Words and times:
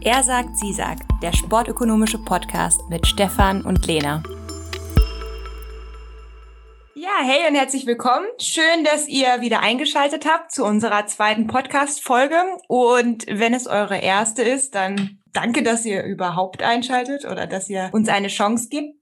Er 0.00 0.22
sagt, 0.22 0.56
sie 0.56 0.72
sagt, 0.72 1.02
der 1.22 1.32
sportökonomische 1.32 2.18
Podcast 2.18 2.88
mit 2.88 3.04
Stefan 3.04 3.62
und 3.62 3.84
Lena. 3.84 4.22
Ja, 6.94 7.08
hey 7.24 7.48
und 7.48 7.56
herzlich 7.56 7.84
willkommen. 7.84 8.26
Schön, 8.38 8.84
dass 8.84 9.08
ihr 9.08 9.40
wieder 9.40 9.58
eingeschaltet 9.58 10.24
habt 10.24 10.52
zu 10.52 10.64
unserer 10.64 11.06
zweiten 11.06 11.48
Podcast-Folge. 11.48 12.36
Und 12.68 13.26
wenn 13.28 13.52
es 13.52 13.66
eure 13.66 13.98
erste 13.98 14.42
ist, 14.42 14.76
dann 14.76 15.18
danke, 15.32 15.64
dass 15.64 15.84
ihr 15.84 16.04
überhaupt 16.04 16.62
einschaltet 16.62 17.24
oder 17.24 17.48
dass 17.48 17.68
ihr 17.68 17.90
uns 17.92 18.08
eine 18.08 18.28
Chance 18.28 18.68
gibt. 18.68 18.97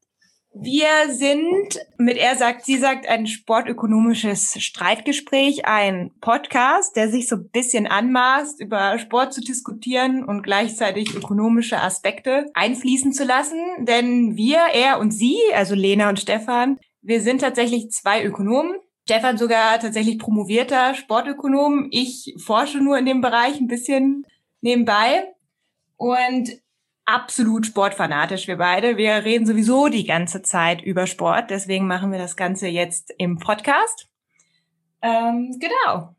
Wir 0.59 1.13
sind 1.13 1.79
mit 1.99 2.17
Er 2.17 2.35
sagt, 2.35 2.65
sie 2.65 2.79
sagt 2.79 3.07
ein 3.07 3.27
sportökonomisches 3.27 4.55
Streitgespräch, 4.59 5.67
ein 5.67 6.13
Podcast, 6.23 6.97
der 6.97 7.11
sich 7.11 7.29
so 7.29 7.37
ein 7.37 7.51
bisschen 7.51 7.87
anmaßt, 7.87 8.63
über 8.63 8.99
Sport 8.99 9.35
zu 9.35 9.43
diskutieren 9.43 10.25
und 10.25 10.43
gleichzeitig 10.43 11.15
ökonomische 11.15 11.83
Aspekte 11.83 12.47
einfließen 12.55 13.13
zu 13.13 13.25
lassen. 13.25 13.61
Denn 13.81 14.37
wir, 14.37 14.61
er 14.73 14.99
und 14.99 15.11
sie, 15.11 15.37
also 15.55 15.75
Lena 15.75 16.09
und 16.09 16.21
Stefan, 16.21 16.79
wir 17.03 17.21
sind 17.21 17.43
tatsächlich 17.43 17.91
zwei 17.91 18.25
Ökonomen. 18.25 18.77
Stefan 19.05 19.37
sogar 19.37 19.79
tatsächlich 19.79 20.19
promovierter 20.19 20.95
Sportökonom. 20.95 21.89
Ich 21.91 22.35
forsche 22.39 22.79
nur 22.79 22.97
in 22.97 23.05
dem 23.05 23.21
Bereich 23.21 23.61
ein 23.61 23.69
bisschen 23.69 24.25
nebenbei. 24.63 25.35
Und 25.97 26.51
absolut 27.07 27.67
sportfanatisch, 27.67 28.47
wir 28.47 28.59
beide. 28.59 28.97
Wir 28.97 29.25
reden 29.25 29.47
sowieso 29.47 29.89
die 29.89 30.05
ganze 30.05 30.43
Zeit 30.43 30.83
über 30.83 31.07
Sport, 31.07 31.51
deswegen 31.51 31.87
machen 31.87 32.13
wir 32.13 32.19
das 32.19 32.37
Ganze 32.37 32.69
jetzt 32.69 33.15
im 33.17 33.39
Podcast. 33.39 34.09
Ähm, 35.03 35.57
genau. 35.59 36.15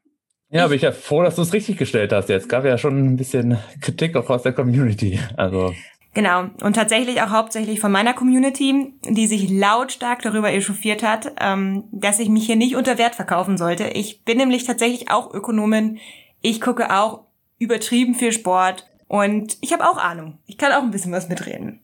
Ja, 0.49 0.67
bin 0.67 0.77
ich 0.77 0.83
ja 0.83 0.93
froh, 0.93 1.23
dass 1.23 1.35
du 1.35 1.41
es 1.41 1.53
richtig 1.53 1.77
gestellt 1.77 2.13
hast. 2.13 2.29
Jetzt 2.29 2.47
gab 2.47 2.63
ja 2.63 2.77
schon 2.77 2.97
ein 3.05 3.17
bisschen 3.17 3.59
Kritik 3.81 4.15
auch 4.15 4.29
aus 4.29 4.43
der 4.43 4.53
Community. 4.53 5.19
Also 5.35 5.73
Genau. 6.17 6.49
Und 6.63 6.75
tatsächlich 6.75 7.21
auch 7.21 7.29
hauptsächlich 7.29 7.79
von 7.79 7.91
meiner 7.91 8.15
Community, 8.15 8.91
die 9.07 9.27
sich 9.27 9.51
lautstark 9.51 10.23
darüber 10.23 10.51
echauffiert 10.51 11.03
hat, 11.03 11.31
ähm, 11.39 11.83
dass 11.91 12.17
ich 12.17 12.27
mich 12.27 12.47
hier 12.47 12.55
nicht 12.55 12.75
unter 12.75 12.97
Wert 12.97 13.13
verkaufen 13.13 13.55
sollte. 13.55 13.89
Ich 13.89 14.23
bin 14.23 14.39
nämlich 14.39 14.63
tatsächlich 14.63 15.11
auch 15.11 15.31
Ökonomin. 15.31 15.99
Ich 16.41 16.59
gucke 16.59 16.91
auch 16.91 17.25
übertrieben 17.59 18.15
viel 18.15 18.31
Sport. 18.31 18.86
Und 19.07 19.57
ich 19.61 19.73
habe 19.73 19.89
auch 19.89 19.97
Ahnung. 19.97 20.37
Ich 20.45 20.57
kann 20.57 20.71
auch 20.71 20.81
ein 20.81 20.91
bisschen 20.91 21.11
was 21.11 21.29
mitreden. 21.29 21.79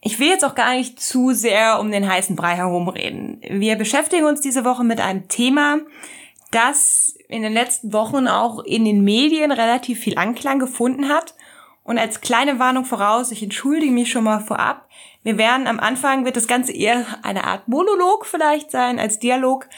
Ich 0.00 0.18
will 0.18 0.28
jetzt 0.28 0.44
auch 0.44 0.54
gar 0.54 0.74
nicht 0.74 1.00
zu 1.00 1.32
sehr 1.32 1.80
um 1.80 1.90
den 1.90 2.08
heißen 2.08 2.36
Brei 2.36 2.56
herumreden. 2.56 3.40
Wir 3.48 3.76
beschäftigen 3.76 4.26
uns 4.26 4.40
diese 4.40 4.64
Woche 4.64 4.84
mit 4.84 5.00
einem 5.00 5.28
Thema, 5.28 5.78
das 6.50 7.16
in 7.28 7.42
den 7.42 7.54
letzten 7.54 7.92
Wochen 7.92 8.28
auch 8.28 8.62
in 8.64 8.84
den 8.84 9.02
Medien 9.02 9.50
relativ 9.50 10.00
viel 10.00 10.18
Anklang 10.18 10.58
gefunden 10.58 11.08
hat. 11.08 11.34
Und 11.84 11.98
als 11.98 12.20
kleine 12.20 12.58
Warnung 12.58 12.84
voraus, 12.84 13.30
ich 13.30 13.42
entschuldige 13.42 13.92
mich 13.92 14.10
schon 14.10 14.24
mal 14.24 14.40
vorab, 14.40 14.88
wir 15.22 15.38
werden 15.38 15.66
am 15.66 15.80
Anfang, 15.80 16.26
wird 16.26 16.36
das 16.36 16.46
Ganze 16.46 16.72
eher 16.72 17.06
eine 17.22 17.44
Art 17.44 17.66
Monolog 17.66 18.26
vielleicht 18.26 18.70
sein 18.70 18.98
als 18.98 19.18
Dialog. 19.18 19.68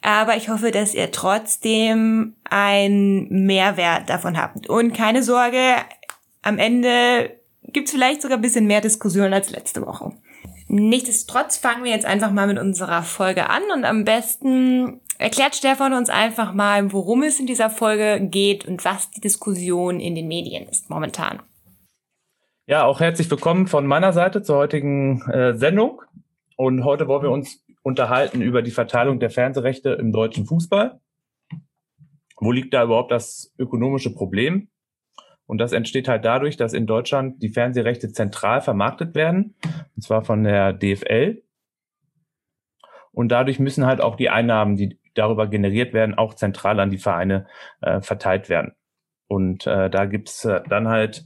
Aber 0.00 0.36
ich 0.36 0.48
hoffe, 0.48 0.70
dass 0.70 0.94
ihr 0.94 1.10
trotzdem 1.10 2.36
einen 2.44 3.46
Mehrwert 3.46 4.08
davon 4.08 4.40
habt. 4.40 4.68
Und 4.68 4.94
keine 4.94 5.24
Sorge, 5.24 5.74
am 6.46 6.58
Ende 6.58 7.40
gibt 7.72 7.88
es 7.88 7.94
vielleicht 7.94 8.22
sogar 8.22 8.38
ein 8.38 8.42
bisschen 8.42 8.68
mehr 8.68 8.80
Diskussion 8.80 9.32
als 9.32 9.50
letzte 9.50 9.84
Woche. 9.84 10.12
Nichtsdestotrotz 10.68 11.56
fangen 11.56 11.82
wir 11.82 11.90
jetzt 11.90 12.06
einfach 12.06 12.30
mal 12.30 12.46
mit 12.46 12.58
unserer 12.58 13.02
Folge 13.02 13.50
an 13.50 13.62
und 13.74 13.84
am 13.84 14.04
besten 14.04 15.00
erklärt 15.18 15.56
Stefan 15.56 15.92
uns 15.92 16.08
einfach 16.08 16.54
mal, 16.54 16.92
worum 16.92 17.24
es 17.24 17.40
in 17.40 17.46
dieser 17.46 17.68
Folge 17.68 18.20
geht 18.20 18.64
und 18.64 18.84
was 18.84 19.10
die 19.10 19.20
Diskussion 19.20 19.98
in 19.98 20.14
den 20.14 20.28
Medien 20.28 20.68
ist 20.68 20.88
momentan. 20.88 21.40
Ja, 22.66 22.84
auch 22.84 23.00
herzlich 23.00 23.28
willkommen 23.28 23.66
von 23.66 23.86
meiner 23.86 24.12
Seite 24.12 24.42
zur 24.42 24.56
heutigen 24.56 25.22
äh, 25.30 25.54
Sendung. 25.54 26.02
Und 26.56 26.84
heute 26.84 27.08
wollen 27.08 27.22
wir 27.22 27.30
uns 27.30 27.64
unterhalten 27.82 28.40
über 28.40 28.62
die 28.62 28.70
Verteilung 28.70 29.18
der 29.18 29.30
Fernsehrechte 29.30 29.90
im 29.90 30.12
deutschen 30.12 30.46
Fußball. 30.46 31.00
Wo 32.36 32.52
liegt 32.52 32.72
da 32.72 32.84
überhaupt 32.84 33.10
das 33.10 33.52
ökonomische 33.58 34.14
Problem? 34.14 34.68
Und 35.46 35.58
das 35.58 35.72
entsteht 35.72 36.08
halt 36.08 36.24
dadurch, 36.24 36.56
dass 36.56 36.72
in 36.72 36.86
Deutschland 36.86 37.42
die 37.42 37.50
Fernsehrechte 37.50 38.12
zentral 38.12 38.60
vermarktet 38.60 39.14
werden, 39.14 39.54
und 39.94 40.02
zwar 40.02 40.24
von 40.24 40.42
der 40.42 40.72
DFL. 40.72 41.42
Und 43.12 43.28
dadurch 43.30 43.58
müssen 43.58 43.86
halt 43.86 44.00
auch 44.00 44.16
die 44.16 44.28
Einnahmen, 44.28 44.76
die 44.76 44.98
darüber 45.14 45.46
generiert 45.46 45.94
werden, 45.94 46.14
auch 46.14 46.34
zentral 46.34 46.78
an 46.80 46.90
die 46.90 46.98
Vereine 46.98 47.46
äh, 47.80 48.00
verteilt 48.00 48.48
werden. 48.48 48.72
Und 49.28 49.66
äh, 49.66 49.88
da 49.88 50.04
gibt's 50.04 50.44
äh, 50.44 50.60
dann 50.68 50.88
halt, 50.88 51.24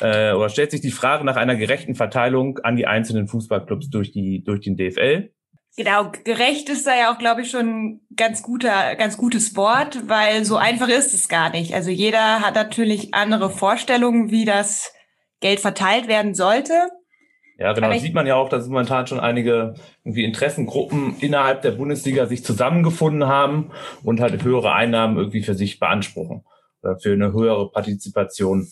äh, 0.00 0.32
oder 0.32 0.48
stellt 0.48 0.70
sich 0.70 0.80
die 0.80 0.90
Frage 0.90 1.24
nach 1.24 1.36
einer 1.36 1.56
gerechten 1.56 1.94
Verteilung 1.94 2.58
an 2.58 2.76
die 2.76 2.86
einzelnen 2.86 3.28
Fußballclubs 3.28 3.90
durch 3.90 4.10
die 4.10 4.42
durch 4.42 4.60
den 4.60 4.76
DFL. 4.76 5.32
Genau, 5.80 6.12
gerecht 6.24 6.68
ist 6.68 6.86
da 6.86 6.94
ja 6.94 7.10
auch, 7.10 7.16
glaube 7.16 7.40
ich, 7.40 7.50
schon 7.50 8.02
ganz 8.14 8.42
guter, 8.42 8.96
ganz 8.96 9.16
gutes 9.16 9.56
Wort, 9.56 10.10
weil 10.10 10.44
so 10.44 10.58
einfach 10.58 10.90
ist 10.90 11.14
es 11.14 11.26
gar 11.26 11.48
nicht. 11.48 11.72
Also 11.72 11.88
jeder 11.88 12.40
hat 12.40 12.54
natürlich 12.54 13.14
andere 13.14 13.48
Vorstellungen, 13.48 14.30
wie 14.30 14.44
das 14.44 14.92
Geld 15.40 15.58
verteilt 15.58 16.06
werden 16.06 16.34
sollte. 16.34 16.74
Ja, 17.56 17.72
genau. 17.72 17.88
Das 17.88 18.02
sieht 18.02 18.12
man 18.12 18.26
ja 18.26 18.34
auch, 18.34 18.50
dass 18.50 18.68
momentan 18.68 19.06
schon 19.06 19.20
einige 19.20 19.72
irgendwie 20.04 20.24
Interessengruppen 20.24 21.16
innerhalb 21.20 21.62
der 21.62 21.70
Bundesliga 21.70 22.26
sich 22.26 22.44
zusammengefunden 22.44 23.26
haben 23.26 23.70
und 24.02 24.20
halt 24.20 24.44
höhere 24.44 24.74
Einnahmen 24.74 25.16
irgendwie 25.16 25.42
für 25.42 25.54
sich 25.54 25.80
beanspruchen 25.80 26.44
oder 26.82 26.98
für 26.98 27.14
eine 27.14 27.32
höhere 27.32 27.70
Partizipation 27.70 28.68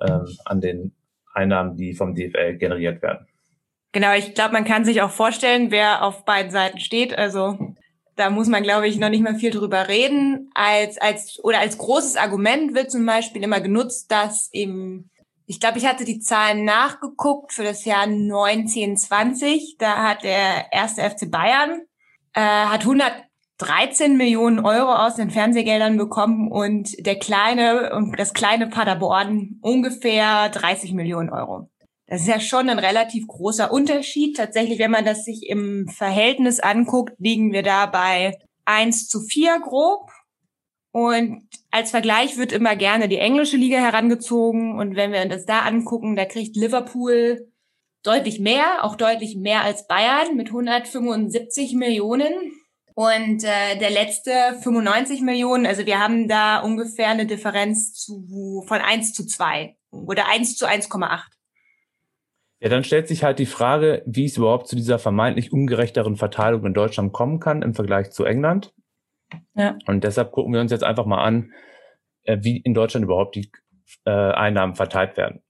ähm, 0.00 0.26
an 0.44 0.60
den 0.60 0.96
Einnahmen, 1.32 1.76
die 1.76 1.94
vom 1.94 2.16
DFL 2.16 2.56
generiert 2.56 3.02
werden. 3.02 3.28
Genau, 3.92 4.14
ich 4.14 4.34
glaube, 4.34 4.52
man 4.52 4.64
kann 4.64 4.84
sich 4.84 5.02
auch 5.02 5.10
vorstellen, 5.10 5.70
wer 5.70 6.04
auf 6.04 6.24
beiden 6.24 6.52
Seiten 6.52 6.78
steht. 6.78 7.16
Also 7.16 7.58
da 8.20 8.30
muss 8.30 8.48
man, 8.48 8.62
glaube 8.62 8.86
ich, 8.86 8.98
noch 8.98 9.08
nicht 9.08 9.22
mal 9.22 9.34
viel 9.34 9.50
drüber 9.50 9.88
reden. 9.88 10.50
Als, 10.54 10.98
als, 10.98 11.42
oder 11.42 11.58
als 11.58 11.78
großes 11.78 12.16
Argument 12.16 12.74
wird 12.74 12.90
zum 12.90 13.04
Beispiel 13.04 13.42
immer 13.42 13.60
genutzt, 13.60 14.12
dass 14.12 14.48
im, 14.52 15.10
ich 15.46 15.58
glaube, 15.58 15.78
ich 15.78 15.86
hatte 15.86 16.04
die 16.04 16.20
Zahlen 16.20 16.64
nachgeguckt 16.64 17.52
für 17.52 17.64
das 17.64 17.84
Jahr 17.84 18.02
1920. 18.02 19.76
Da 19.78 20.08
hat 20.08 20.22
der 20.22 20.72
erste 20.72 21.02
FC 21.02 21.28
Bayern, 21.28 21.80
äh, 22.34 22.40
hat 22.40 22.82
113 22.82 24.16
Millionen 24.16 24.60
Euro 24.60 24.94
aus 24.94 25.16
den 25.16 25.30
Fernsehgeldern 25.30 25.96
bekommen 25.96 26.52
und 26.52 26.94
der 27.04 27.18
kleine 27.18 27.92
und 27.96 28.16
das 28.20 28.34
kleine 28.34 28.68
Paderborn 28.68 29.58
ungefähr 29.62 30.48
30 30.50 30.92
Millionen 30.92 31.30
Euro. 31.30 31.68
Das 32.10 32.22
ist 32.22 32.26
ja 32.26 32.40
schon 32.40 32.68
ein 32.68 32.80
relativ 32.80 33.28
großer 33.28 33.72
Unterschied. 33.72 34.36
Tatsächlich, 34.36 34.80
wenn 34.80 34.90
man 34.90 35.04
das 35.04 35.24
sich 35.24 35.48
im 35.48 35.86
Verhältnis 35.86 36.58
anguckt, 36.58 37.14
liegen 37.18 37.52
wir 37.52 37.62
da 37.62 37.86
bei 37.86 38.36
1 38.64 39.08
zu 39.08 39.20
4 39.20 39.60
grob. 39.60 40.10
Und 40.90 41.48
als 41.70 41.92
Vergleich 41.92 42.36
wird 42.36 42.50
immer 42.50 42.74
gerne 42.74 43.06
die 43.06 43.18
englische 43.18 43.56
Liga 43.56 43.78
herangezogen. 43.78 44.76
Und 44.76 44.96
wenn 44.96 45.12
wir 45.12 45.22
uns 45.22 45.30
das 45.30 45.46
da 45.46 45.60
angucken, 45.60 46.16
da 46.16 46.24
kriegt 46.24 46.56
Liverpool 46.56 47.48
deutlich 48.02 48.40
mehr, 48.40 48.82
auch 48.82 48.96
deutlich 48.96 49.36
mehr 49.36 49.62
als 49.62 49.86
Bayern 49.86 50.34
mit 50.34 50.48
175 50.48 51.74
Millionen. 51.74 52.32
Und 52.96 53.44
äh, 53.44 53.78
der 53.78 53.90
letzte 53.90 54.32
95 54.64 55.20
Millionen. 55.20 55.64
Also 55.64 55.86
wir 55.86 56.00
haben 56.00 56.26
da 56.26 56.58
ungefähr 56.58 57.10
eine 57.10 57.26
Differenz 57.26 57.92
zu, 57.92 58.64
von 58.66 58.80
1 58.80 59.12
zu 59.12 59.24
2 59.26 59.76
oder 59.92 60.26
1 60.26 60.56
zu 60.56 60.66
1,8. 60.66 61.39
Ja, 62.60 62.68
dann 62.68 62.84
stellt 62.84 63.08
sich 63.08 63.24
halt 63.24 63.38
die 63.38 63.46
Frage, 63.46 64.02
wie 64.06 64.26
es 64.26 64.36
überhaupt 64.36 64.68
zu 64.68 64.76
dieser 64.76 64.98
vermeintlich 64.98 65.52
ungerechteren 65.52 66.16
Verteilung 66.16 66.66
in 66.66 66.74
Deutschland 66.74 67.12
kommen 67.12 67.40
kann 67.40 67.62
im 67.62 67.74
Vergleich 67.74 68.10
zu 68.10 68.24
England. 68.24 68.74
Ja. 69.54 69.78
Und 69.86 70.04
deshalb 70.04 70.32
gucken 70.32 70.52
wir 70.52 70.60
uns 70.60 70.70
jetzt 70.70 70.84
einfach 70.84 71.06
mal 71.06 71.22
an, 71.22 71.52
äh, 72.24 72.38
wie 72.42 72.58
in 72.58 72.74
Deutschland 72.74 73.04
überhaupt 73.04 73.34
die 73.34 73.50
äh, 74.04 74.10
Einnahmen 74.10 74.74
verteilt 74.74 75.16
werden. 75.16 75.42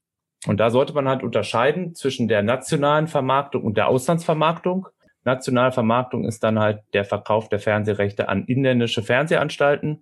Und 0.47 0.59
da 0.59 0.69
sollte 0.69 0.93
man 0.93 1.07
halt 1.07 1.21
unterscheiden 1.21 1.93
zwischen 1.95 2.27
der 2.27 2.43
nationalen 2.43 3.07
Vermarktung 3.07 3.63
und 3.63 3.77
der 3.77 3.89
Auslandsvermarktung. 3.89 4.87
Nationale 5.23 5.71
Vermarktung 5.71 6.25
ist 6.25 6.43
dann 6.43 6.59
halt 6.59 6.81
der 6.93 7.05
Verkauf 7.05 7.49
der 7.49 7.59
Fernsehrechte 7.59 8.29
an 8.29 8.45
inländische 8.45 9.03
Fernsehanstalten 9.03 10.01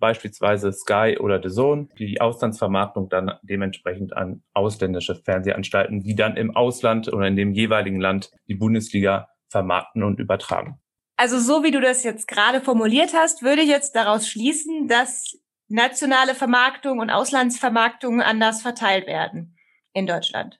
beispielsweise 0.00 0.72
Sky 0.72 1.16
oder 1.20 1.40
The 1.42 1.54
Zone, 1.54 1.88
die 1.98 2.20
Auslandsvermarktung 2.20 3.08
dann 3.08 3.32
dementsprechend 3.42 4.16
an 4.16 4.42
ausländische 4.54 5.14
Fernsehanstalten, 5.14 6.02
die 6.02 6.14
dann 6.14 6.36
im 6.36 6.56
Ausland 6.56 7.12
oder 7.12 7.26
in 7.26 7.36
dem 7.36 7.52
jeweiligen 7.52 8.00
Land 8.00 8.30
die 8.48 8.54
Bundesliga 8.54 9.28
vermarkten 9.48 10.02
und 10.02 10.18
übertragen. 10.18 10.80
Also 11.16 11.38
so 11.38 11.62
wie 11.62 11.70
du 11.70 11.80
das 11.80 12.02
jetzt 12.02 12.26
gerade 12.26 12.60
formuliert 12.60 13.12
hast, 13.14 13.42
würde 13.42 13.62
ich 13.62 13.68
jetzt 13.68 13.94
daraus 13.94 14.26
schließen, 14.26 14.88
dass 14.88 15.38
nationale 15.68 16.34
Vermarktung 16.34 16.98
und 16.98 17.10
Auslandsvermarktung 17.10 18.22
anders 18.22 18.62
verteilt 18.62 19.06
werden 19.06 19.56
in 19.92 20.06
Deutschland 20.06 20.58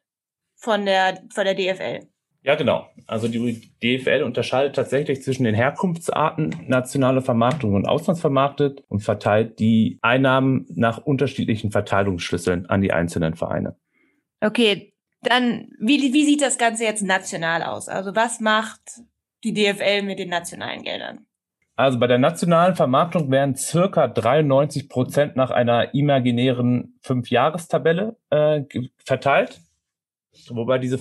von 0.57 0.85
der, 0.85 1.23
von 1.33 1.45
der 1.45 1.55
DFL. 1.55 2.09
Ja, 2.43 2.55
genau. 2.55 2.89
Also 3.07 3.29
die 3.29 3.71
DFL 3.83 4.23
unterscheidet 4.23 4.75
tatsächlich 4.75 5.23
zwischen 5.23 5.45
den 5.45 5.55
Herkunftsarten 5.55 6.65
nationale 6.67 7.21
Vermarktung 7.21 7.75
und 7.75 7.87
Auslandsvermarktet 7.87 8.83
und 8.89 9.01
verteilt 9.01 9.59
die 9.59 9.99
Einnahmen 10.01 10.67
nach 10.71 10.99
unterschiedlichen 10.99 11.71
Verteilungsschlüsseln 11.71 12.67
an 12.67 12.81
die 12.81 12.93
einzelnen 12.93 13.35
Vereine. 13.35 13.77
Okay, 14.41 14.95
dann 15.23 15.69
wie, 15.79 16.15
wie 16.15 16.25
sieht 16.25 16.41
das 16.41 16.57
Ganze 16.57 16.85
jetzt 16.85 17.03
national 17.03 17.63
aus? 17.63 17.89
Also 17.89 18.17
was 18.17 18.41
macht 18.41 18.81
die 19.45 19.53
DFL 19.53 20.03
mit 20.03 20.19
den 20.19 20.31
nationalen 20.31 20.83
Geldern? 20.83 21.27
Also 21.77 21.99
bei 21.99 22.07
der 22.07 22.19
nationalen 22.19 22.75
Vermarktung 22.75 23.31
werden 23.31 23.55
circa 23.55 24.09
93 24.09 24.89
Prozent 24.89 25.37
nach 25.37 25.51
einer 25.51 25.95
imaginären 25.95 26.99
Fünfjahrestabelle 27.03 28.17
äh, 28.31 28.63
verteilt. 29.05 29.61
Wobei 30.49 30.79
diese 30.79 30.99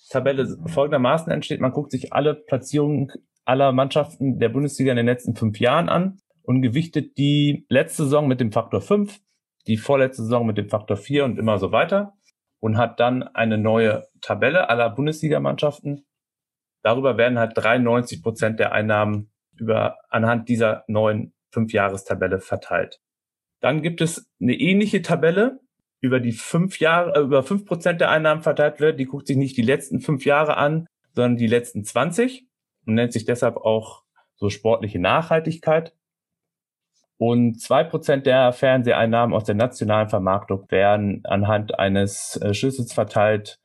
Fünfjahrestabelle 0.00 0.58
folgendermaßen 0.66 1.32
entsteht. 1.32 1.60
Man 1.60 1.72
guckt 1.72 1.90
sich 1.90 2.12
alle 2.12 2.34
Platzierungen 2.34 3.12
aller 3.44 3.72
Mannschaften 3.72 4.38
der 4.38 4.48
Bundesliga 4.48 4.92
in 4.92 4.96
den 4.96 5.06
letzten 5.06 5.34
fünf 5.34 5.58
Jahren 5.60 5.88
an 5.88 6.20
und 6.42 6.62
gewichtet 6.62 7.16
die 7.18 7.66
letzte 7.68 8.04
Saison 8.04 8.28
mit 8.28 8.40
dem 8.40 8.52
Faktor 8.52 8.80
5, 8.80 9.20
die 9.66 9.76
vorletzte 9.76 10.22
Saison 10.22 10.46
mit 10.46 10.58
dem 10.58 10.68
Faktor 10.68 10.96
4 10.96 11.24
und 11.24 11.38
immer 11.38 11.58
so 11.58 11.72
weiter 11.72 12.14
und 12.60 12.76
hat 12.76 13.00
dann 13.00 13.22
eine 13.22 13.58
neue 13.58 14.06
Tabelle 14.20 14.68
aller 14.68 14.90
Bundesligamannschaften. 14.90 16.06
Darüber 16.82 17.16
werden 17.16 17.38
halt 17.38 17.52
93 17.56 18.22
Prozent 18.22 18.58
der 18.58 18.72
Einnahmen 18.72 19.30
über 19.56 19.96
anhand 20.08 20.48
dieser 20.48 20.84
neuen 20.86 21.34
Fünfjahrestabelle 21.52 22.40
verteilt. 22.40 23.00
Dann 23.60 23.82
gibt 23.82 24.00
es 24.00 24.30
eine 24.40 24.54
ähnliche 24.54 25.02
Tabelle, 25.02 25.60
über 26.00 26.20
die 26.20 26.32
fünf 26.32 26.78
Jahre, 26.78 27.14
äh, 27.14 27.20
über 27.20 27.42
fünf 27.42 27.66
Prozent 27.66 28.00
der 28.00 28.10
Einnahmen 28.10 28.42
verteilt 28.42 28.80
wird. 28.80 28.98
Die 28.98 29.06
guckt 29.06 29.26
sich 29.26 29.36
nicht 29.36 29.56
die 29.56 29.62
letzten 29.62 30.00
fünf 30.00 30.24
Jahre 30.24 30.56
an, 30.56 30.86
sondern 31.12 31.36
die 31.36 31.46
letzten 31.46 31.84
20 31.84 32.46
und 32.86 32.94
nennt 32.94 33.12
sich 33.12 33.24
deshalb 33.24 33.56
auch 33.56 34.02
so 34.36 34.48
sportliche 34.48 34.98
Nachhaltigkeit. 34.98 35.94
Und 37.18 37.60
zwei 37.60 37.84
Prozent 37.84 38.24
der 38.24 38.52
Fernseheinnahmen 38.52 39.34
aus 39.34 39.44
der 39.44 39.54
nationalen 39.54 40.08
Vermarktung 40.08 40.64
werden 40.70 41.20
anhand 41.24 41.78
eines 41.78 42.40
äh, 42.42 42.54
Schlüssels 42.54 42.92
verteilt, 42.92 43.60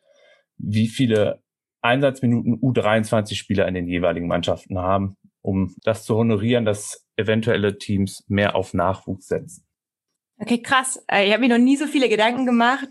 wie 0.58 0.88
viele 0.88 1.42
Einsatzminuten 1.82 2.60
U23-Spieler 2.60 3.68
in 3.68 3.76
den 3.76 3.88
jeweiligen 3.88 4.28
Mannschaften 4.28 4.78
haben 4.80 5.16
um 5.46 5.76
das 5.84 6.04
zu 6.04 6.16
honorieren, 6.16 6.66
dass 6.66 7.08
eventuelle 7.18 7.78
Teams 7.78 8.26
mehr 8.28 8.56
auf 8.56 8.74
Nachwuchs 8.74 9.28
setzen. 9.28 9.65
Okay, 10.40 10.62
krass. 10.62 11.04
Äh, 11.08 11.28
ich 11.28 11.34
habe 11.34 11.42
mir 11.42 11.58
noch 11.58 11.64
nie 11.64 11.78
so 11.78 11.88
viele 11.88 12.10
Gedanken 12.10 12.46
gemacht, 12.46 12.90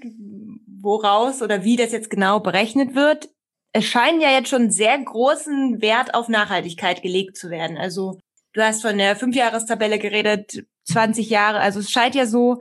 woraus 0.80 1.42
oder 1.42 1.64
wie 1.64 1.76
das 1.76 1.92
jetzt 1.92 2.10
genau 2.10 2.40
berechnet 2.40 2.94
wird. 2.94 3.28
Es 3.72 3.84
scheint 3.84 4.22
ja 4.22 4.30
jetzt 4.30 4.48
schon 4.48 4.70
sehr 4.70 4.96
großen 4.98 5.80
Wert 5.82 6.14
auf 6.14 6.28
Nachhaltigkeit 6.28 7.02
gelegt 7.02 7.36
zu 7.36 7.50
werden. 7.50 7.76
Also 7.76 8.20
du 8.52 8.62
hast 8.62 8.82
von 8.82 8.96
der 8.98 9.16
Fünfjahrestabelle 9.16 9.98
geredet, 9.98 10.64
20 10.84 11.28
Jahre. 11.28 11.58
Also 11.58 11.80
es 11.80 11.90
scheint 11.90 12.14
ja 12.14 12.26
so, 12.26 12.60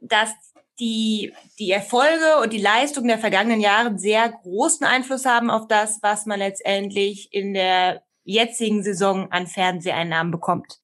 dass 0.00 0.30
die, 0.78 1.32
die 1.58 1.70
Erfolge 1.70 2.40
und 2.42 2.52
die 2.52 2.60
Leistung 2.60 3.06
der 3.06 3.18
vergangenen 3.18 3.60
Jahre 3.60 3.98
sehr 3.98 4.28
großen 4.28 4.84
Einfluss 4.84 5.24
haben 5.24 5.50
auf 5.50 5.66
das, 5.68 6.00
was 6.02 6.26
man 6.26 6.40
letztendlich 6.40 7.32
in 7.32 7.54
der 7.54 8.02
jetzigen 8.24 8.82
Saison 8.82 9.30
an 9.30 9.46
Fernseheinnahmen 9.46 10.32
bekommt. 10.32 10.80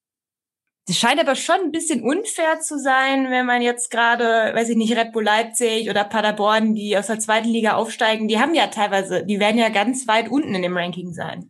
Das 0.91 0.99
scheint 0.99 1.21
aber 1.21 1.35
schon 1.35 1.55
ein 1.63 1.71
bisschen 1.71 2.03
unfair 2.03 2.59
zu 2.59 2.77
sein, 2.77 3.31
wenn 3.31 3.45
man 3.45 3.61
jetzt 3.61 3.91
gerade, 3.91 4.53
weiß 4.53 4.67
ich 4.67 4.75
nicht, 4.75 4.93
Red 4.97 5.13
Bull 5.13 5.23
Leipzig 5.23 5.89
oder 5.89 6.03
Paderborn, 6.03 6.75
die 6.75 6.97
aus 6.97 7.07
der 7.07 7.17
zweiten 7.17 7.47
Liga 7.47 7.75
aufsteigen, 7.75 8.27
die 8.27 8.39
haben 8.39 8.53
ja 8.53 8.67
teilweise, 8.67 9.25
die 9.25 9.39
werden 9.39 9.57
ja 9.57 9.69
ganz 9.69 10.05
weit 10.09 10.29
unten 10.29 10.53
in 10.53 10.61
dem 10.61 10.75
Ranking 10.75 11.13
sein. 11.13 11.49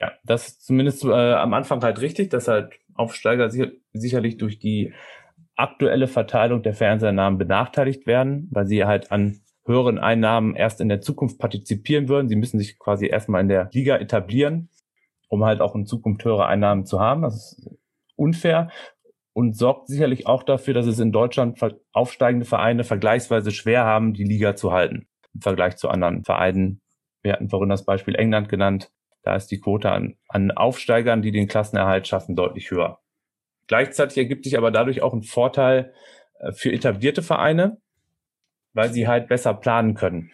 Ja, 0.00 0.10
das 0.24 0.48
ist 0.48 0.66
zumindest 0.66 1.04
äh, 1.04 1.34
am 1.34 1.54
Anfang 1.54 1.80
halt 1.84 2.00
richtig, 2.00 2.30
dass 2.30 2.48
halt 2.48 2.72
Aufsteiger 2.96 3.50
sicher, 3.50 3.68
sicherlich 3.92 4.36
durch 4.36 4.58
die 4.58 4.94
aktuelle 5.54 6.08
Verteilung 6.08 6.64
der 6.64 6.74
Fernseheinnahmen 6.74 7.38
benachteiligt 7.38 8.08
werden, 8.08 8.48
weil 8.50 8.66
sie 8.66 8.84
halt 8.84 9.12
an 9.12 9.42
höheren 9.64 10.00
Einnahmen 10.00 10.56
erst 10.56 10.80
in 10.80 10.88
der 10.88 11.00
Zukunft 11.00 11.38
partizipieren 11.38 12.08
würden. 12.08 12.28
Sie 12.28 12.34
müssen 12.34 12.58
sich 12.58 12.80
quasi 12.80 13.06
erstmal 13.06 13.42
in 13.42 13.48
der 13.48 13.70
Liga 13.72 13.96
etablieren 13.96 14.70
um 15.30 15.44
halt 15.44 15.60
auch 15.60 15.76
in 15.76 15.86
Zukunft 15.86 16.24
höhere 16.24 16.46
Einnahmen 16.46 16.84
zu 16.84 17.00
haben. 17.00 17.22
Das 17.22 17.36
ist 17.36 17.70
unfair 18.20 18.70
und 19.32 19.56
sorgt 19.56 19.88
sicherlich 19.88 20.26
auch 20.26 20.42
dafür, 20.42 20.74
dass 20.74 20.86
es 20.86 20.98
in 20.98 21.12
Deutschland 21.12 21.58
aufsteigende 21.92 22.46
Vereine 22.46 22.84
vergleichsweise 22.84 23.50
schwer 23.50 23.84
haben, 23.84 24.12
die 24.12 24.24
Liga 24.24 24.54
zu 24.54 24.72
halten 24.72 25.08
im 25.34 25.40
Vergleich 25.40 25.76
zu 25.76 25.88
anderen 25.88 26.24
Vereinen. 26.24 26.80
Wir 27.22 27.32
hatten 27.32 27.48
vorhin 27.48 27.68
das 27.68 27.84
Beispiel 27.84 28.14
England 28.14 28.48
genannt. 28.48 28.90
Da 29.22 29.36
ist 29.36 29.48
die 29.48 29.60
Quote 29.60 29.90
an, 29.90 30.16
an 30.28 30.50
Aufsteigern, 30.50 31.22
die 31.22 31.30
den 31.30 31.46
Klassenerhalt 31.46 32.08
schaffen, 32.08 32.36
deutlich 32.36 32.70
höher. 32.70 33.00
Gleichzeitig 33.66 34.18
ergibt 34.18 34.44
sich 34.44 34.56
aber 34.56 34.70
dadurch 34.70 35.02
auch 35.02 35.12
ein 35.12 35.22
Vorteil 35.22 35.92
äh, 36.40 36.52
für 36.52 36.72
etablierte 36.72 37.22
Vereine, 37.22 37.78
weil 38.72 38.92
sie 38.92 39.06
halt 39.06 39.28
besser 39.28 39.54
planen 39.54 39.94
können 39.94 40.30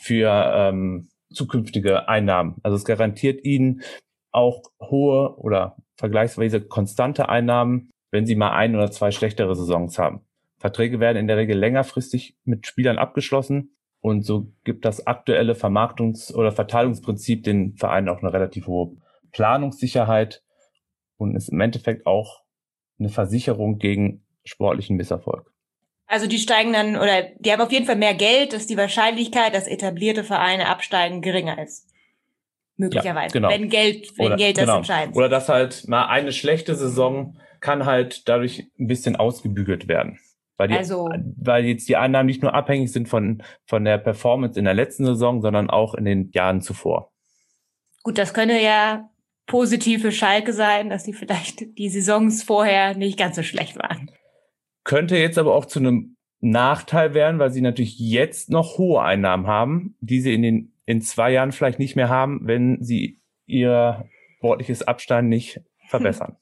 für 0.00 0.30
ähm, 0.54 1.08
zukünftige 1.30 2.08
Einnahmen. 2.08 2.56
Also 2.62 2.76
es 2.76 2.84
garantiert 2.84 3.44
ihnen 3.44 3.82
auch 4.32 4.62
hohe 4.80 5.36
oder 5.36 5.76
vergleichsweise 5.98 6.60
konstante 6.60 7.28
Einnahmen, 7.28 7.90
wenn 8.10 8.24
sie 8.24 8.36
mal 8.36 8.52
ein 8.52 8.74
oder 8.74 8.90
zwei 8.90 9.10
schlechtere 9.10 9.54
Saisons 9.54 9.98
haben. 9.98 10.22
Verträge 10.58 11.00
werden 11.00 11.18
in 11.18 11.26
der 11.26 11.36
Regel 11.36 11.58
längerfristig 11.58 12.36
mit 12.44 12.66
Spielern 12.66 12.98
abgeschlossen 12.98 13.76
und 14.00 14.22
so 14.22 14.52
gibt 14.64 14.84
das 14.84 15.06
aktuelle 15.06 15.54
Vermarktungs- 15.54 16.32
oder 16.32 16.52
Verteilungsprinzip 16.52 17.44
den 17.44 17.76
Vereinen 17.76 18.08
auch 18.08 18.22
eine 18.22 18.32
relativ 18.32 18.66
hohe 18.66 18.96
Planungssicherheit 19.32 20.42
und 21.16 21.36
ist 21.36 21.48
im 21.48 21.60
Endeffekt 21.60 22.06
auch 22.06 22.42
eine 22.98 23.08
Versicherung 23.08 23.78
gegen 23.78 24.24
sportlichen 24.44 24.96
Misserfolg. 24.96 25.52
Also 26.06 26.26
die 26.26 26.38
steigen 26.38 26.72
dann 26.72 26.96
oder 26.96 27.22
die 27.38 27.52
haben 27.52 27.60
auf 27.60 27.72
jeden 27.72 27.84
Fall 27.84 27.96
mehr 27.96 28.14
Geld, 28.14 28.52
dass 28.52 28.66
die 28.66 28.78
Wahrscheinlichkeit, 28.78 29.54
dass 29.54 29.66
etablierte 29.66 30.24
Vereine 30.24 30.68
absteigen, 30.68 31.20
geringer 31.20 31.62
ist 31.62 31.88
möglicherweise. 32.78 33.38
Ja, 33.38 33.40
genau. 33.40 33.50
Wenn 33.50 33.68
Geld, 33.68 34.16
wenn 34.16 34.26
oder, 34.26 34.36
Geld 34.36 34.56
das 34.56 34.64
genau. 34.64 34.76
entscheidet. 34.78 35.16
Oder 35.16 35.28
dass 35.28 35.48
halt 35.48 35.86
mal 35.88 36.06
eine 36.06 36.32
schlechte 36.32 36.74
Saison 36.74 37.38
kann 37.60 37.84
halt 37.84 38.28
dadurch 38.28 38.70
ein 38.78 38.86
bisschen 38.86 39.16
ausgebügelt 39.16 39.88
werden. 39.88 40.18
Weil, 40.56 40.68
die, 40.68 40.74
also, 40.74 41.08
weil 41.36 41.66
jetzt 41.66 41.88
die 41.88 41.96
Einnahmen 41.96 42.26
nicht 42.26 42.42
nur 42.42 42.54
abhängig 42.54 42.90
sind 42.90 43.08
von, 43.08 43.42
von 43.66 43.84
der 43.84 43.98
Performance 43.98 44.58
in 44.58 44.64
der 44.64 44.74
letzten 44.74 45.04
Saison, 45.04 45.40
sondern 45.40 45.70
auch 45.70 45.94
in 45.94 46.04
den 46.04 46.30
Jahren 46.32 46.60
zuvor. 46.62 47.12
Gut, 48.02 48.18
das 48.18 48.34
könnte 48.34 48.58
ja 48.58 49.08
positiv 49.46 50.02
für 50.02 50.12
Schalke 50.12 50.52
sein, 50.52 50.90
dass 50.90 51.04
die 51.04 51.12
vielleicht 51.12 51.78
die 51.78 51.88
Saisons 51.88 52.42
vorher 52.42 52.94
nicht 52.96 53.18
ganz 53.18 53.36
so 53.36 53.42
schlecht 53.42 53.76
waren. 53.76 54.10
Könnte 54.84 55.16
jetzt 55.16 55.38
aber 55.38 55.54
auch 55.54 55.64
zu 55.64 55.78
einem 55.78 56.16
Nachteil 56.40 57.14
werden, 57.14 57.38
weil 57.38 57.50
sie 57.50 57.60
natürlich 57.60 57.98
jetzt 57.98 58.50
noch 58.50 58.78
hohe 58.78 59.02
Einnahmen 59.02 59.46
haben, 59.46 59.96
die 60.00 60.20
sie 60.20 60.34
in 60.34 60.42
den 60.42 60.72
in 60.88 61.02
zwei 61.02 61.30
Jahren 61.30 61.52
vielleicht 61.52 61.78
nicht 61.78 61.96
mehr 61.96 62.08
haben, 62.08 62.40
wenn 62.44 62.82
sie 62.82 63.20
ihr 63.44 64.08
sportliches 64.38 64.88
Abstand 64.88 65.28
nicht 65.28 65.60
verbessern. 65.86 66.36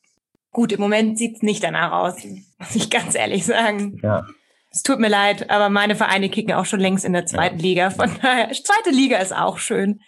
Gut, 0.52 0.70
im 0.70 0.80
Moment 0.80 1.18
sieht's 1.18 1.42
nicht 1.42 1.64
danach 1.64 1.90
aus, 1.90 2.24
muss 2.58 2.76
ich 2.76 2.88
ganz 2.88 3.16
ehrlich 3.16 3.44
sagen. 3.44 3.98
Ja. 4.04 4.24
Es 4.70 4.84
tut 4.84 5.00
mir 5.00 5.08
leid, 5.08 5.50
aber 5.50 5.68
meine 5.68 5.96
Vereine 5.96 6.28
kicken 6.28 6.54
auch 6.54 6.64
schon 6.64 6.78
längst 6.78 7.04
in 7.04 7.12
der 7.12 7.26
zweiten 7.26 7.58
ja. 7.58 7.62
Liga. 7.62 7.90
Von 7.90 8.08
daher, 8.22 8.52
zweite 8.52 8.90
Liga 8.90 9.18
ist 9.18 9.34
auch 9.34 9.58
schön. 9.58 10.00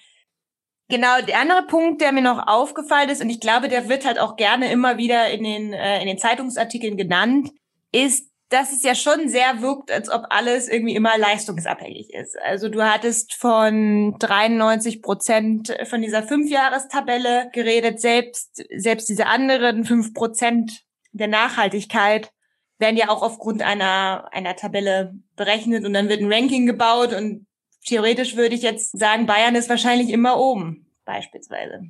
Genau, 0.88 1.20
der 1.26 1.40
andere 1.40 1.66
Punkt, 1.66 2.00
der 2.00 2.12
mir 2.12 2.22
noch 2.22 2.46
aufgefallen 2.46 3.10
ist, 3.10 3.20
und 3.20 3.30
ich 3.30 3.40
glaube, 3.40 3.68
der 3.68 3.88
wird 3.88 4.06
halt 4.06 4.20
auch 4.20 4.36
gerne 4.36 4.70
immer 4.70 4.98
wieder 4.98 5.30
in 5.32 5.42
den, 5.42 5.72
äh, 5.72 6.00
in 6.00 6.06
den 6.06 6.18
Zeitungsartikeln 6.18 6.96
genannt, 6.96 7.50
ist 7.90 8.27
dass 8.50 8.72
es 8.72 8.82
ja 8.82 8.94
schon 8.94 9.28
sehr 9.28 9.60
wirkt, 9.60 9.90
als 9.90 10.10
ob 10.10 10.24
alles 10.30 10.68
irgendwie 10.68 10.94
immer 10.94 11.18
leistungsabhängig 11.18 12.14
ist. 12.14 12.38
Also 12.40 12.68
du 12.68 12.82
hattest 12.82 13.34
von 13.34 14.16
93 14.18 15.02
Prozent 15.02 15.76
von 15.84 16.00
dieser 16.00 16.22
Fünfjahrestabelle 16.22 17.50
geredet, 17.52 18.00
selbst, 18.00 18.64
selbst 18.74 19.08
diese 19.08 19.26
anderen 19.26 19.84
fünf 19.84 20.14
Prozent 20.14 20.84
der 21.12 21.28
Nachhaltigkeit 21.28 22.32
werden 22.78 22.96
ja 22.96 23.10
auch 23.10 23.22
aufgrund 23.22 23.60
einer, 23.60 24.28
einer 24.32 24.56
Tabelle 24.56 25.14
berechnet 25.36 25.84
und 25.84 25.92
dann 25.92 26.08
wird 26.08 26.20
ein 26.20 26.32
Ranking 26.32 26.64
gebaut 26.64 27.12
und 27.12 27.46
theoretisch 27.84 28.36
würde 28.36 28.54
ich 28.54 28.62
jetzt 28.62 28.98
sagen, 28.98 29.26
Bayern 29.26 29.56
ist 29.56 29.68
wahrscheinlich 29.68 30.10
immer 30.10 30.38
oben, 30.38 30.86
beispielsweise. 31.04 31.82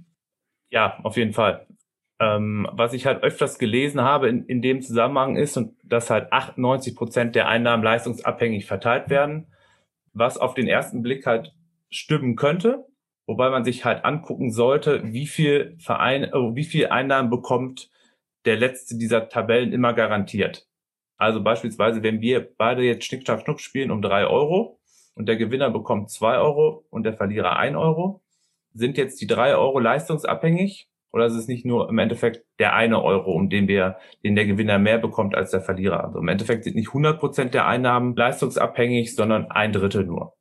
Ja, 0.71 0.99
auf 1.05 1.17
jeden 1.17 1.35
Fall. 1.35 1.68
Ähm, 2.21 2.69
was 2.73 2.95
ich 2.95 3.07
halt 3.07 3.23
öfters 3.23 3.59
gelesen 3.59 4.01
habe 4.01 4.29
in, 4.29 4.45
in 4.47 4.61
dem 4.61 4.83
Zusammenhang 4.83 5.37
ist, 5.37 5.57
und 5.57 5.77
dass 5.85 6.11
halt 6.11 6.33
98 6.33 6.97
Prozent 6.97 7.35
der 7.37 7.49
Einnahmen 7.49 7.85
leistungsabhängig 7.85 8.67
verteilt 8.67 9.09
werden, 9.09 9.47
was 10.13 10.37
auf 10.37 10.55
den 10.55 10.67
ersten 10.67 11.03
Blick 11.03 11.27
halt 11.27 11.55
stimmen 11.91 12.37
könnte, 12.37 12.87
wobei 13.27 13.51
man 13.51 13.65
sich 13.65 13.85
halt 13.85 14.05
angucken 14.05 14.51
sollte, 14.51 15.13
wie 15.13 15.27
viel 15.27 15.77
Verein, 15.79 16.25
äh, 16.25 16.55
wie 16.55 16.65
viel 16.65 16.89
Einnahmen 16.89 17.31
bekommt 17.31 17.91
der 18.45 18.57
letzte 18.57 18.97
dieser 18.97 19.29
Tabellen 19.29 19.73
immer 19.73 19.93
garantiert. 19.93 20.67
Also 21.19 21.43
beispielsweise, 21.43 22.03
wenn 22.03 22.21
wir 22.21 22.49
beide 22.57 22.83
jetzt 22.83 23.05
Schnick, 23.05 23.23
Schnack, 23.23 23.43
Schnuck 23.43 23.61
spielen 23.61 23.91
um 23.91 24.03
drei 24.03 24.27
Euro 24.27 24.81
und 25.15 25.27
der 25.27 25.37
Gewinner 25.37 25.71
bekommt 25.71 26.11
zwei 26.11 26.39
Euro 26.39 26.87
und 26.91 27.03
der 27.03 27.15
Verlierer 27.15 27.57
ein 27.57 27.77
Euro, 27.77 28.23
sind 28.73 28.97
jetzt 28.97 29.21
die 29.21 29.27
drei 29.27 29.57
Euro 29.57 29.81
leistungsabhängig 29.81 30.89
oder 31.13 31.27
ist 31.27 31.35
es 31.35 31.49
nicht 31.49 31.65
nur 31.65 31.89
im 31.89 31.99
Endeffekt 31.99 32.45
der 32.59 32.75
eine 32.75 33.03
Euro, 33.03 33.33
um 33.33 33.49
den 33.49 33.67
wir, 33.69 33.97
den 34.25 34.37
der 34.37 34.47
Gewinner 34.47 34.79
mehr 34.79 34.99
bekommt 34.99 35.35
als 35.35 35.51
der 35.51 35.61
Verlierer? 35.61 36.05
Also 36.05 36.19
im 36.19 36.29
Endeffekt 36.29 36.65
sind 36.65 36.77
nicht 36.77 36.89
100 36.89 37.19
Prozent 37.19 37.55
der 37.55 37.67
Einnahmen 37.67 38.15
leistungsabhängig, 38.15 39.15
sondern 39.15 39.51
ein 39.51 39.73
Drittel 39.73 40.05
nur. 40.05 40.35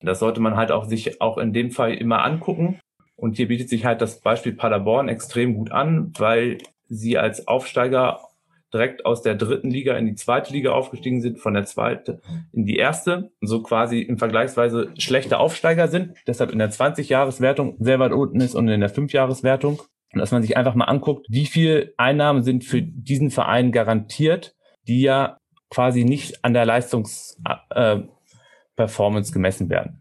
Das 0.00 0.18
sollte 0.18 0.40
man 0.40 0.56
halt 0.56 0.72
auch 0.72 0.84
sich 0.84 1.20
auch 1.20 1.36
in 1.36 1.52
dem 1.52 1.70
Fall 1.70 1.94
immer 1.94 2.24
angucken. 2.24 2.80
Und 3.16 3.36
hier 3.36 3.48
bietet 3.48 3.68
sich 3.68 3.84
halt 3.84 4.00
das 4.00 4.20
Beispiel 4.20 4.54
Paderborn 4.54 5.08
extrem 5.08 5.54
gut 5.54 5.72
an, 5.72 6.12
weil 6.18 6.56
sie 6.88 7.18
als 7.18 7.46
Aufsteiger 7.46 8.20
direkt 8.72 9.04
aus 9.04 9.22
der 9.22 9.34
dritten 9.34 9.70
Liga 9.70 9.96
in 9.96 10.06
die 10.06 10.14
zweite 10.14 10.52
Liga 10.52 10.72
aufgestiegen 10.72 11.20
sind, 11.20 11.38
von 11.38 11.54
der 11.54 11.64
zweiten 11.64 12.20
in 12.52 12.66
die 12.66 12.76
erste, 12.76 13.32
so 13.40 13.62
quasi 13.62 14.00
im 14.00 14.18
vergleichsweise 14.18 14.90
schlechte 14.98 15.38
Aufsteiger 15.38 15.88
sind, 15.88 16.16
deshalb 16.26 16.52
in 16.52 16.58
der 16.58 16.70
20-Jahres-Wertung 16.70 17.76
sehr 17.78 17.98
weit 17.98 18.12
unten 18.12 18.40
ist 18.40 18.54
und 18.54 18.68
in 18.68 18.80
der 18.80 18.90
5-Jahres-Wertung. 18.90 19.82
Und 20.12 20.18
dass 20.18 20.32
man 20.32 20.42
sich 20.42 20.56
einfach 20.56 20.74
mal 20.74 20.86
anguckt, 20.86 21.26
wie 21.28 21.46
viel 21.46 21.94
Einnahmen 21.96 22.42
sind 22.42 22.64
für 22.64 22.82
diesen 22.82 23.30
Verein 23.30 23.70
garantiert, 23.70 24.56
die 24.88 25.02
ja 25.02 25.38
quasi 25.70 26.04
nicht 26.04 26.44
an 26.44 26.52
der 26.52 26.66
Leistungsperformance 26.66 29.30
äh, 29.30 29.32
gemessen 29.32 29.70
werden. 29.70 29.99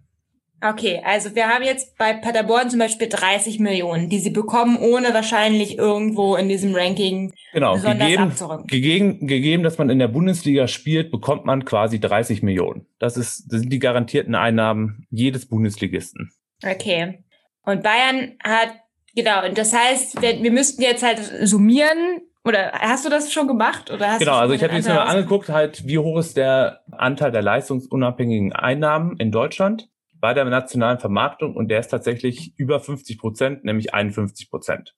Okay, 0.62 1.02
also 1.06 1.36
wir 1.36 1.48
haben 1.48 1.64
jetzt 1.64 1.98
bei 1.98 2.14
Paderborn 2.14 2.70
zum 2.70 2.80
Beispiel 2.80 3.08
30 3.08 3.60
Millionen, 3.60 4.10
die 4.10 4.20
sie 4.20 4.30
bekommen, 4.30 4.78
ohne 4.78 5.14
wahrscheinlich 5.14 5.78
irgendwo 5.78 6.36
in 6.36 6.50
diesem 6.50 6.76
Ranking 6.76 7.34
genau, 7.54 7.76
gegeben, 7.78 8.34
gegeben, 8.68 9.28
gegeben, 9.28 9.64
dass 9.64 9.78
man 9.78 9.90
in 9.90 10.00
der 10.00 10.10
Bundesliga 10.10 10.68
spielt, 10.68 11.12
bekommt 11.12 11.46
man 11.46 11.64
quasi 11.64 12.00
30 12.00 12.44
Millionen. 12.44 12.86
Das, 13.00 13.16
ist, 13.16 13.46
das 13.50 13.62
sind 13.62 13.72
die 13.72 13.80
garantierten 13.80 14.36
Einnahmen 14.36 15.08
jedes 15.10 15.48
Bundesligisten. 15.48 16.32
Okay. 16.66 17.24
Und 17.64 17.82
Bayern 17.82 18.34
hat, 18.44 18.74
genau, 19.16 19.46
und 19.46 19.58
das 19.58 19.74
heißt, 19.74 20.22
wir, 20.22 20.44
wir 20.44 20.52
müssten 20.52 20.82
jetzt 20.82 21.04
halt 21.04 21.20
summieren, 21.44 22.22
oder 22.44 22.72
hast 22.74 23.06
du 23.06 23.10
das 23.10 23.32
schon 23.32 23.48
gemacht? 23.48 23.92
Oder 23.92 24.12
hast 24.12 24.20
genau, 24.20 24.38
also 24.38 24.54
ich 24.54 24.64
habe 24.64 24.74
mir 24.74 24.80
jetzt 24.80 24.90
mal 24.90 25.04
angeguckt, 25.04 25.50
halt, 25.50 25.88
wie 25.88 26.00
hoch 26.00 26.20
ist 26.20 26.36
der 26.36 26.82
Anteil 26.92 27.32
der 27.32 27.42
leistungsunabhängigen 27.42 28.54
Einnahmen 28.54 29.18
in 29.18 29.32
Deutschland 29.32 29.90
bei 30.20 30.34
der 30.34 30.46
nationalen 30.46 31.00
Vermarktung 31.00 31.56
und 31.56 31.70
der 31.70 31.80
ist 31.80 31.90
tatsächlich 31.90 32.54
über 32.58 32.80
50 32.80 33.18
Prozent, 33.18 33.64
nämlich 33.64 33.94
51 33.94 34.50
Prozent. 34.50 34.96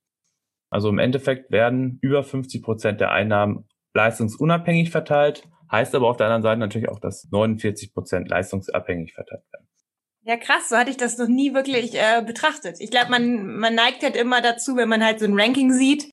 Also 0.69 0.89
im 0.89 0.99
Endeffekt 0.99 1.51
werden 1.51 1.99
über 2.01 2.23
50 2.23 2.63
Prozent 2.63 3.01
der 3.01 3.11
Einnahmen 3.11 3.67
leistungsunabhängig 3.93 4.89
verteilt, 4.89 5.47
heißt 5.71 5.93
aber 5.95 6.09
auf 6.09 6.17
der 6.17 6.27
anderen 6.27 6.43
Seite 6.43 6.59
natürlich 6.59 6.89
auch, 6.89 6.99
dass 6.99 7.27
49 7.31 7.93
Prozent 7.93 8.29
leistungsabhängig 8.29 9.13
verteilt 9.13 9.43
werden. 9.51 9.67
Ja, 10.23 10.37
krass, 10.37 10.69
so 10.69 10.77
hatte 10.77 10.91
ich 10.91 10.97
das 10.97 11.17
noch 11.17 11.27
nie 11.27 11.53
wirklich 11.53 11.95
äh, 11.95 12.21
betrachtet. 12.25 12.77
Ich 12.79 12.91
glaube, 12.91 13.09
man, 13.09 13.57
man 13.57 13.73
neigt 13.73 14.03
halt 14.03 14.15
immer 14.15 14.41
dazu, 14.41 14.75
wenn 14.75 14.87
man 14.87 15.03
halt 15.03 15.19
so 15.19 15.25
ein 15.25 15.39
Ranking 15.39 15.71
sieht, 15.73 16.11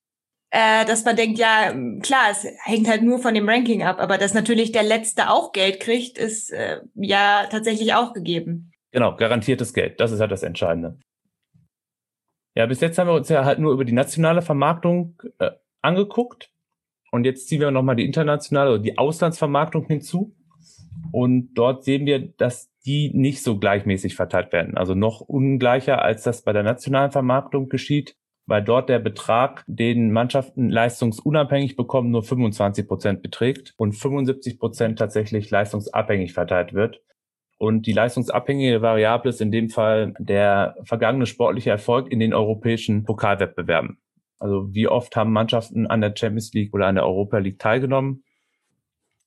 äh, 0.51 0.83
dass 0.85 1.05
man 1.05 1.15
denkt, 1.15 1.37
ja, 1.37 1.73
klar, 2.01 2.31
es 2.31 2.45
hängt 2.63 2.87
halt 2.87 3.03
nur 3.03 3.19
von 3.19 3.35
dem 3.35 3.47
Ranking 3.47 3.83
ab, 3.83 3.99
aber 3.99 4.17
dass 4.17 4.33
natürlich 4.33 4.71
der 4.71 4.83
Letzte 4.83 5.29
auch 5.29 5.51
Geld 5.51 5.79
kriegt, 5.79 6.17
ist 6.17 6.51
äh, 6.51 6.81
ja 6.95 7.45
tatsächlich 7.51 7.93
auch 7.93 8.13
gegeben. 8.13 8.68
Genau, 8.91 9.15
garantiertes 9.15 9.73
Geld. 9.73 9.99
Das 9.99 10.11
ist 10.11 10.19
halt 10.19 10.31
das 10.31 10.43
Entscheidende. 10.43 10.97
Ja, 12.55 12.65
bis 12.65 12.81
jetzt 12.81 12.97
haben 12.97 13.07
wir 13.07 13.13
uns 13.13 13.29
ja 13.29 13.45
halt 13.45 13.59
nur 13.59 13.71
über 13.71 13.85
die 13.85 13.93
nationale 13.93 14.41
Vermarktung 14.41 15.21
äh, 15.37 15.51
angeguckt. 15.81 16.51
Und 17.11 17.25
jetzt 17.25 17.47
ziehen 17.47 17.61
wir 17.61 17.71
nochmal 17.71 17.95
die 17.95 18.05
internationale 18.05 18.71
oder 18.71 18.79
die 18.79 18.97
Auslandsvermarktung 18.97 19.85
hinzu. 19.85 20.35
Und 21.11 21.53
dort 21.53 21.83
sehen 21.83 22.05
wir, 22.05 22.19
dass 22.19 22.69
die 22.85 23.11
nicht 23.13 23.43
so 23.43 23.57
gleichmäßig 23.57 24.15
verteilt 24.15 24.51
werden. 24.51 24.77
Also 24.77 24.95
noch 24.95 25.21
ungleicher, 25.21 26.01
als 26.01 26.23
das 26.23 26.43
bei 26.43 26.53
der 26.53 26.63
nationalen 26.63 27.11
Vermarktung 27.11 27.69
geschieht, 27.69 28.15
weil 28.45 28.63
dort 28.63 28.89
der 28.89 28.99
Betrag, 28.99 29.63
den 29.67 30.11
Mannschaften 30.11 30.69
leistungsunabhängig 30.69 31.75
bekommen, 31.75 32.11
nur 32.11 32.23
25 32.23 32.87
Prozent 32.87 33.21
beträgt 33.21 33.73
und 33.77 33.93
75 33.93 34.59
Prozent 34.59 34.99
tatsächlich 34.99 35.49
leistungsabhängig 35.49 36.33
verteilt 36.33 36.73
wird. 36.73 37.01
Und 37.59 37.87
die 37.87 37.93
leistungsabhängige 37.93 38.81
Variable 38.81 39.29
ist 39.29 39.41
in 39.41 39.51
dem 39.51 39.69
Fall 39.69 40.13
der 40.17 40.77
vergangene 40.83 41.25
sportliche 41.25 41.69
Erfolg 41.69 42.09
in 42.09 42.21
den 42.21 42.33
europäischen 42.33 43.03
Pokalwettbewerben. 43.03 43.99
Also 44.39 44.73
wie 44.73 44.87
oft 44.87 45.15
haben 45.17 45.33
Mannschaften 45.33 45.85
an 45.85 45.99
der 45.99 46.15
Champions 46.15 46.53
League 46.53 46.73
oder 46.73 46.87
an 46.87 46.95
der 46.95 47.05
Europa 47.05 47.37
League 47.37 47.59
teilgenommen? 47.59 48.23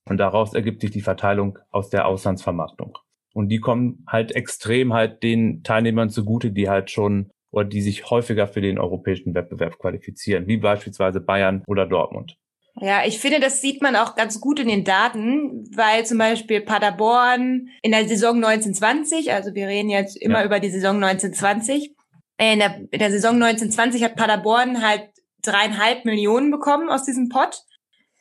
Und 0.08 0.16
daraus 0.16 0.54
ergibt 0.54 0.80
sich 0.80 0.90
die 0.90 1.02
Verteilung 1.02 1.58
aus 1.70 1.90
der 1.90 2.06
Auslandsvermarktung. 2.06 2.96
Und 3.34 3.50
die 3.50 3.60
kommen 3.60 4.02
halt 4.08 4.32
extrem 4.32 4.94
halt 4.94 5.22
den 5.22 5.62
Teilnehmern 5.62 6.08
zugute, 6.08 6.52
die 6.52 6.70
halt 6.70 6.90
schon 6.90 7.30
oder 7.50 7.66
die 7.66 7.82
sich 7.82 8.10
häufiger 8.10 8.46
für 8.46 8.62
den 8.62 8.78
europäischen 8.78 9.34
Wettbewerb 9.34 9.78
qualifizieren, 9.78 10.46
wie 10.46 10.56
beispielsweise 10.56 11.20
Bayern 11.20 11.62
oder 11.66 11.86
Dortmund. 11.86 12.38
Ja, 12.80 13.04
ich 13.04 13.18
finde, 13.18 13.38
das 13.38 13.60
sieht 13.60 13.82
man 13.82 13.96
auch 13.96 14.14
ganz 14.14 14.40
gut 14.40 14.58
in 14.58 14.68
den 14.68 14.84
Daten, 14.84 15.68
weil 15.76 16.06
zum 16.06 16.18
Beispiel 16.18 16.62
Paderborn 16.62 17.68
in 17.82 17.92
der 17.92 18.08
Saison 18.08 18.36
1920, 18.36 19.32
also 19.32 19.54
wir 19.54 19.68
reden 19.68 19.90
jetzt 19.90 20.16
immer 20.16 20.40
ja. 20.40 20.46
über 20.46 20.58
die 20.58 20.70
Saison 20.70 20.96
1920, 20.96 21.94
in 22.38 22.58
der, 22.58 22.80
in 22.90 22.98
der 22.98 23.10
Saison 23.10 23.34
1920 23.34 24.02
hat 24.02 24.16
Paderborn 24.16 24.82
halt 24.82 25.10
dreieinhalb 25.42 26.04
Millionen 26.04 26.50
bekommen 26.50 26.88
aus 26.88 27.04
diesem 27.04 27.28
Pott. 27.28 27.62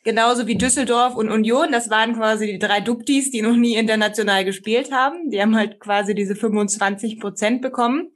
Genauso 0.04 0.48
wie 0.48 0.56
Düsseldorf 0.56 1.16
und 1.16 1.30
Union. 1.30 1.72
Das 1.72 1.90
waren 1.90 2.16
quasi 2.16 2.48
die 2.48 2.60
drei 2.60 2.82
Duptis, 2.82 3.30
die 3.30 3.44
noch 3.44 3.56
nie 3.56 3.76
international 3.76 4.44
gespielt 4.44 4.92
haben. 4.92 5.30
Die 5.30 5.40
haben 5.40 5.56
halt 5.56 5.80
quasi 5.80 6.16
diese 6.16 6.36
25 6.36 7.20
Prozent 7.20 7.62
bekommen. 7.62 8.12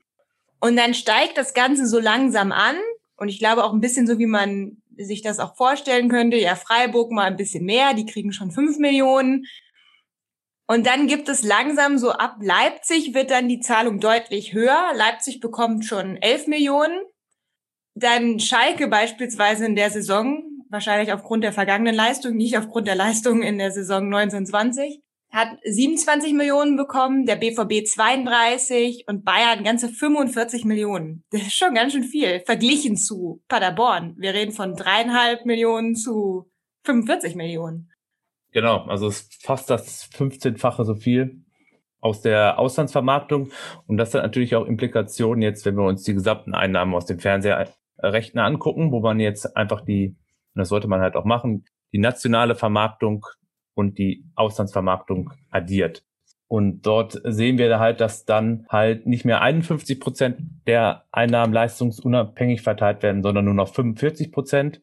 Und 0.59 0.75
dann 0.77 0.95
steigt 0.95 1.37
das 1.37 1.53
Ganze 1.53 1.85
so 1.85 1.99
langsam 1.99 2.51
an. 2.51 2.75
Und 3.17 3.29
ich 3.29 3.39
glaube 3.39 3.63
auch 3.63 3.73
ein 3.73 3.81
bisschen 3.81 4.07
so, 4.07 4.17
wie 4.17 4.25
man 4.25 4.81
sich 4.97 5.21
das 5.21 5.39
auch 5.39 5.55
vorstellen 5.55 6.09
könnte, 6.09 6.37
ja, 6.37 6.55
Freiburg 6.55 7.11
mal 7.11 7.25
ein 7.25 7.37
bisschen 7.37 7.65
mehr, 7.65 7.93
die 7.93 8.05
kriegen 8.05 8.31
schon 8.31 8.51
fünf 8.51 8.77
Millionen. 8.77 9.45
Und 10.67 10.87
dann 10.87 11.07
gibt 11.07 11.29
es 11.29 11.43
langsam 11.43 11.97
so 11.97 12.11
ab 12.11 12.37
Leipzig 12.41 13.13
wird 13.13 13.29
dann 13.29 13.47
die 13.47 13.59
Zahlung 13.59 13.99
deutlich 13.99 14.53
höher. 14.53 14.93
Leipzig 14.95 15.39
bekommt 15.39 15.85
schon 15.85 16.17
elf 16.17 16.47
Millionen. 16.47 16.99
Dann 17.93 18.39
Schalke 18.39 18.87
beispielsweise 18.87 19.65
in 19.65 19.75
der 19.75 19.91
Saison, 19.91 20.43
wahrscheinlich 20.69 21.13
aufgrund 21.13 21.43
der 21.43 21.53
vergangenen 21.53 21.95
Leistung, 21.95 22.35
nicht 22.35 22.57
aufgrund 22.57 22.87
der 22.87 22.95
Leistung 22.95 23.43
in 23.43 23.57
der 23.57 23.71
Saison 23.71 24.05
1920, 24.05 25.01
hat 25.35 25.49
27 25.65 26.33
Millionen 26.33 26.77
bekommen, 26.77 27.25
der 27.25 27.35
BVB 27.35 27.85
32 27.85 29.03
und 29.07 29.25
Bayern 29.25 29.65
ganze 29.65 29.89
45 29.89 30.63
Millionen. 30.63 31.25
Das 31.29 31.41
ist 31.41 31.57
schon 31.57 31.75
ganz 31.75 31.91
schön 31.91 32.05
viel, 32.05 32.39
verglichen 32.45 32.95
zu 32.95 33.43
Paderborn. 33.49 34.15
Wir 34.17 34.33
reden 34.33 34.53
von 34.53 34.75
dreieinhalb 34.75 35.45
Millionen 35.45 35.95
zu 35.95 36.49
45 36.85 37.35
Millionen. 37.35 37.91
Genau, 38.53 38.85
also 38.85 39.07
es 39.07 39.23
ist 39.23 39.45
fast 39.45 39.69
das 39.69 40.09
15-fache 40.13 40.85
so 40.85 40.95
viel 40.95 41.43
aus 41.99 42.21
der 42.21 42.57
Auslandsvermarktung. 42.57 43.51
Und 43.87 43.97
das 43.97 44.13
hat 44.13 44.23
natürlich 44.23 44.55
auch 44.55 44.65
Implikationen 44.65 45.41
jetzt, 45.41 45.65
wenn 45.65 45.75
wir 45.75 45.83
uns 45.83 46.03
die 46.03 46.13
gesamten 46.13 46.53
Einnahmen 46.53 46.95
aus 46.95 47.07
den 47.07 47.19
Fernsehrechten 47.19 48.39
angucken, 48.39 48.93
wo 48.93 49.01
man 49.01 49.19
jetzt 49.19 49.57
einfach 49.57 49.81
die, 49.81 50.15
und 50.53 50.59
das 50.59 50.69
sollte 50.69 50.87
man 50.87 51.01
halt 51.01 51.17
auch 51.17 51.25
machen, 51.25 51.65
die 51.91 51.99
nationale 51.99 52.55
Vermarktung 52.55 53.25
und 53.75 53.97
die 53.97 54.25
Auslandsvermarktung 54.35 55.31
addiert. 55.51 56.03
Und 56.47 56.83
dort 56.83 57.19
sehen 57.23 57.57
wir 57.57 57.79
halt, 57.79 58.01
dass 58.01 58.25
dann 58.25 58.65
halt 58.69 59.07
nicht 59.07 59.25
mehr 59.25 59.41
51 59.41 59.99
Prozent 59.99 60.37
der 60.67 61.05
Einnahmen 61.11 61.53
leistungsunabhängig 61.53 62.61
verteilt 62.61 63.03
werden, 63.03 63.23
sondern 63.23 63.45
nur 63.45 63.53
noch 63.53 63.73
45 63.73 64.31
Prozent. 64.31 64.81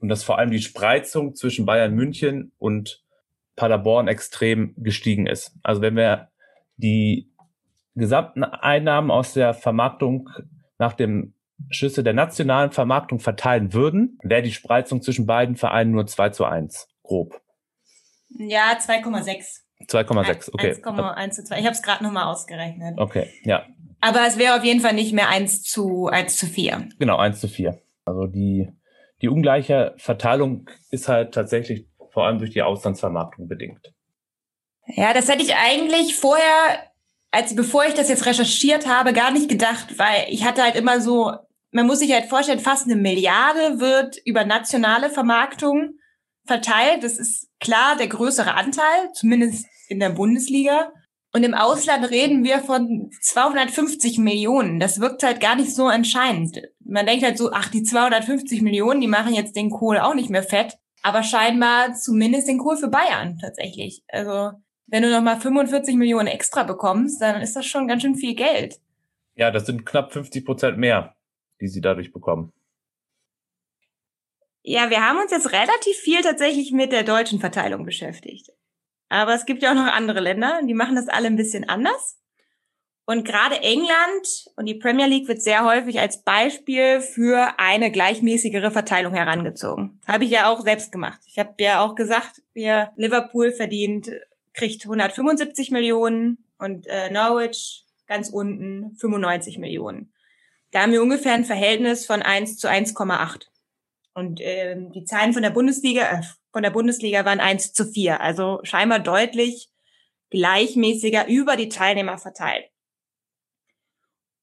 Und 0.00 0.08
dass 0.08 0.24
vor 0.24 0.38
allem 0.38 0.50
die 0.50 0.60
Spreizung 0.60 1.34
zwischen 1.34 1.66
Bayern 1.66 1.94
München 1.94 2.52
und 2.58 3.04
Paderborn 3.56 4.08
extrem 4.08 4.74
gestiegen 4.76 5.26
ist. 5.26 5.56
Also 5.62 5.82
wenn 5.82 5.96
wir 5.96 6.28
die 6.76 7.30
gesamten 7.94 8.42
Einnahmen 8.44 9.10
aus 9.10 9.34
der 9.34 9.54
Vermarktung 9.54 10.28
nach 10.78 10.94
dem 10.94 11.34
Schlüssel 11.70 12.02
der 12.02 12.14
nationalen 12.14 12.72
Vermarktung 12.72 13.20
verteilen 13.20 13.72
würden, 13.72 14.18
wäre 14.22 14.42
die 14.42 14.52
Spreizung 14.52 15.02
zwischen 15.02 15.26
beiden 15.26 15.56
Vereinen 15.56 15.92
nur 15.92 16.06
2 16.06 16.30
zu 16.30 16.44
1, 16.44 16.88
grob. 17.02 17.40
Ja, 18.38 18.78
2,6. 18.78 19.62
2,6, 19.88 20.50
okay. 20.52 20.72
1,1 20.72 21.30
zu 21.30 21.44
2. 21.44 21.58
Ich 21.58 21.64
habe 21.64 21.74
es 21.74 21.82
gerade 21.82 22.04
nochmal 22.04 22.26
ausgerechnet. 22.26 22.98
Okay, 22.98 23.28
ja. 23.42 23.66
Aber 24.00 24.26
es 24.26 24.38
wäre 24.38 24.56
auf 24.56 24.64
jeden 24.64 24.80
Fall 24.80 24.94
nicht 24.94 25.12
mehr 25.12 25.28
1 25.28 25.62
zu 25.62 26.06
1 26.06 26.36
zu 26.36 26.46
4. 26.46 26.88
Genau, 26.98 27.16
1 27.16 27.40
zu 27.40 27.48
4. 27.48 27.80
Also 28.04 28.26
die, 28.26 28.68
die 29.20 29.28
ungleiche 29.28 29.94
Verteilung 29.96 30.68
ist 30.90 31.08
halt 31.08 31.34
tatsächlich 31.34 31.86
vor 32.10 32.26
allem 32.26 32.38
durch 32.38 32.50
die 32.50 32.62
Auslandsvermarktung 32.62 33.48
bedingt. 33.48 33.92
Ja, 34.86 35.14
das 35.14 35.28
hätte 35.28 35.42
ich 35.42 35.54
eigentlich 35.54 36.16
vorher, 36.16 36.90
als 37.30 37.54
bevor 37.54 37.84
ich 37.84 37.94
das 37.94 38.08
jetzt 38.08 38.26
recherchiert 38.26 38.86
habe, 38.86 39.12
gar 39.12 39.30
nicht 39.30 39.48
gedacht, 39.48 39.98
weil 39.98 40.26
ich 40.28 40.44
hatte 40.44 40.62
halt 40.62 40.74
immer 40.74 41.00
so, 41.00 41.32
man 41.70 41.86
muss 41.86 42.00
sich 42.00 42.12
halt 42.12 42.26
vorstellen, 42.26 42.58
fast 42.58 42.86
eine 42.86 42.96
Milliarde 42.96 43.80
wird 43.80 44.18
über 44.24 44.44
nationale 44.44 45.08
Vermarktung 45.08 45.94
verteilt. 46.46 47.02
Das 47.02 47.18
ist 47.18 47.48
klar 47.60 47.96
der 47.96 48.08
größere 48.08 48.54
Anteil, 48.54 49.12
zumindest 49.14 49.66
in 49.88 50.00
der 50.00 50.10
Bundesliga. 50.10 50.92
Und 51.34 51.44
im 51.44 51.54
Ausland 51.54 52.10
reden 52.10 52.44
wir 52.44 52.58
von 52.58 53.10
250 53.22 54.18
Millionen. 54.18 54.78
Das 54.78 55.00
wirkt 55.00 55.22
halt 55.22 55.40
gar 55.40 55.56
nicht 55.56 55.74
so 55.74 55.86
anscheinend. 55.86 56.60
Man 56.84 57.06
denkt 57.06 57.24
halt 57.24 57.38
so, 57.38 57.52
ach, 57.52 57.70
die 57.70 57.82
250 57.82 58.60
Millionen, 58.60 59.00
die 59.00 59.06
machen 59.06 59.34
jetzt 59.34 59.56
den 59.56 59.70
Kohl 59.70 59.98
auch 59.98 60.14
nicht 60.14 60.28
mehr 60.28 60.42
fett. 60.42 60.76
Aber 61.02 61.22
scheinbar 61.22 61.94
zumindest 61.94 62.48
den 62.48 62.58
Kohl 62.58 62.76
für 62.76 62.88
Bayern 62.88 63.38
tatsächlich. 63.40 64.02
Also, 64.08 64.52
wenn 64.86 65.02
du 65.02 65.10
nochmal 65.10 65.40
45 65.40 65.96
Millionen 65.96 66.28
extra 66.28 66.64
bekommst, 66.64 67.22
dann 67.22 67.40
ist 67.40 67.56
das 67.56 67.64
schon 67.64 67.88
ganz 67.88 68.02
schön 68.02 68.14
viel 68.14 68.34
Geld. 68.34 68.78
Ja, 69.34 69.50
das 69.50 69.64
sind 69.64 69.86
knapp 69.86 70.12
50 70.12 70.44
Prozent 70.44 70.76
mehr, 70.76 71.16
die 71.60 71.68
sie 71.68 71.80
dadurch 71.80 72.12
bekommen. 72.12 72.52
Ja, 74.62 74.90
wir 74.90 75.06
haben 75.06 75.18
uns 75.18 75.32
jetzt 75.32 75.52
relativ 75.52 75.96
viel 75.96 76.22
tatsächlich 76.22 76.72
mit 76.72 76.92
der 76.92 77.02
deutschen 77.02 77.40
Verteilung 77.40 77.84
beschäftigt. 77.84 78.50
Aber 79.08 79.34
es 79.34 79.44
gibt 79.44 79.62
ja 79.62 79.70
auch 79.70 79.74
noch 79.74 79.92
andere 79.92 80.20
Länder, 80.20 80.60
die 80.62 80.74
machen 80.74 80.96
das 80.96 81.08
alle 81.08 81.26
ein 81.26 81.36
bisschen 81.36 81.68
anders. 81.68 82.18
Und 83.04 83.24
gerade 83.24 83.60
England 83.60 84.46
und 84.56 84.66
die 84.66 84.76
Premier 84.76 85.06
League 85.06 85.26
wird 85.26 85.42
sehr 85.42 85.64
häufig 85.64 85.98
als 85.98 86.22
Beispiel 86.22 87.00
für 87.00 87.58
eine 87.58 87.90
gleichmäßigere 87.90 88.70
Verteilung 88.70 89.12
herangezogen. 89.12 90.00
Habe 90.06 90.24
ich 90.24 90.30
ja 90.30 90.48
auch 90.48 90.60
selbst 90.60 90.92
gemacht. 90.92 91.20
Ich 91.26 91.38
habe 91.38 91.54
ja 91.58 91.84
auch 91.84 91.96
gesagt, 91.96 92.42
wir 92.54 92.92
Liverpool 92.96 93.50
verdient, 93.50 94.12
kriegt 94.54 94.84
175 94.84 95.72
Millionen 95.72 96.46
und 96.58 96.86
äh, 96.86 97.10
Norwich 97.10 97.84
ganz 98.06 98.30
unten 98.30 98.94
95 98.96 99.58
Millionen. 99.58 100.12
Da 100.70 100.82
haben 100.82 100.92
wir 100.92 101.02
ungefähr 101.02 101.34
ein 101.34 101.44
Verhältnis 101.44 102.06
von 102.06 102.22
1 102.22 102.56
zu 102.56 102.68
1,8. 102.68 103.46
Und 104.14 104.40
ähm, 104.42 104.92
die 104.92 105.04
Zahlen 105.04 105.32
von 105.32 105.42
der 105.42 105.50
Bundesliga, 105.50 106.02
äh, 106.02 106.22
von 106.52 106.62
der 106.62 106.70
Bundesliga 106.70 107.24
waren 107.24 107.40
1 107.40 107.72
zu 107.72 107.86
4, 107.86 108.20
also 108.20 108.60
scheinbar 108.62 108.98
deutlich 108.98 109.70
gleichmäßiger 110.30 111.28
über 111.28 111.56
die 111.56 111.68
Teilnehmer 111.68 112.18
verteilt. 112.18 112.66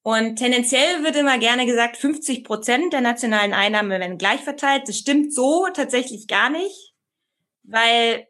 Und 0.02 0.36
tendenziell 0.36 1.04
wird 1.04 1.16
immer 1.16 1.38
gerne 1.38 1.66
gesagt, 1.66 1.96
50 1.98 2.42
Prozent 2.44 2.92
der 2.92 3.02
nationalen 3.02 3.52
Einnahmen 3.52 3.90
werden 3.90 4.18
gleich 4.18 4.40
verteilt. 4.40 4.88
Das 4.88 4.96
stimmt 4.96 5.34
so 5.34 5.66
tatsächlich 5.74 6.26
gar 6.26 6.48
nicht, 6.48 6.94
weil 7.64 8.26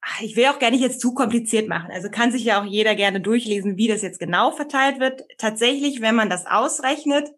ach, 0.00 0.20
ich 0.20 0.36
will 0.36 0.46
auch 0.46 0.58
gar 0.58 0.70
nicht 0.70 0.80
jetzt 0.80 1.00
zu 1.00 1.14
kompliziert 1.14 1.68
machen. 1.68 1.90
Also 1.92 2.10
kann 2.10 2.32
sich 2.32 2.44
ja 2.44 2.60
auch 2.60 2.64
jeder 2.64 2.96
gerne 2.96 3.20
durchlesen, 3.20 3.76
wie 3.76 3.88
das 3.88 4.02
jetzt 4.02 4.18
genau 4.18 4.50
verteilt 4.50 4.98
wird. 4.98 5.22
Tatsächlich, 5.38 6.00
wenn 6.00 6.16
man 6.16 6.28
das 6.28 6.46
ausrechnet, 6.46 7.30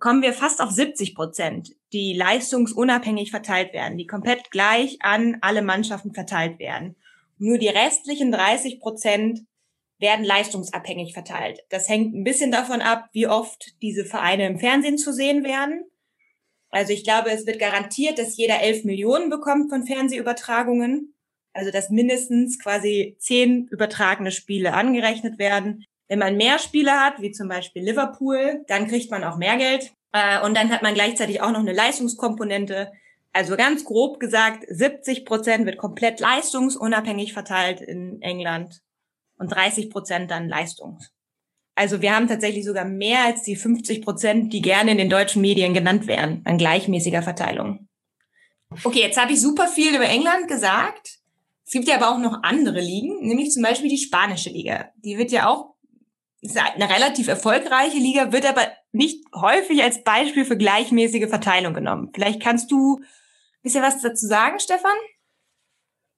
kommen 0.00 0.22
wir 0.22 0.32
fast 0.32 0.60
auf 0.60 0.70
70 0.70 1.14
Prozent, 1.14 1.76
die 1.92 2.14
leistungsunabhängig 2.14 3.30
verteilt 3.30 3.72
werden, 3.72 3.98
die 3.98 4.06
komplett 4.06 4.50
gleich 4.50 4.96
an 5.00 5.38
alle 5.42 5.62
Mannschaften 5.62 6.12
verteilt 6.12 6.58
werden. 6.58 6.96
Nur 7.38 7.58
die 7.58 7.68
restlichen 7.68 8.32
30 8.32 8.80
Prozent 8.80 9.40
werden 9.98 10.24
leistungsabhängig 10.24 11.12
verteilt. 11.12 11.60
Das 11.68 11.88
hängt 11.88 12.14
ein 12.14 12.24
bisschen 12.24 12.50
davon 12.50 12.80
ab, 12.80 13.08
wie 13.12 13.26
oft 13.26 13.80
diese 13.82 14.04
Vereine 14.04 14.46
im 14.46 14.58
Fernsehen 14.58 14.98
zu 14.98 15.12
sehen 15.12 15.44
werden. 15.44 15.84
Also 16.70 16.92
ich 16.92 17.04
glaube, 17.04 17.30
es 17.30 17.46
wird 17.46 17.58
garantiert, 17.58 18.18
dass 18.18 18.36
jeder 18.36 18.60
11 18.60 18.84
Millionen 18.84 19.28
bekommt 19.28 19.70
von 19.70 19.86
Fernsehübertragungen. 19.86 21.14
Also 21.52 21.70
dass 21.70 21.90
mindestens 21.90 22.58
quasi 22.58 23.16
zehn 23.18 23.66
übertragene 23.68 24.30
Spiele 24.30 24.72
angerechnet 24.72 25.38
werden. 25.38 25.84
Wenn 26.10 26.18
man 26.18 26.36
mehr 26.36 26.58
Spiele 26.58 26.90
hat, 26.90 27.22
wie 27.22 27.30
zum 27.30 27.46
Beispiel 27.46 27.84
Liverpool, 27.84 28.64
dann 28.66 28.88
kriegt 28.88 29.12
man 29.12 29.22
auch 29.22 29.36
mehr 29.36 29.56
Geld. 29.56 29.92
Äh, 30.10 30.44
und 30.44 30.56
dann 30.56 30.70
hat 30.70 30.82
man 30.82 30.92
gleichzeitig 30.92 31.40
auch 31.40 31.52
noch 31.52 31.60
eine 31.60 31.72
Leistungskomponente. 31.72 32.90
Also 33.32 33.56
ganz 33.56 33.84
grob 33.84 34.18
gesagt, 34.18 34.64
70 34.68 35.24
Prozent 35.24 35.66
wird 35.66 35.78
komplett 35.78 36.18
leistungsunabhängig 36.18 37.32
verteilt 37.32 37.80
in 37.80 38.20
England 38.22 38.80
und 39.38 39.52
30 39.52 39.88
Prozent 39.88 40.32
dann 40.32 40.48
Leistungs. 40.48 41.12
Also 41.76 42.02
wir 42.02 42.12
haben 42.12 42.26
tatsächlich 42.26 42.64
sogar 42.64 42.84
mehr 42.84 43.24
als 43.26 43.44
die 43.44 43.54
50 43.54 44.02
Prozent, 44.02 44.52
die 44.52 44.62
gerne 44.62 44.90
in 44.90 44.98
den 44.98 45.10
deutschen 45.10 45.40
Medien 45.40 45.74
genannt 45.74 46.08
werden, 46.08 46.42
an 46.44 46.58
gleichmäßiger 46.58 47.22
Verteilung. 47.22 47.86
Okay, 48.82 49.02
jetzt 49.02 49.16
habe 49.16 49.32
ich 49.32 49.40
super 49.40 49.68
viel 49.68 49.94
über 49.94 50.08
England 50.08 50.48
gesagt. 50.48 51.20
Es 51.64 51.70
gibt 51.70 51.86
ja 51.86 51.94
aber 51.94 52.10
auch 52.10 52.18
noch 52.18 52.42
andere 52.42 52.80
Ligen, 52.80 53.24
nämlich 53.28 53.52
zum 53.52 53.62
Beispiel 53.62 53.90
die 53.90 53.96
spanische 53.98 54.50
Liga. 54.50 54.90
Die 54.96 55.16
wird 55.16 55.30
ja 55.30 55.48
auch 55.48 55.69
ist 56.40 56.58
eine 56.58 56.88
relativ 56.88 57.28
erfolgreiche 57.28 57.98
Liga, 57.98 58.32
wird 58.32 58.48
aber 58.48 58.62
nicht 58.92 59.24
häufig 59.34 59.82
als 59.82 60.02
Beispiel 60.02 60.44
für 60.44 60.56
gleichmäßige 60.56 61.28
Verteilung 61.28 61.74
genommen. 61.74 62.10
Vielleicht 62.14 62.42
kannst 62.42 62.70
du 62.70 62.98
ein 62.98 63.62
bisschen 63.62 63.82
was 63.82 64.00
dazu 64.00 64.26
sagen, 64.26 64.58
Stefan? 64.58 64.96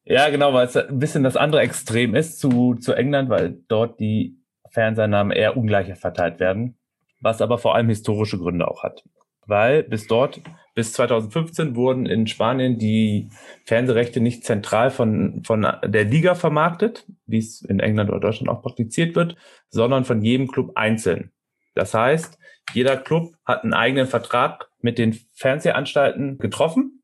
Ja, 0.05 0.31
genau, 0.31 0.53
weil 0.53 0.67
es 0.67 0.77
ein 0.77 0.99
bisschen 0.99 1.23
das 1.23 1.37
andere 1.37 1.63
Extrem 1.63 2.15
ist 2.15 2.39
zu, 2.39 2.75
zu 2.75 2.93
England, 2.93 3.31
weil 3.31 3.59
dort 3.69 4.01
die 4.01 4.37
Fernsehnamen 4.71 5.33
eher 5.33 5.57
ungleicher 5.57 5.97
verteilt 5.97 6.41
werden, 6.41 6.77
was 7.21 7.41
aber 7.41 7.59
vor 7.59 7.75
allem 7.75 7.89
historische 7.89 8.39
Gründe 8.39 8.67
auch 8.69 8.83
hat. 8.83 9.05
Weil 9.47 9.83
bis 9.83 10.07
dort, 10.07 10.41
bis 10.75 10.93
2015 10.93 11.77
wurden 11.77 12.07
in 12.07 12.27
Spanien 12.27 12.79
die 12.79 13.29
Fernsehrechte 13.65 14.21
nicht 14.21 14.45
zentral 14.45 14.91
von, 14.91 15.43
von 15.45 15.67
der 15.85 16.05
Liga 16.05 16.35
vermarktet, 16.35 17.07
wie 17.33 17.39
es 17.39 17.63
in 17.63 17.81
England 17.81 18.11
oder 18.11 18.21
Deutschland 18.21 18.49
auch 18.49 18.63
praktiziert 18.63 19.17
wird, 19.17 19.35
sondern 19.69 20.05
von 20.05 20.23
jedem 20.23 20.47
Club 20.47 20.73
einzeln. 20.77 21.33
Das 21.75 21.95
heißt, 21.95 22.39
jeder 22.75 22.97
Club 22.97 23.35
hat 23.45 23.65
einen 23.65 23.75
eigenen 23.75 24.07
Vertrag 24.07 24.71
mit 24.81 24.99
den 24.99 25.15
Fernsehanstalten 25.35 26.39
getroffen 26.39 27.03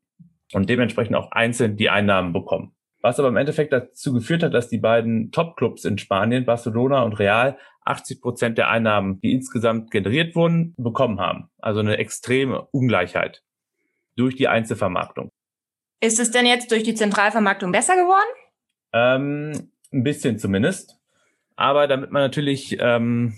und 0.53 0.69
dementsprechend 0.69 1.15
auch 1.15 1.31
einzeln 1.31 1.75
die 1.75 1.89
Einnahmen 1.89 2.33
bekommen. 2.33 2.75
Was 3.01 3.19
aber 3.19 3.29
im 3.29 3.37
Endeffekt 3.37 3.71
dazu 3.71 4.13
geführt 4.13 4.43
hat, 4.43 4.53
dass 4.53 4.67
die 4.67 4.77
beiden 4.77 5.31
Top-Clubs 5.31 5.85
in 5.85 5.97
Spanien, 5.97 6.45
Barcelona 6.45 7.03
und 7.03 7.13
Real, 7.13 7.57
80 7.85 8.21
Prozent 8.21 8.57
der 8.57 8.69
Einnahmen, 8.69 9.19
die 9.21 9.33
insgesamt 9.33 9.89
generiert 9.89 10.35
wurden, 10.35 10.75
bekommen 10.77 11.19
haben. 11.19 11.49
Also 11.59 11.79
eine 11.79 11.97
extreme 11.97 12.67
Ungleichheit 12.71 13.41
durch 14.15 14.35
die 14.35 14.49
Einzelvermarktung. 14.49 15.31
Ist 16.01 16.19
es 16.19 16.31
denn 16.31 16.45
jetzt 16.45 16.71
durch 16.71 16.83
die 16.83 16.93
Zentralvermarktung 16.93 17.71
besser 17.71 17.95
geworden? 17.95 18.29
Ähm, 18.93 19.71
ein 19.91 20.03
bisschen 20.03 20.37
zumindest. 20.37 20.97
Aber 21.55 21.87
damit 21.87 22.11
man 22.11 22.21
natürlich 22.21 22.77
ähm, 22.79 23.33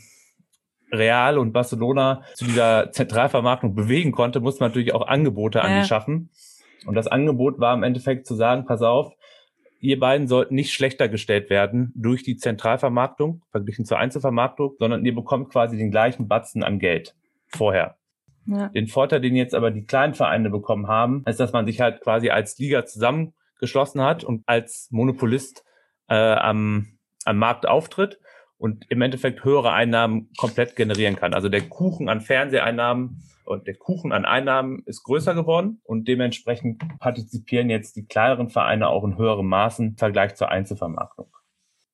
Real 0.91 1.37
und 1.37 1.53
Barcelona 1.53 2.23
zu 2.35 2.45
dieser 2.45 2.91
Zentralvermarktung 2.91 3.75
bewegen 3.75 4.11
konnte, 4.11 4.39
muss 4.39 4.59
man 4.59 4.69
natürlich 4.69 4.93
auch 4.93 5.07
Angebote 5.07 5.59
ja. 5.59 5.63
an 5.63 5.81
die 5.81 5.87
schaffen. 5.87 6.29
Und 6.85 6.95
das 6.95 7.07
Angebot 7.07 7.59
war 7.59 7.73
im 7.73 7.83
Endeffekt 7.83 8.25
zu 8.25 8.35
sagen, 8.35 8.65
pass 8.65 8.81
auf, 8.81 9.13
ihr 9.79 9.99
beiden 9.99 10.27
sollten 10.27 10.55
nicht 10.55 10.73
schlechter 10.73 11.09
gestellt 11.09 11.49
werden 11.49 11.91
durch 11.95 12.23
die 12.23 12.37
Zentralvermarktung, 12.37 13.41
verglichen 13.51 13.85
zur 13.85 13.97
Einzelvermarktung, 13.97 14.75
sondern 14.79 15.05
ihr 15.05 15.15
bekommt 15.15 15.49
quasi 15.49 15.77
den 15.77 15.91
gleichen 15.91 16.27
Batzen 16.27 16.63
an 16.63 16.79
Geld 16.79 17.15
vorher. 17.47 17.97
Ja. 18.45 18.69
Den 18.69 18.87
Vorteil, 18.87 19.21
den 19.21 19.35
jetzt 19.35 19.53
aber 19.53 19.71
die 19.71 19.85
kleinen 19.85 20.13
Vereine 20.13 20.49
bekommen 20.49 20.87
haben, 20.87 21.23
ist, 21.27 21.39
dass 21.39 21.53
man 21.53 21.65
sich 21.65 21.79
halt 21.79 22.01
quasi 22.01 22.29
als 22.29 22.57
Liga 22.57 22.85
zusammengeschlossen 22.85 24.01
hat 24.01 24.23
und 24.23 24.43
als 24.47 24.87
Monopolist 24.91 25.63
äh, 26.12 26.34
am, 26.34 27.00
am 27.24 27.38
Markt 27.38 27.65
auftritt 27.67 28.19
und 28.58 28.86
im 28.89 29.02
Endeffekt 29.02 29.43
höhere 29.43 29.71
Einnahmen 29.71 30.30
komplett 30.38 30.76
generieren 30.76 31.15
kann. 31.15 31.34
Also 31.34 31.50
der 31.50 31.62
Kuchen 31.62 32.10
an 32.10 32.21
Fernseheinnahmen 32.21 33.24
und 33.45 33.65
der 33.65 33.76
Kuchen 33.76 34.12
an 34.12 34.26
Einnahmen 34.26 34.84
ist 34.86 35.04
größer 35.04 35.34
geworden 35.34 35.82
und 35.84 36.08
dementsprechend 36.08 36.84
partizipieren 37.00 37.69
jetzt 37.69 37.95
die 37.95 38.06
kleineren 38.06 38.50
Vereine 38.50 38.89
auch 38.89 39.04
in 39.04 39.17
höherem 39.17 39.47
Maßen 39.47 39.88
im 39.88 39.97
Vergleich 39.97 40.36
zur 40.36 40.50
Einzelvermarktung. 40.50 41.32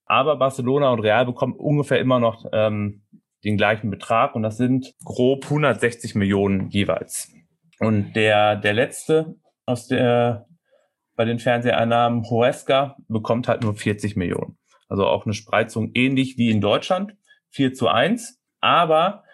Aber 0.06 0.36
Barcelona 0.38 0.90
und 0.90 1.00
Real 1.00 1.26
bekommen 1.26 1.54
ungefähr 1.54 2.00
immer 2.00 2.20
noch 2.20 2.46
ähm, 2.52 3.04
den 3.44 3.56
gleichen 3.56 3.92
Betrag 3.92 4.36
und 4.36 4.44
das 4.44 4.58
sind 4.58 4.94
grob 5.06 5.46
160 5.46 6.16
Millionen 6.16 6.70
jeweils. 6.70 7.32
Und 7.80 8.14
der, 8.14 8.56
der 8.56 8.74
letzte 8.74 9.36
aus 9.66 9.88
der, 9.88 10.48
bei 11.18 11.26
den 11.26 11.40
Fernseheinnahmen, 11.40 12.24
Huesca, 12.30 12.96
bekommt 13.10 13.50
halt 13.50 13.64
nur 13.64 13.76
40 13.76 14.16
Millionen. 14.16 14.58
Also 14.88 15.06
auch 15.06 15.26
eine 15.26 15.34
Spreizung 15.34 15.92
ähnlich 15.94 16.38
wie 16.38 16.50
in 16.50 16.62
Deutschland, 16.62 17.18
4 17.50 17.74
zu 17.74 17.90
1. 17.90 18.40
Aber 18.62 19.26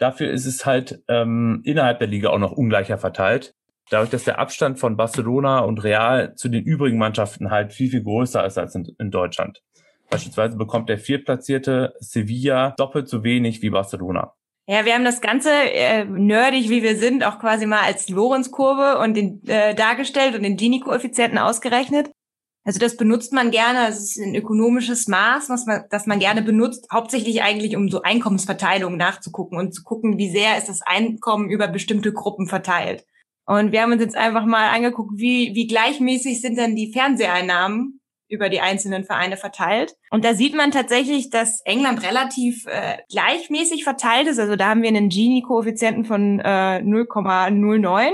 Dafür 0.00 0.30
ist 0.30 0.46
es 0.46 0.64
halt 0.64 1.04
ähm, 1.08 1.60
innerhalb 1.62 1.98
der 1.98 2.08
Liga 2.08 2.30
auch 2.30 2.38
noch 2.38 2.52
ungleicher 2.52 2.96
verteilt. 2.96 3.54
Dadurch, 3.90 4.08
dass 4.08 4.24
der 4.24 4.38
Abstand 4.38 4.78
von 4.78 4.96
Barcelona 4.96 5.58
und 5.60 5.84
Real 5.84 6.34
zu 6.36 6.48
den 6.48 6.64
übrigen 6.64 6.96
Mannschaften 6.96 7.50
halt 7.50 7.74
viel, 7.74 7.90
viel 7.90 8.02
größer 8.02 8.44
ist 8.46 8.56
als 8.56 8.74
in, 8.74 8.88
in 8.98 9.10
Deutschland. 9.10 9.62
Beispielsweise 10.08 10.56
bekommt 10.56 10.88
der 10.88 10.96
viertplatzierte 10.96 11.92
Sevilla 11.98 12.70
doppelt 12.78 13.10
so 13.10 13.24
wenig 13.24 13.60
wie 13.60 13.68
Barcelona. 13.68 14.32
Ja, 14.70 14.84
wir 14.84 14.94
haben 14.94 15.04
das 15.04 15.20
Ganze 15.20 15.50
äh, 15.50 16.04
nerdig, 16.04 16.70
wie 16.70 16.84
wir 16.84 16.96
sind, 16.96 17.24
auch 17.24 17.40
quasi 17.40 17.66
mal 17.66 17.80
als 17.80 18.08
Lorenz-Kurve 18.08 19.00
und 19.00 19.16
den 19.16 19.44
äh, 19.48 19.74
dargestellt 19.74 20.36
und 20.36 20.44
den 20.44 20.56
Gini-Koeffizienten 20.56 21.38
ausgerechnet. 21.38 22.12
Also 22.64 22.78
das 22.78 22.96
benutzt 22.96 23.32
man 23.32 23.50
gerne, 23.50 23.88
das 23.88 23.98
ist 23.98 24.20
ein 24.20 24.36
ökonomisches 24.36 25.08
Maß, 25.08 25.48
was 25.48 25.66
man, 25.66 25.86
das 25.90 26.06
man 26.06 26.20
gerne 26.20 26.42
benutzt, 26.42 26.86
hauptsächlich 26.92 27.42
eigentlich, 27.42 27.74
um 27.74 27.88
so 27.88 28.02
Einkommensverteilung 28.02 28.96
nachzugucken 28.96 29.58
und 29.58 29.74
zu 29.74 29.82
gucken, 29.82 30.18
wie 30.18 30.30
sehr 30.30 30.56
ist 30.56 30.68
das 30.68 30.82
Einkommen 30.82 31.50
über 31.50 31.66
bestimmte 31.66 32.12
Gruppen 32.12 32.46
verteilt. 32.46 33.04
Und 33.46 33.72
wir 33.72 33.82
haben 33.82 33.90
uns 33.90 34.02
jetzt 34.02 34.16
einfach 34.16 34.46
mal 34.46 34.70
angeguckt, 34.70 35.14
wie, 35.16 35.52
wie 35.52 35.66
gleichmäßig 35.66 36.40
sind 36.40 36.56
denn 36.56 36.76
die 36.76 36.92
Fernseheinnahmen 36.92 37.99
über 38.30 38.48
die 38.48 38.60
einzelnen 38.60 39.04
Vereine 39.04 39.36
verteilt. 39.36 39.96
Und 40.10 40.24
da 40.24 40.34
sieht 40.34 40.54
man 40.54 40.70
tatsächlich, 40.70 41.30
dass 41.30 41.60
England 41.64 42.02
relativ 42.02 42.64
äh, 42.66 42.98
gleichmäßig 43.10 43.84
verteilt 43.84 44.28
ist. 44.28 44.38
Also 44.38 44.56
da 44.56 44.68
haben 44.68 44.82
wir 44.82 44.88
einen 44.88 45.08
Gini-Koeffizienten 45.08 46.04
von 46.04 46.40
äh, 46.40 46.78
0,09, 46.78 48.12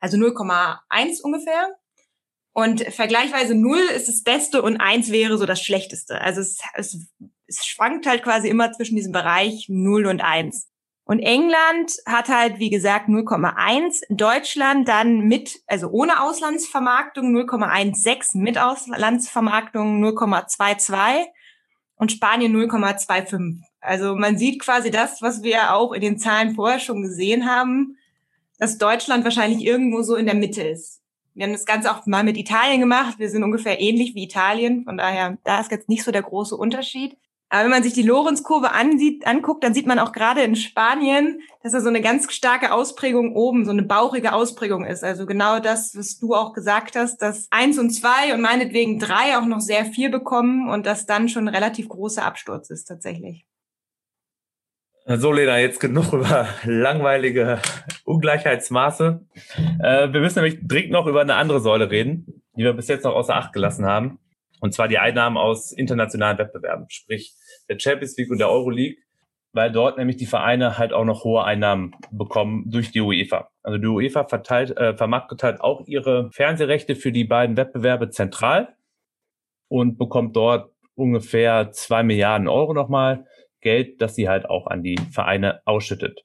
also 0.00 0.16
0,1 0.16 1.22
ungefähr. 1.22 1.76
Und 2.52 2.82
vergleichsweise 2.82 3.54
0 3.54 3.78
ist 3.94 4.08
das 4.08 4.22
Beste 4.22 4.62
und 4.62 4.78
1 4.78 5.12
wäre 5.12 5.38
so 5.38 5.46
das 5.46 5.62
Schlechteste. 5.62 6.20
Also 6.20 6.40
es, 6.40 6.58
es, 6.74 7.08
es 7.46 7.64
schwankt 7.64 8.06
halt 8.06 8.22
quasi 8.22 8.48
immer 8.48 8.72
zwischen 8.72 8.96
diesem 8.96 9.12
Bereich 9.12 9.66
0 9.68 10.06
und 10.06 10.20
1. 10.20 10.69
Und 11.10 11.18
England 11.18 11.96
hat 12.06 12.28
halt, 12.28 12.60
wie 12.60 12.70
gesagt, 12.70 13.08
0,1. 13.08 14.02
Deutschland 14.10 14.86
dann 14.86 15.22
mit, 15.22 15.58
also 15.66 15.88
ohne 15.88 16.22
Auslandsvermarktung 16.22 17.34
0,16, 17.36 18.38
mit 18.38 18.58
Auslandsvermarktung 18.58 20.00
0,22 20.04 21.26
und 21.96 22.12
Spanien 22.12 22.54
0,25. 22.54 23.60
Also 23.80 24.14
man 24.14 24.38
sieht 24.38 24.62
quasi 24.62 24.92
das, 24.92 25.20
was 25.20 25.42
wir 25.42 25.74
auch 25.74 25.90
in 25.90 26.00
den 26.00 26.16
Zahlen 26.16 26.54
vorher 26.54 26.78
schon 26.78 27.02
gesehen 27.02 27.50
haben, 27.50 27.96
dass 28.60 28.78
Deutschland 28.78 29.24
wahrscheinlich 29.24 29.66
irgendwo 29.66 30.02
so 30.02 30.14
in 30.14 30.26
der 30.26 30.36
Mitte 30.36 30.62
ist. 30.62 31.02
Wir 31.34 31.46
haben 31.46 31.52
das 31.52 31.66
Ganze 31.66 31.90
auch 31.90 32.06
mal 32.06 32.22
mit 32.22 32.36
Italien 32.36 32.78
gemacht. 32.78 33.18
Wir 33.18 33.30
sind 33.30 33.42
ungefähr 33.42 33.80
ähnlich 33.80 34.14
wie 34.14 34.22
Italien. 34.22 34.84
Von 34.84 34.96
daher, 34.96 35.38
da 35.42 35.58
ist 35.58 35.72
jetzt 35.72 35.88
nicht 35.88 36.04
so 36.04 36.12
der 36.12 36.22
große 36.22 36.56
Unterschied. 36.56 37.16
Aber 37.50 37.64
wenn 37.64 37.70
man 37.70 37.82
sich 37.82 37.92
die 37.92 38.02
Lorenz-Kurve 38.02 38.72
ansieht, 38.72 39.26
anguckt, 39.26 39.64
dann 39.64 39.74
sieht 39.74 39.86
man 39.86 39.98
auch 39.98 40.12
gerade 40.12 40.42
in 40.42 40.54
Spanien, 40.54 41.40
dass 41.64 41.72
da 41.72 41.80
so 41.80 41.88
eine 41.88 42.00
ganz 42.00 42.32
starke 42.32 42.72
Ausprägung 42.72 43.34
oben, 43.34 43.64
so 43.64 43.72
eine 43.72 43.82
bauchige 43.82 44.32
Ausprägung 44.32 44.84
ist. 44.84 45.02
Also 45.02 45.26
genau 45.26 45.58
das, 45.58 45.96
was 45.96 46.18
du 46.18 46.34
auch 46.34 46.52
gesagt 46.52 46.94
hast, 46.94 47.20
dass 47.20 47.48
eins 47.50 47.76
und 47.76 47.90
zwei 47.90 48.32
und 48.32 48.40
meinetwegen 48.40 49.00
drei 49.00 49.36
auch 49.36 49.46
noch 49.46 49.60
sehr 49.60 49.84
viel 49.84 50.10
bekommen 50.10 50.70
und 50.70 50.86
dass 50.86 51.06
dann 51.06 51.28
schon 51.28 51.48
ein 51.48 51.54
relativ 51.54 51.88
großer 51.88 52.24
Absturz 52.24 52.70
ist 52.70 52.84
tatsächlich. 52.84 53.44
So, 55.06 55.32
Lena, 55.32 55.58
jetzt 55.58 55.80
genug 55.80 56.12
über 56.12 56.46
langweilige 56.64 57.60
Ungleichheitsmaße. 58.04 59.26
Äh, 59.82 60.12
wir 60.12 60.20
müssen 60.20 60.40
nämlich 60.40 60.60
dringend 60.62 60.92
noch 60.92 61.06
über 61.06 61.22
eine 61.22 61.34
andere 61.34 61.58
Säule 61.58 61.90
reden, 61.90 62.44
die 62.56 62.62
wir 62.62 62.74
bis 62.74 62.86
jetzt 62.86 63.02
noch 63.02 63.14
außer 63.14 63.34
Acht 63.34 63.52
gelassen 63.52 63.86
haben. 63.86 64.20
Und 64.60 64.74
zwar 64.74 64.88
die 64.88 64.98
Einnahmen 64.98 65.36
aus 65.36 65.72
internationalen 65.72 66.38
Wettbewerben, 66.38 66.86
sprich 66.88 67.34
der 67.68 67.78
Champions 67.78 68.16
League 68.16 68.30
und 68.30 68.38
der 68.38 68.50
Euro 68.50 68.70
League, 68.70 68.98
weil 69.52 69.72
dort 69.72 69.98
nämlich 69.98 70.16
die 70.16 70.26
Vereine 70.26 70.78
halt 70.78 70.92
auch 70.92 71.04
noch 71.04 71.24
hohe 71.24 71.42
Einnahmen 71.42 71.94
bekommen 72.12 72.70
durch 72.70 72.92
die 72.92 73.00
UEFA. 73.00 73.50
Also 73.62 73.78
die 73.78 73.86
UEFA 73.86 74.24
verteilt, 74.24 74.76
äh, 74.76 74.96
vermarktet 74.96 75.42
halt 75.42 75.60
auch 75.60 75.86
ihre 75.86 76.30
Fernsehrechte 76.30 76.94
für 76.94 77.10
die 77.10 77.24
beiden 77.24 77.56
Wettbewerbe 77.56 78.10
zentral 78.10 78.76
und 79.68 79.98
bekommt 79.98 80.36
dort 80.36 80.72
ungefähr 80.94 81.72
zwei 81.72 82.02
Milliarden 82.02 82.48
Euro 82.48 82.74
nochmal 82.74 83.26
Geld, 83.60 84.00
das 84.00 84.14
sie 84.14 84.28
halt 84.28 84.48
auch 84.48 84.66
an 84.66 84.82
die 84.82 84.98
Vereine 85.10 85.60
ausschüttet. 85.64 86.24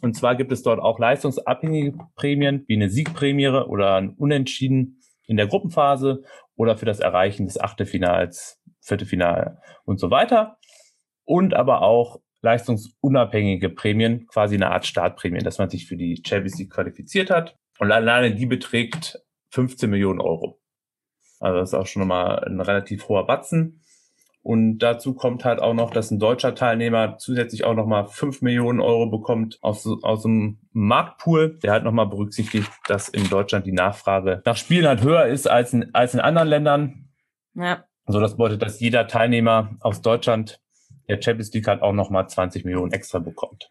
Und 0.00 0.14
zwar 0.14 0.36
gibt 0.36 0.52
es 0.52 0.62
dort 0.62 0.80
auch 0.80 0.98
leistungsabhängige 0.98 1.98
Prämien, 2.14 2.64
wie 2.68 2.76
eine 2.76 2.88
Siegprämie 2.88 3.48
oder 3.48 3.96
ein 3.96 4.10
Unentschieden 4.10 5.00
in 5.26 5.36
der 5.36 5.46
Gruppenphase 5.46 6.22
oder 6.58 6.76
für 6.76 6.84
das 6.84 7.00
Erreichen 7.00 7.46
des 7.46 7.58
Achtelfinals, 7.58 8.60
Viertelfinal 8.80 9.62
und 9.84 9.98
so 9.98 10.10
weiter. 10.10 10.58
Und 11.24 11.54
aber 11.54 11.82
auch 11.82 12.20
leistungsunabhängige 12.42 13.70
Prämien, 13.70 14.26
quasi 14.26 14.56
eine 14.56 14.70
Art 14.70 14.84
Startprämien, 14.84 15.44
dass 15.44 15.58
man 15.58 15.70
sich 15.70 15.86
für 15.86 15.96
die 15.96 16.20
Champions 16.26 16.58
League 16.58 16.72
qualifiziert 16.72 17.30
hat. 17.30 17.56
Und 17.78 17.92
alleine 17.92 18.34
die 18.34 18.46
beträgt 18.46 19.20
15 19.52 19.88
Millionen 19.88 20.20
Euro. 20.20 20.60
Also 21.40 21.60
das 21.60 21.70
ist 21.70 21.74
auch 21.74 21.86
schon 21.86 22.06
mal 22.06 22.44
ein 22.44 22.60
relativ 22.60 23.08
hoher 23.08 23.26
Batzen. 23.26 23.82
Und 24.48 24.78
dazu 24.78 25.12
kommt 25.12 25.44
halt 25.44 25.60
auch 25.60 25.74
noch, 25.74 25.90
dass 25.90 26.10
ein 26.10 26.18
deutscher 26.18 26.54
Teilnehmer 26.54 27.18
zusätzlich 27.18 27.64
auch 27.64 27.74
nochmal 27.74 28.06
5 28.06 28.40
Millionen 28.40 28.80
Euro 28.80 29.04
bekommt 29.04 29.58
aus, 29.60 29.86
aus 30.00 30.22
dem 30.22 30.56
Marktpool, 30.72 31.58
der 31.62 31.72
halt 31.72 31.84
nochmal 31.84 32.06
berücksichtigt, 32.06 32.70
dass 32.86 33.10
in 33.10 33.28
Deutschland 33.28 33.66
die 33.66 33.72
Nachfrage 33.72 34.40
nach 34.46 34.56
Spielen 34.56 34.86
halt 34.86 35.02
höher 35.02 35.26
ist 35.26 35.50
als 35.50 35.74
in, 35.74 35.94
als 35.94 36.14
in 36.14 36.20
anderen 36.20 36.48
Ländern. 36.48 37.10
Ja. 37.52 37.84
So, 38.06 38.20
das 38.20 38.38
bedeutet, 38.38 38.62
dass 38.62 38.80
jeder 38.80 39.06
Teilnehmer 39.06 39.76
aus 39.80 40.00
Deutschland 40.00 40.62
der 41.10 41.20
Champions 41.20 41.52
League 41.52 41.68
halt 41.68 41.82
auch 41.82 41.92
nochmal 41.92 42.26
20 42.26 42.64
Millionen 42.64 42.92
extra 42.92 43.18
bekommt. 43.18 43.68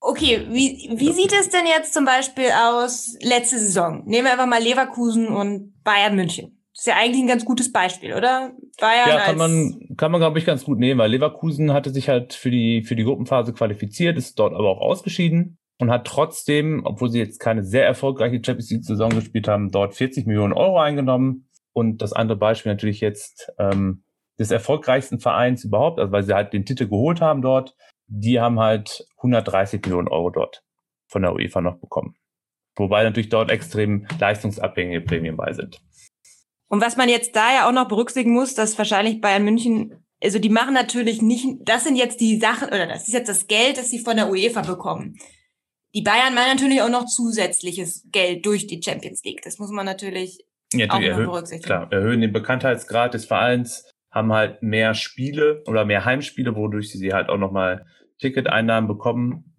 Okay, 0.00 0.46
wie, 0.50 0.90
wie 0.96 1.12
sieht 1.12 1.32
es 1.32 1.48
denn 1.48 1.64
jetzt 1.66 1.94
zum 1.94 2.04
Beispiel 2.04 2.50
aus 2.50 3.16
letzte 3.22 3.58
Saison? 3.58 4.02
Nehmen 4.04 4.26
wir 4.26 4.32
einfach 4.32 4.44
mal 4.44 4.62
Leverkusen 4.62 5.28
und 5.28 5.82
Bayern 5.82 6.14
München. 6.14 6.59
Das 6.80 6.86
ist 6.86 6.92
ja 6.94 6.98
eigentlich 6.98 7.22
ein 7.24 7.28
ganz 7.28 7.44
gutes 7.44 7.72
Beispiel, 7.72 8.14
oder? 8.14 8.52
Bayern 8.80 9.08
ja, 9.10 9.18
kann 9.18 9.36
man, 9.36 9.94
kann 9.98 10.10
man, 10.10 10.18
glaube 10.18 10.38
ich, 10.38 10.46
ganz 10.46 10.64
gut 10.64 10.78
nehmen, 10.78 10.98
weil 10.98 11.10
Leverkusen 11.10 11.74
hatte 11.74 11.90
sich 11.90 12.08
halt 12.08 12.32
für 12.32 12.50
die, 12.50 12.84
für 12.84 12.96
die 12.96 13.04
Gruppenphase 13.04 13.52
qualifiziert, 13.52 14.16
ist 14.16 14.38
dort 14.38 14.54
aber 14.54 14.70
auch 14.70 14.80
ausgeschieden 14.80 15.58
und 15.78 15.90
hat 15.90 16.06
trotzdem, 16.06 16.80
obwohl 16.86 17.10
sie 17.10 17.18
jetzt 17.18 17.38
keine 17.38 17.64
sehr 17.64 17.84
erfolgreiche 17.84 18.40
Champions 18.42 18.70
League-Saison 18.70 19.10
gespielt 19.10 19.46
haben, 19.46 19.70
dort 19.70 19.94
40 19.94 20.26
Millionen 20.26 20.54
Euro 20.54 20.80
eingenommen. 20.80 21.50
Und 21.74 22.00
das 22.00 22.14
andere 22.14 22.38
Beispiel 22.38 22.72
natürlich 22.72 23.02
jetzt 23.02 23.52
ähm, 23.58 24.02
des 24.38 24.50
erfolgreichsten 24.50 25.20
Vereins 25.20 25.64
überhaupt, 25.64 26.00
also 26.00 26.10
weil 26.12 26.22
sie 26.22 26.32
halt 26.32 26.54
den 26.54 26.64
Titel 26.64 26.88
geholt 26.88 27.20
haben 27.20 27.42
dort, 27.42 27.76
die 28.06 28.40
haben 28.40 28.58
halt 28.58 29.04
130 29.18 29.82
Millionen 29.82 30.08
Euro 30.08 30.30
dort 30.30 30.62
von 31.08 31.20
der 31.20 31.34
UEFA 31.34 31.60
noch 31.60 31.76
bekommen. 31.76 32.14
Wobei 32.76 33.04
natürlich 33.04 33.28
dort 33.28 33.50
extrem 33.50 34.06
leistungsabhängige 34.18 35.02
Prämien 35.02 35.36
bei 35.36 35.52
sind. 35.52 35.82
Und 36.70 36.80
was 36.80 36.96
man 36.96 37.08
jetzt 37.08 37.34
da 37.34 37.52
ja 37.52 37.68
auch 37.68 37.72
noch 37.72 37.88
berücksichtigen 37.88 38.32
muss, 38.32 38.54
dass 38.54 38.78
wahrscheinlich 38.78 39.20
Bayern 39.20 39.44
München, 39.44 40.04
also 40.22 40.38
die 40.38 40.48
machen 40.48 40.72
natürlich 40.72 41.20
nicht, 41.20 41.44
das 41.62 41.82
sind 41.82 41.96
jetzt 41.96 42.20
die 42.20 42.38
Sachen, 42.38 42.68
oder 42.68 42.86
das 42.86 43.08
ist 43.08 43.12
jetzt 43.12 43.28
das 43.28 43.48
Geld, 43.48 43.76
das 43.76 43.90
sie 43.90 43.98
von 43.98 44.16
der 44.16 44.30
UEFA 44.30 44.62
bekommen. 44.62 45.18
Die 45.96 46.02
Bayern 46.02 46.32
machen 46.32 46.52
natürlich 46.52 46.80
auch 46.80 46.88
noch 46.88 47.06
zusätzliches 47.06 48.06
Geld 48.12 48.46
durch 48.46 48.68
die 48.68 48.80
Champions 48.80 49.24
League. 49.24 49.42
Das 49.42 49.58
muss 49.58 49.70
man 49.72 49.84
natürlich 49.84 50.46
ja, 50.72 50.88
auch 50.90 51.00
noch 51.00 51.16
berücksichtigen. 51.16 51.66
Klar, 51.66 51.92
erhöhen 51.92 52.20
den 52.20 52.32
Bekanntheitsgrad 52.32 53.14
des 53.14 53.24
Vereins, 53.24 53.90
haben 54.12 54.32
halt 54.32 54.62
mehr 54.62 54.94
Spiele 54.94 55.64
oder 55.66 55.84
mehr 55.84 56.04
Heimspiele, 56.04 56.54
wodurch 56.54 56.92
sie 56.92 57.12
halt 57.12 57.30
auch 57.30 57.38
nochmal 57.38 57.84
Ticketeinnahmen 58.20 58.86
bekommen. 58.86 59.56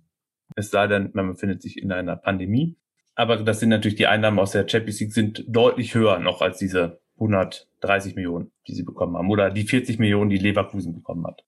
Es 0.56 0.71
sei 0.71 0.88
denn, 0.88 1.10
man 1.13 1.34
befindet 1.34 1.62
sich 1.62 1.78
in 1.78 1.91
einer 1.91 2.15
Pandemie. 2.15 2.78
Aber 3.15 3.36
das 3.36 3.60
sind 3.60 3.69
natürlich 3.69 3.97
die 3.97 4.08
Einnahmen 4.08 4.39
aus 4.39 4.52
der 4.52 4.65
Champions 4.65 5.02
League 5.02 5.12
sind 5.12 5.43
deutlich 5.50 5.93
höher 5.93 6.19
noch 6.19 6.41
als 6.41 6.58
diese 6.58 7.00
130 7.21 8.15
Millionen, 8.15 8.51
die 8.67 8.73
sie 8.73 8.84
bekommen 8.84 9.15
haben, 9.15 9.29
oder 9.29 9.51
die 9.51 9.63
40 9.63 9.99
Millionen, 9.99 10.29
die 10.29 10.38
Leverkusen 10.38 10.93
bekommen 10.93 11.25
hat. 11.27 11.43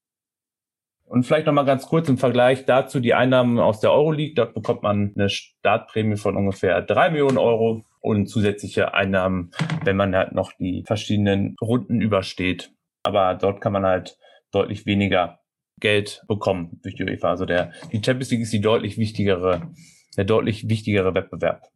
Und 1.05 1.25
vielleicht 1.25 1.45
nochmal 1.45 1.65
ganz 1.65 1.86
kurz 1.88 2.07
im 2.09 2.17
Vergleich 2.17 2.65
dazu 2.65 2.99
die 2.99 3.13
Einnahmen 3.13 3.59
aus 3.59 3.79
der 3.79 3.91
Euroleague. 3.91 4.36
Dort 4.36 4.53
bekommt 4.53 4.83
man 4.83 5.13
eine 5.15 5.29
Startprämie 5.29 6.15
von 6.15 6.36
ungefähr 6.36 6.81
drei 6.81 7.09
Millionen 7.09 7.38
Euro 7.38 7.83
und 7.99 8.27
zusätzliche 8.27 8.93
Einnahmen, 8.93 9.51
wenn 9.83 9.97
man 9.97 10.15
halt 10.15 10.31
noch 10.31 10.53
die 10.53 10.83
verschiedenen 10.86 11.55
Runden 11.62 12.01
übersteht. 12.01 12.71
Aber 13.03 13.36
dort 13.36 13.62
kann 13.62 13.73
man 13.73 13.86
halt 13.86 14.17
deutlich 14.51 14.86
weniger 14.86 15.39
Geld 15.79 16.23
bekommen 16.27 16.79
durch 16.83 16.95
die 16.95 17.03
UEFA. 17.03 17.29
Also 17.31 17.45
der, 17.45 17.73
die 17.91 18.01
Champions 18.03 18.31
League 18.31 18.41
ist 18.41 18.53
die 18.53 18.62
deutlich 18.62 18.97
wichtigere, 18.97 19.73
der 20.15 20.23
deutlich 20.23 20.69
wichtigere 20.69 21.13
Wettbewerb. 21.13 21.72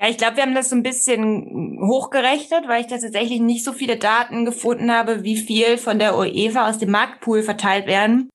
Ja, 0.00 0.08
ich 0.08 0.18
glaube, 0.18 0.36
wir 0.36 0.42
haben 0.42 0.54
das 0.54 0.68
so 0.68 0.76
ein 0.76 0.82
bisschen 0.82 1.78
hochgerechnet, 1.80 2.68
weil 2.68 2.82
ich 2.82 2.86
da 2.86 2.98
tatsächlich 2.98 3.40
nicht 3.40 3.64
so 3.64 3.72
viele 3.72 3.96
Daten 3.96 4.44
gefunden 4.44 4.92
habe, 4.92 5.22
wie 5.22 5.36
viel 5.36 5.78
von 5.78 5.98
der 5.98 6.16
UEFA 6.16 6.68
aus 6.68 6.78
dem 6.78 6.90
Marktpool 6.90 7.42
verteilt 7.42 7.86
werden. 7.86 8.28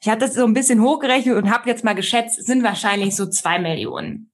Ich 0.00 0.08
habe 0.08 0.20
das 0.20 0.34
so 0.34 0.44
ein 0.44 0.54
bisschen 0.54 0.82
hochgerechnet 0.82 1.36
und 1.36 1.50
habe 1.50 1.68
jetzt 1.68 1.84
mal 1.84 1.94
geschätzt, 1.94 2.44
sind 2.46 2.62
wahrscheinlich 2.62 3.16
so 3.16 3.26
zwei 3.26 3.58
Millionen. 3.58 4.32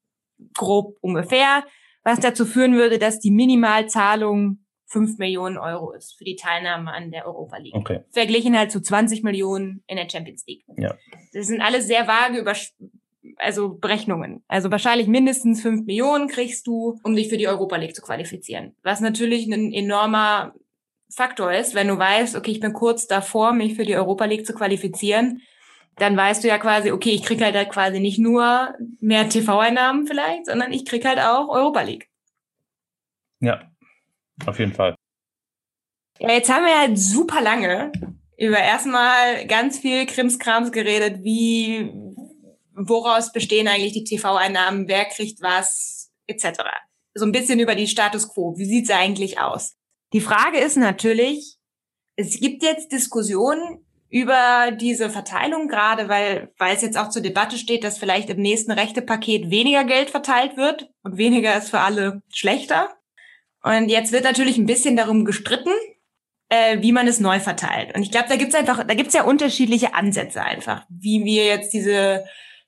Grob 0.54 0.96
ungefähr. 1.00 1.64
Was 2.04 2.20
dazu 2.20 2.46
führen 2.46 2.74
würde, 2.74 2.98
dass 2.98 3.18
die 3.18 3.32
Minimalzahlung 3.32 4.64
fünf 4.86 5.18
Millionen 5.18 5.58
Euro 5.58 5.92
ist 5.92 6.16
für 6.16 6.24
die 6.24 6.36
Teilnahme 6.36 6.92
an 6.92 7.10
der 7.10 7.26
Europa 7.26 7.56
League. 7.56 7.74
Okay. 7.74 8.04
Verglichen 8.12 8.56
halt 8.56 8.70
zu 8.70 8.80
20 8.80 9.24
Millionen 9.24 9.82
in 9.88 9.96
der 9.96 10.08
Champions 10.08 10.44
League. 10.46 10.64
Ja. 10.76 10.94
Das 11.32 11.46
sind 11.46 11.60
alles 11.60 11.86
sehr 11.88 12.06
vage 12.06 12.38
also 13.36 13.74
Berechnungen. 13.74 14.42
Also 14.48 14.70
wahrscheinlich 14.70 15.06
mindestens 15.06 15.62
fünf 15.62 15.86
Millionen 15.86 16.28
kriegst 16.28 16.66
du, 16.66 16.98
um 17.02 17.14
dich 17.14 17.28
für 17.28 17.36
die 17.36 17.48
Europa 17.48 17.76
League 17.76 17.94
zu 17.94 18.02
qualifizieren. 18.02 18.74
Was 18.82 19.00
natürlich 19.00 19.46
ein 19.46 19.72
enormer 19.72 20.54
Faktor 21.08 21.52
ist, 21.52 21.74
wenn 21.74 21.88
du 21.88 21.98
weißt, 21.98 22.36
okay, 22.36 22.50
ich 22.50 22.60
bin 22.60 22.72
kurz 22.72 23.06
davor, 23.06 23.52
mich 23.52 23.74
für 23.74 23.84
die 23.84 23.96
Europa 23.96 24.24
League 24.24 24.46
zu 24.46 24.54
qualifizieren, 24.54 25.42
dann 25.96 26.16
weißt 26.16 26.44
du 26.44 26.48
ja 26.48 26.58
quasi, 26.58 26.90
okay, 26.90 27.10
ich 27.10 27.22
krieg 27.22 27.40
halt, 27.42 27.54
halt 27.54 27.70
quasi 27.70 28.00
nicht 28.00 28.18
nur 28.18 28.74
mehr 29.00 29.28
TV-Einnahmen 29.28 30.06
vielleicht, 30.06 30.46
sondern 30.46 30.72
ich 30.72 30.84
krieg 30.84 31.04
halt 31.04 31.18
auch 31.18 31.48
Europa 31.48 31.82
League. 31.82 32.08
Ja, 33.40 33.70
auf 34.46 34.58
jeden 34.58 34.72
Fall. 34.72 34.94
Ja, 36.18 36.32
jetzt 36.32 36.52
haben 36.52 36.64
wir 36.64 36.78
halt 36.78 36.98
super 36.98 37.40
lange 37.40 37.92
über 38.38 38.58
erstmal 38.58 39.46
ganz 39.46 39.78
viel 39.78 40.06
Krimskrams 40.06 40.72
geredet, 40.72 41.22
wie 41.22 41.90
woraus 42.76 43.32
bestehen 43.32 43.68
eigentlich 43.68 43.92
die 43.92 44.04
TV-Einnahmen, 44.04 44.88
wer 44.88 45.06
kriegt 45.06 45.40
was, 45.40 46.10
etc. 46.26 46.60
So 47.14 47.24
ein 47.24 47.32
bisschen 47.32 47.58
über 47.58 47.74
die 47.74 47.88
Status 47.88 48.28
quo. 48.28 48.56
Wie 48.56 48.66
sieht's 48.66 48.90
eigentlich 48.90 49.40
aus? 49.40 49.76
Die 50.12 50.20
Frage 50.20 50.58
ist 50.58 50.76
natürlich, 50.76 51.56
es 52.16 52.38
gibt 52.38 52.62
jetzt 52.62 52.92
Diskussionen 52.92 53.84
über 54.08 54.70
diese 54.70 55.10
Verteilung, 55.10 55.68
gerade 55.68 56.08
weil, 56.08 56.52
weil 56.58 56.76
es 56.76 56.82
jetzt 56.82 56.96
auch 56.96 57.10
zur 57.10 57.22
Debatte 57.22 57.58
steht, 57.58 57.82
dass 57.82 57.98
vielleicht 57.98 58.30
im 58.30 58.40
nächsten 58.40 58.72
Rechtepaket 58.72 59.50
weniger 59.50 59.84
Geld 59.84 60.10
verteilt 60.10 60.56
wird 60.56 60.88
und 61.02 61.16
weniger 61.16 61.56
ist 61.56 61.70
für 61.70 61.80
alle 61.80 62.22
schlechter. 62.32 62.96
Und 63.62 63.88
jetzt 63.88 64.12
wird 64.12 64.24
natürlich 64.24 64.58
ein 64.58 64.66
bisschen 64.66 64.96
darum 64.96 65.24
gestritten, 65.24 65.72
äh, 66.48 66.80
wie 66.80 66.92
man 66.92 67.08
es 67.08 67.18
neu 67.18 67.40
verteilt. 67.40 67.96
Und 67.96 68.02
ich 68.02 68.12
glaube, 68.12 68.28
da 68.28 68.36
gibt's 68.36 68.54
einfach, 68.54 68.84
da 68.84 68.94
gibt's 68.94 69.14
ja 69.14 69.24
unterschiedliche 69.24 69.94
Ansätze 69.94 70.42
einfach, 70.42 70.86
wie 70.88 71.24
wir 71.24 71.44
jetzt 71.46 71.72
diese, 71.72 72.24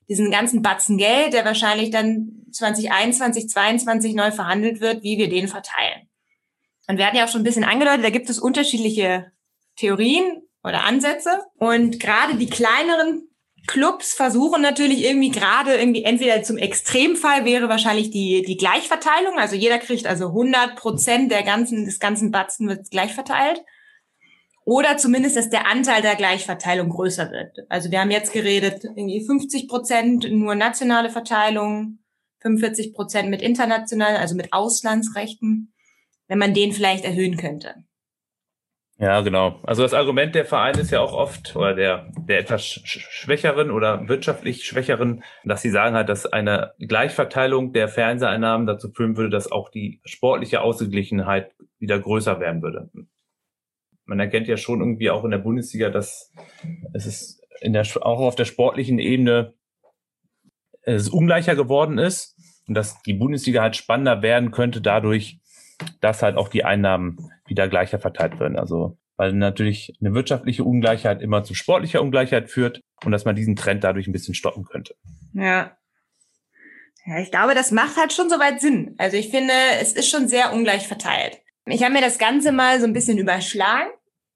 diesen 0.09 0.31
ganzen 0.31 0.61
Batzen 0.61 0.97
Geld, 0.97 1.33
der 1.33 1.45
wahrscheinlich 1.45 1.91
dann 1.91 2.45
2021, 2.51 3.47
2022 3.49 4.15
neu 4.15 4.31
verhandelt 4.31 4.81
wird, 4.81 5.03
wie 5.03 5.17
wir 5.17 5.29
den 5.29 5.47
verteilen. 5.47 6.09
Und 6.87 6.97
wir 6.97 7.05
hatten 7.05 7.17
ja 7.17 7.25
auch 7.25 7.29
schon 7.29 7.41
ein 7.41 7.45
bisschen 7.45 7.63
angedeutet, 7.63 8.03
da 8.03 8.09
gibt 8.09 8.29
es 8.29 8.39
unterschiedliche 8.39 9.31
Theorien 9.75 10.41
oder 10.63 10.83
Ansätze. 10.83 11.39
Und 11.57 11.99
gerade 11.99 12.35
die 12.35 12.49
kleineren 12.49 13.29
Clubs 13.67 14.13
versuchen 14.13 14.63
natürlich 14.63 15.03
irgendwie 15.03 15.29
gerade 15.29 15.75
irgendwie 15.75 16.03
entweder 16.03 16.41
zum 16.41 16.57
Extremfall 16.57 17.45
wäre 17.45 17.69
wahrscheinlich 17.69 18.09
die, 18.09 18.41
die 18.41 18.57
Gleichverteilung. 18.57 19.37
Also 19.37 19.55
jeder 19.55 19.77
kriegt 19.77 20.07
also 20.07 20.27
100 20.27 20.75
Prozent 20.75 21.31
der 21.31 21.43
ganzen, 21.43 21.85
des 21.85 21.99
ganzen 21.99 22.31
Batzen 22.31 22.67
wird 22.67 22.89
gleich 22.89 23.13
verteilt. 23.13 23.61
Oder 24.69 24.97
zumindest, 24.97 25.35
dass 25.35 25.49
der 25.49 25.65
Anteil 25.65 26.03
der 26.03 26.13
Gleichverteilung 26.13 26.89
größer 26.89 27.31
wird. 27.31 27.57
Also 27.69 27.89
wir 27.89 28.01
haben 28.01 28.11
jetzt 28.11 28.31
geredet, 28.31 28.83
irgendwie 28.83 29.25
50 29.25 29.67
Prozent 29.67 30.31
nur 30.31 30.53
nationale 30.53 31.09
Verteilung, 31.09 31.97
45 32.41 32.93
Prozent 32.93 33.31
mit 33.31 33.41
internationalen, 33.41 34.17
also 34.17 34.35
mit 34.35 34.53
Auslandsrechten, 34.53 35.73
wenn 36.27 36.37
man 36.37 36.53
den 36.53 36.71
vielleicht 36.71 37.03
erhöhen 37.03 37.35
könnte. 37.35 37.73
Ja, 38.99 39.21
genau. 39.21 39.59
Also 39.63 39.81
das 39.81 39.95
Argument 39.95 40.35
der 40.35 40.45
Vereine 40.45 40.81
ist 40.81 40.91
ja 40.91 40.99
auch 40.99 41.13
oft, 41.13 41.55
oder 41.55 41.73
der, 41.73 42.11
der 42.27 42.37
etwas 42.37 42.63
schwächeren 42.63 43.71
oder 43.71 44.07
wirtschaftlich 44.07 44.65
schwächeren, 44.65 45.23
dass 45.45 45.63
sie 45.63 45.71
sagen 45.71 45.95
halt, 45.95 46.09
dass 46.09 46.27
eine 46.27 46.73
Gleichverteilung 46.77 47.73
der 47.73 47.87
Fernseheinnahmen 47.87 48.67
dazu 48.67 48.91
führen 48.91 49.17
würde, 49.17 49.31
dass 49.31 49.51
auch 49.51 49.69
die 49.69 49.99
sportliche 50.05 50.61
Ausgeglichenheit 50.61 51.55
wieder 51.79 51.97
größer 51.97 52.39
werden 52.39 52.61
würde. 52.61 52.91
Man 54.09 54.19
erkennt 54.19 54.47
ja 54.47 54.57
schon 54.57 54.79
irgendwie 54.79 55.11
auch 55.11 55.23
in 55.23 55.29
der 55.29 55.37
Bundesliga, 55.37 55.91
dass 55.91 56.33
es 56.93 57.05
ist 57.05 57.43
in 57.61 57.73
der, 57.73 57.85
auch 58.01 58.19
auf 58.19 58.35
der 58.35 58.45
sportlichen 58.45 58.97
Ebene 58.97 59.53
es 60.81 61.09
ungleicher 61.09 61.55
geworden 61.55 61.99
ist 61.99 62.35
und 62.67 62.73
dass 62.73 62.99
die 63.03 63.13
Bundesliga 63.13 63.61
halt 63.61 63.75
spannender 63.75 64.23
werden 64.23 64.49
könnte 64.49 64.81
dadurch, 64.81 65.39
dass 66.01 66.23
halt 66.23 66.37
auch 66.37 66.47
die 66.47 66.65
Einnahmen 66.65 67.29
wieder 67.45 67.67
gleicher 67.67 67.99
verteilt 67.99 68.39
werden. 68.39 68.57
Also 68.57 68.97
weil 69.15 69.33
natürlich 69.33 69.93
eine 70.01 70.15
wirtschaftliche 70.15 70.63
Ungleichheit 70.63 71.21
immer 71.21 71.43
zu 71.43 71.53
sportlicher 71.53 72.01
Ungleichheit 72.01 72.49
führt 72.49 72.81
und 73.05 73.11
dass 73.11 73.25
man 73.25 73.35
diesen 73.35 73.55
Trend 73.55 73.83
dadurch 73.83 74.07
ein 74.07 74.13
bisschen 74.13 74.33
stoppen 74.33 74.63
könnte. 74.63 74.95
Ja. 75.33 75.77
Ja, 77.05 77.19
ich 77.19 77.29
glaube, 77.29 77.53
das 77.53 77.71
macht 77.71 77.95
halt 77.97 78.11
schon 78.11 78.29
soweit 78.29 78.59
Sinn. 78.59 78.95
Also 78.97 79.17
ich 79.17 79.29
finde, 79.29 79.53
es 79.81 79.93
ist 79.93 80.09
schon 80.09 80.27
sehr 80.27 80.51
ungleich 80.51 80.87
verteilt. 80.87 81.41
Ich 81.65 81.83
habe 81.83 81.93
mir 81.93 82.01
das 82.01 82.17
Ganze 82.17 82.51
mal 82.51 82.79
so 82.79 82.87
ein 82.87 82.93
bisschen 82.93 83.19
überschlagen 83.19 83.89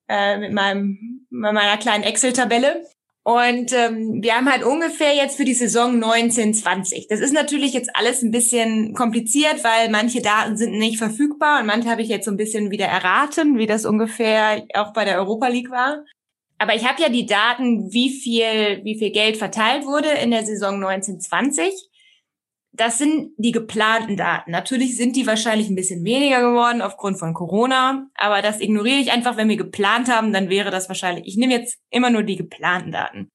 äh, 0.08 0.38
mit 0.38 0.54
meinem 0.54 1.28
mit 1.30 1.54
meiner 1.54 1.78
kleinen 1.78 2.04
Excel-Tabelle 2.04 2.84
und 3.26 3.72
ähm, 3.72 4.22
wir 4.22 4.36
haben 4.36 4.52
halt 4.52 4.64
ungefähr 4.64 5.16
jetzt 5.16 5.38
für 5.38 5.46
die 5.46 5.54
Saison 5.54 5.94
1920. 5.96 7.08
Das 7.08 7.22
ist 7.22 7.32
natürlich 7.32 7.72
jetzt 7.72 7.90
alles 7.94 8.22
ein 8.22 8.32
bisschen 8.32 8.94
kompliziert, 8.94 9.64
weil 9.64 9.90
manche 9.90 10.22
Daten 10.22 10.58
sind 10.58 10.78
nicht 10.78 10.98
verfügbar 10.98 11.62
und 11.62 11.68
manche 11.68 11.90
habe 11.90 12.02
ich 12.02 12.10
jetzt 12.10 12.26
so 12.26 12.32
ein 12.32 12.38
bisschen 12.38 12.70
wieder 12.70 12.86
erraten, 12.86 13.58
wie 13.58 13.66
das 13.66 13.86
ungefähr 13.86 14.66
auch 14.74 14.92
bei 14.92 15.06
der 15.06 15.18
Europa 15.20 15.48
League 15.48 15.72
war. 15.72 16.04
Aber 16.58 16.76
ich 16.76 16.86
habe 16.86 17.02
ja 17.02 17.08
die 17.08 17.26
Daten, 17.26 17.94
wie 17.94 18.10
viel, 18.10 18.84
wie 18.84 19.00
viel 19.00 19.12
Geld 19.12 19.38
verteilt 19.38 19.86
wurde 19.86 20.10
in 20.10 20.32
der 20.32 20.46
Saison 20.46 20.76
1920 20.84 21.72
das 22.74 22.98
sind 22.98 23.32
die 23.38 23.52
geplanten 23.52 24.18
Daten. 24.18 24.52
Natürlich 24.52 24.98
sind 24.98 25.16
die 25.16 25.28
wahrscheinlich 25.28 25.70
ein 25.70 25.76
bisschen 25.76 26.04
weniger 26.04 26.42
geworden 26.42 26.82
aufgrund 26.82 27.20
von 27.20 27.34
Corona, 27.36 28.08
aber 28.16 28.42
das 28.42 28.60
ignoriere 28.60 29.00
ich 29.00 29.12
einfach. 29.12 29.38
Wenn 29.38 29.50
wir 29.50 29.58
geplant 29.58 30.10
haben, 30.10 30.34
dann 30.34 30.50
wäre 30.50 30.72
das 30.72 30.90
wahrscheinlich. 30.90 31.28
Ich 31.28 31.38
nehme 31.38 31.54
jetzt 31.54 31.78
immer 31.92 32.10
nur 32.10 32.24
die 32.24 32.36
geplanten 32.36 32.92
Daten. 32.92 33.30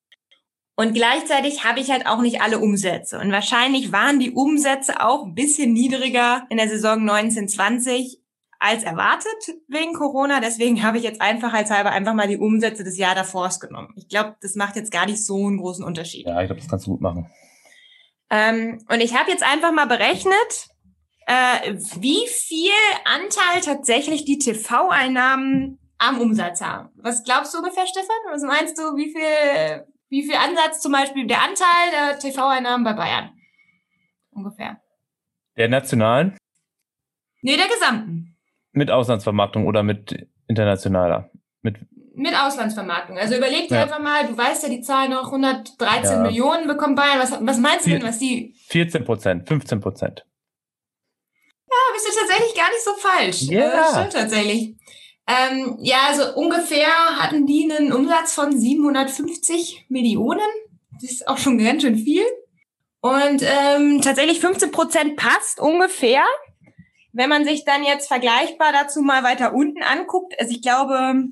Und 0.76 0.94
gleichzeitig 0.94 1.64
habe 1.64 1.80
ich 1.80 1.90
halt 1.90 2.06
auch 2.06 2.20
nicht 2.20 2.40
alle 2.40 2.58
Umsätze. 2.58 3.18
Und 3.18 3.32
wahrscheinlich 3.32 3.90
waren 3.92 4.18
die 4.18 4.32
Umsätze 4.32 5.00
auch 5.00 5.24
ein 5.24 5.34
bisschen 5.34 5.72
niedriger 5.72 6.46
in 6.50 6.56
der 6.56 6.68
Saison 6.68 7.00
1920 7.00 8.20
als 8.60 8.82
erwartet 8.82 9.56
wegen 9.68 9.92
Corona. 9.92 10.40
Deswegen 10.40 10.82
habe 10.82 10.98
ich 10.98 11.04
jetzt 11.04 11.20
einfach 11.20 11.52
als 11.52 11.70
halber 11.70 11.90
einfach 11.90 12.14
mal 12.14 12.28
die 12.28 12.38
Umsätze 12.38 12.82
des 12.82 12.98
Jahr 12.98 13.14
davor 13.14 13.50
genommen. 13.60 13.92
Ich 13.96 14.08
glaube, 14.08 14.36
das 14.40 14.56
macht 14.56 14.76
jetzt 14.76 14.90
gar 14.90 15.06
nicht 15.06 15.24
so 15.24 15.46
einen 15.46 15.58
großen 15.58 15.84
Unterschied. 15.84 16.26
Ja, 16.26 16.40
ich 16.40 16.46
glaube, 16.46 16.60
das 16.60 16.68
kannst 16.68 16.86
du 16.86 16.92
gut 16.92 17.00
machen. 17.00 17.28
Ähm, 18.30 18.84
und 18.90 19.00
ich 19.00 19.16
habe 19.16 19.30
jetzt 19.30 19.42
einfach 19.42 19.72
mal 19.72 19.86
berechnet, 19.86 20.68
äh, 21.26 21.74
wie 22.00 22.26
viel 22.26 22.70
Anteil 23.04 23.60
tatsächlich 23.62 24.24
die 24.24 24.38
TV-Einnahmen 24.38 25.78
am 25.98 26.20
Umsatz 26.20 26.60
haben. 26.60 26.90
Was 26.96 27.24
glaubst 27.24 27.54
du 27.54 27.58
ungefähr, 27.58 27.86
Stefan? 27.86 28.16
Was 28.30 28.42
meinst 28.42 28.78
du, 28.78 28.82
wie 28.96 29.12
viel, 29.12 29.86
wie 30.08 30.22
viel 30.22 30.36
Ansatz 30.36 30.80
zum 30.80 30.92
Beispiel 30.92 31.26
der 31.26 31.42
Anteil 31.42 31.90
der 31.92 32.18
TV-Einnahmen 32.18 32.84
bei 32.84 32.92
Bayern? 32.92 33.30
Ungefähr. 34.30 34.80
Der 35.56 35.68
nationalen? 35.68 36.36
Nee, 37.42 37.56
der 37.56 37.68
gesamten. 37.68 38.36
Mit 38.72 38.90
Auslandsvermarktung 38.90 39.66
oder 39.66 39.82
mit 39.82 40.28
internationaler? 40.46 41.30
Mit 41.62 41.78
mit 42.18 42.34
Auslandsvermarktung. 42.34 43.16
Also 43.16 43.36
überleg 43.36 43.68
dir 43.68 43.76
ja. 43.76 43.82
einfach 43.84 44.00
mal, 44.00 44.26
du 44.26 44.36
weißt 44.36 44.64
ja 44.64 44.68
die 44.68 44.80
Zahl 44.80 45.08
noch, 45.08 45.26
113 45.26 46.02
ja. 46.04 46.22
Millionen 46.22 46.66
bekommt 46.66 46.96
Bayern. 46.96 47.18
Was, 47.20 47.32
was 47.40 47.58
meinst 47.58 47.86
du 47.86 47.90
denn, 47.90 48.02
was 48.02 48.18
die... 48.18 48.54
14 48.68 49.04
Prozent, 49.04 49.48
15 49.48 49.80
Prozent. 49.80 50.26
Ja, 51.70 51.76
bist 51.92 52.08
du 52.08 52.18
tatsächlich 52.18 52.54
gar 52.54 52.68
nicht 52.70 52.84
so 52.84 52.92
falsch. 52.94 53.42
Ja. 53.42 53.70
Das 53.70 53.90
stimmt 53.92 54.12
tatsächlich. 54.12 54.74
Ähm, 55.26 55.76
ja, 55.80 55.98
also 56.08 56.34
ungefähr 56.34 56.88
hatten 57.18 57.46
die 57.46 57.70
einen 57.70 57.92
Umsatz 57.92 58.32
von 58.32 58.58
750 58.58 59.86
Millionen. 59.88 60.40
Das 61.00 61.10
ist 61.10 61.28
auch 61.28 61.38
schon 61.38 61.58
ganz 61.58 61.82
schön 61.82 61.96
viel. 61.96 62.24
Und 63.00 63.42
ähm, 63.42 64.00
tatsächlich 64.02 64.40
15 64.40 64.72
Prozent 64.72 65.16
passt 65.16 65.60
ungefähr. 65.60 66.24
Wenn 67.12 67.28
man 67.28 67.44
sich 67.44 67.64
dann 67.64 67.84
jetzt 67.84 68.08
vergleichbar 68.08 68.72
dazu 68.72 69.02
mal 69.02 69.22
weiter 69.22 69.54
unten 69.54 69.82
anguckt, 69.82 70.34
also 70.40 70.52
ich 70.52 70.62
glaube, 70.62 71.28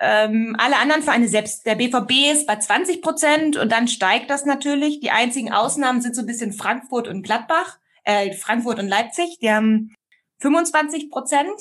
ähm, 0.00 0.56
alle 0.58 0.78
anderen 0.78 1.02
Vereine, 1.02 1.28
selbst 1.28 1.66
der 1.66 1.74
BVB 1.74 2.32
ist 2.32 2.46
bei 2.46 2.56
20 2.56 3.02
Prozent 3.02 3.56
und 3.56 3.70
dann 3.70 3.86
steigt 3.86 4.30
das 4.30 4.46
natürlich. 4.46 5.00
Die 5.00 5.10
einzigen 5.10 5.52
Ausnahmen 5.52 6.00
sind 6.00 6.16
so 6.16 6.22
ein 6.22 6.26
bisschen 6.26 6.52
Frankfurt 6.52 7.06
und 7.06 7.22
Gladbach, 7.22 7.78
äh, 8.04 8.32
Frankfurt 8.32 8.78
und 8.78 8.88
Leipzig. 8.88 9.38
Die 9.40 9.50
haben 9.50 9.94
25 10.38 11.10
Prozent 11.10 11.52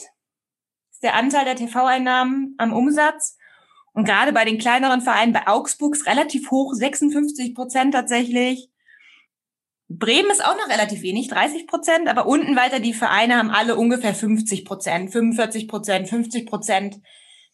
ist 1.00 1.04
der 1.04 1.16
Anteil 1.16 1.46
der 1.46 1.56
TV-Einnahmen 1.56 2.56
am 2.58 2.74
Umsatz. 2.74 3.38
Und 3.94 4.06
gerade 4.06 4.34
bei 4.34 4.46
den 4.46 4.58
kleineren 4.58 5.02
Vereinen, 5.02 5.34
bei 5.34 5.48
Augsburg 5.48 5.96
ist 5.96 6.06
relativ 6.06 6.52
hoch, 6.52 6.74
56 6.74 7.56
Prozent 7.56 7.94
tatsächlich. 7.94 8.70
Bremen 9.88 10.30
ist 10.30 10.46
auch 10.46 10.56
noch 10.56 10.70
relativ 10.70 11.02
wenig, 11.02 11.30
30 11.30 11.68
Prozent, 11.68 12.08
aber 12.08 12.28
unten 12.28 12.56
weiter 12.56 12.80
die 12.80 12.94
Vereine 12.94 13.38
haben 13.38 13.50
alle 13.50 13.76
ungefähr 13.76 14.14
50 14.14 14.64
Prozent, 14.64 15.12
45 15.12 15.68
Prozent, 15.68 16.08
50 16.10 16.46
Prozent 16.46 17.02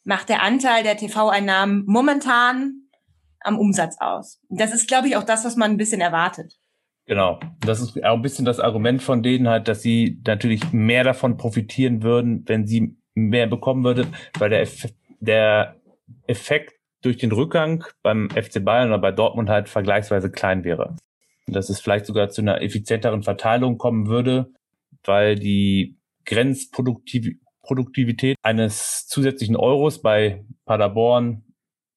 macht 0.06 0.30
der 0.30 0.42
Anteil 0.42 0.84
der 0.84 0.96
TV-Einnahmen 0.96 1.84
momentan 1.86 2.86
am 3.42 3.60
Umsatz 3.60 3.98
aus. 4.00 4.40
Das 4.50 4.74
ist, 4.74 4.88
glaube 4.88 5.08
ich, 5.08 5.18
auch 5.18 5.24
das, 5.24 5.44
was 5.44 5.56
man 5.56 5.72
ein 5.72 5.78
bisschen 5.78 6.02
erwartet. 6.02 6.54
Genau. 7.06 7.40
Das 7.60 7.82
ist 7.82 8.04
auch 8.04 8.16
ein 8.16 8.22
bisschen 8.22 8.46
das 8.46 8.60
Argument 8.60 9.02
von 9.02 9.22
denen 9.22 9.48
halt, 9.48 9.68
dass 9.68 9.82
sie 9.82 10.22
natürlich 10.26 10.72
mehr 10.72 11.04
davon 11.04 11.38
profitieren 11.38 12.02
würden, 12.02 12.44
wenn 12.48 12.66
sie 12.66 12.98
mehr 13.14 13.48
bekommen 13.48 13.84
würde, 13.84 14.08
weil 14.40 14.50
der, 14.50 14.62
Eff 14.62 14.88
der 15.20 15.76
Effekt 16.28 16.74
durch 17.02 17.18
den 17.18 17.32
Rückgang 17.32 17.84
beim 18.02 18.30
FC 18.30 18.64
Bayern 18.64 18.90
oder 18.90 19.00
bei 19.00 19.12
Dortmund 19.12 19.50
halt 19.50 19.70
vergleichsweise 19.70 20.32
klein 20.32 20.64
wäre. 20.64 20.96
Dass 21.48 21.70
es 21.70 21.80
vielleicht 21.80 22.08
sogar 22.08 22.30
zu 22.30 22.42
einer 22.42 22.62
effizienteren 22.62 23.22
Verteilung 23.22 23.78
kommen 23.78 24.08
würde, 24.08 24.52
weil 25.04 25.36
die 25.36 26.00
Grenzproduktivität 26.26 27.45
Produktivität 27.66 28.38
eines 28.42 29.08
zusätzlichen 29.08 29.56
Euros 29.56 30.02
bei 30.02 30.46
Paderborn, 30.66 31.44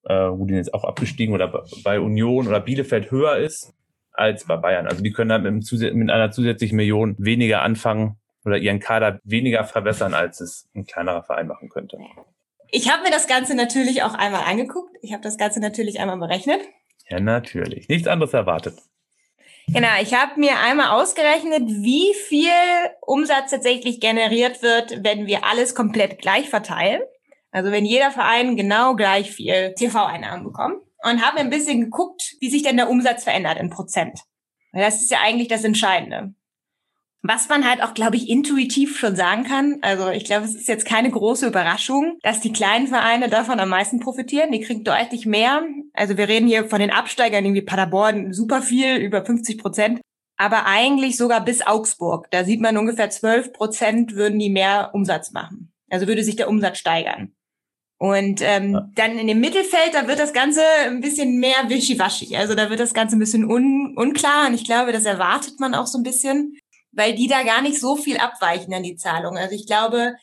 äh, 0.04 0.14
wo 0.14 0.46
die 0.46 0.54
jetzt 0.54 0.74
auch 0.74 0.84
abgestiegen 0.84 1.34
oder 1.34 1.64
bei 1.84 2.00
Union 2.00 2.48
oder 2.48 2.60
Bielefeld 2.60 3.10
höher 3.10 3.36
ist 3.36 3.74
als 4.12 4.46
bei 4.46 4.56
Bayern. 4.56 4.86
Also 4.86 5.02
die 5.02 5.12
können 5.12 5.28
dann 5.28 5.42
mit, 5.42 5.94
mit 5.94 6.10
einer 6.10 6.30
zusätzlichen 6.30 6.76
Million 6.76 7.14
weniger 7.18 7.62
anfangen 7.62 8.16
oder 8.44 8.58
ihren 8.58 8.80
Kader 8.80 9.20
weniger 9.24 9.64
verbessern, 9.64 10.14
als 10.14 10.40
es 10.40 10.68
ein 10.74 10.86
kleinerer 10.86 11.22
Verein 11.22 11.46
machen 11.46 11.68
könnte. 11.68 11.98
Ich 12.70 12.90
habe 12.90 13.02
mir 13.02 13.10
das 13.10 13.28
Ganze 13.28 13.54
natürlich 13.54 14.02
auch 14.02 14.14
einmal 14.14 14.42
angeguckt. 14.44 14.96
Ich 15.02 15.12
habe 15.12 15.22
das 15.22 15.38
Ganze 15.38 15.60
natürlich 15.60 16.00
einmal 16.00 16.18
berechnet. 16.18 16.60
Ja, 17.08 17.20
natürlich. 17.20 17.88
Nichts 17.88 18.08
anderes 18.08 18.34
erwartet. 18.34 18.74
Genau, 19.70 20.00
ich 20.00 20.14
habe 20.14 20.40
mir 20.40 20.58
einmal 20.60 20.98
ausgerechnet, 20.98 21.62
wie 21.66 22.14
viel 22.14 22.48
Umsatz 23.02 23.50
tatsächlich 23.50 24.00
generiert 24.00 24.62
wird, 24.62 25.04
wenn 25.04 25.26
wir 25.26 25.44
alles 25.44 25.74
komplett 25.74 26.20
gleich 26.22 26.48
verteilen. 26.48 27.02
Also 27.50 27.70
wenn 27.70 27.84
jeder 27.84 28.10
Verein 28.10 28.56
genau 28.56 28.94
gleich 28.94 29.30
viel 29.30 29.74
TV-Einnahmen 29.74 30.44
bekommt. 30.44 30.82
Und 31.04 31.24
habe 31.24 31.38
ein 31.38 31.50
bisschen 31.50 31.82
geguckt, 31.82 32.34
wie 32.40 32.50
sich 32.50 32.62
denn 32.62 32.76
der 32.76 32.90
Umsatz 32.90 33.24
verändert 33.24 33.58
in 33.58 33.70
Prozent. 33.70 34.20
Das 34.72 35.00
ist 35.00 35.10
ja 35.10 35.18
eigentlich 35.22 35.48
das 35.48 35.64
Entscheidende. 35.64 36.34
Was 37.22 37.48
man 37.48 37.68
halt 37.68 37.82
auch, 37.82 37.94
glaube 37.94 38.16
ich, 38.16 38.28
intuitiv 38.28 38.96
schon 38.96 39.16
sagen 39.16 39.42
kann, 39.42 39.78
also 39.82 40.08
ich 40.10 40.24
glaube, 40.24 40.44
es 40.44 40.54
ist 40.54 40.68
jetzt 40.68 40.86
keine 40.86 41.10
große 41.10 41.48
Überraschung, 41.48 42.18
dass 42.22 42.40
die 42.40 42.52
kleinen 42.52 42.86
Vereine 42.86 43.28
davon 43.28 43.58
am 43.58 43.70
meisten 43.70 43.98
profitieren. 43.98 44.52
Die 44.52 44.60
kriegen 44.60 44.84
deutlich 44.84 45.26
mehr. 45.26 45.64
Also 45.94 46.16
wir 46.16 46.28
reden 46.28 46.46
hier 46.46 46.68
von 46.68 46.78
den 46.78 46.92
Absteigern, 46.92 47.44
irgendwie 47.44 47.62
Paderborn, 47.62 48.32
super 48.32 48.62
viel, 48.62 48.96
über 48.96 49.24
50 49.24 49.58
Prozent. 49.58 50.00
Aber 50.36 50.66
eigentlich 50.66 51.16
sogar 51.16 51.44
bis 51.44 51.66
Augsburg. 51.66 52.30
Da 52.30 52.44
sieht 52.44 52.60
man 52.60 52.78
ungefähr 52.78 53.10
12 53.10 53.52
Prozent 53.52 54.14
würden 54.14 54.38
die 54.38 54.50
mehr 54.50 54.90
Umsatz 54.92 55.32
machen. 55.32 55.72
Also 55.90 56.06
würde 56.06 56.22
sich 56.22 56.36
der 56.36 56.48
Umsatz 56.48 56.78
steigern. 56.78 57.32
Und 58.00 58.42
ähm, 58.42 58.74
ja. 58.74 58.88
dann 58.94 59.18
in 59.18 59.26
dem 59.26 59.40
Mittelfeld, 59.40 59.92
da 59.92 60.06
wird 60.06 60.20
das 60.20 60.32
Ganze 60.32 60.62
ein 60.86 61.00
bisschen 61.00 61.40
mehr 61.40 61.68
wischiwaschi. 61.68 62.36
Also 62.36 62.54
da 62.54 62.70
wird 62.70 62.78
das 62.78 62.94
Ganze 62.94 63.16
ein 63.16 63.18
bisschen 63.18 63.44
un 63.44 63.94
unklar. 63.96 64.46
Und 64.46 64.54
ich 64.54 64.62
glaube, 64.62 64.92
das 64.92 65.04
erwartet 65.04 65.58
man 65.58 65.74
auch 65.74 65.88
so 65.88 65.98
ein 65.98 66.04
bisschen 66.04 66.56
weil 66.98 67.14
die 67.14 67.28
da 67.28 67.44
gar 67.44 67.62
nicht 67.62 67.80
so 67.80 67.96
viel 67.96 68.18
abweichen 68.18 68.74
an 68.74 68.82
die 68.82 68.96
Zahlung. 68.96 69.38
Also 69.38 69.54
ich 69.54 69.66
glaube, 69.66 70.16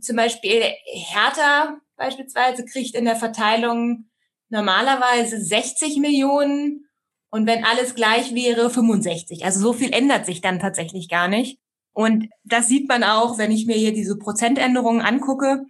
zum 0.00 0.16
Beispiel 0.16 0.62
Hertha 0.86 1.78
beispielsweise 1.96 2.64
kriegt 2.64 2.94
in 2.94 3.04
der 3.04 3.16
Verteilung 3.16 4.06
normalerweise 4.48 5.38
60 5.38 5.98
Millionen 5.98 6.86
und 7.30 7.46
wenn 7.46 7.64
alles 7.64 7.94
gleich 7.94 8.34
wäre, 8.34 8.70
65. 8.70 9.44
Also 9.44 9.60
so 9.60 9.72
viel 9.74 9.92
ändert 9.92 10.24
sich 10.24 10.40
dann 10.40 10.60
tatsächlich 10.60 11.10
gar 11.10 11.28
nicht. 11.28 11.58
Und 11.92 12.28
das 12.42 12.68
sieht 12.68 12.88
man 12.88 13.04
auch, 13.04 13.36
wenn 13.36 13.50
ich 13.50 13.66
mir 13.66 13.76
hier 13.76 13.92
diese 13.92 14.16
Prozentänderungen 14.16 15.02
angucke 15.02 15.66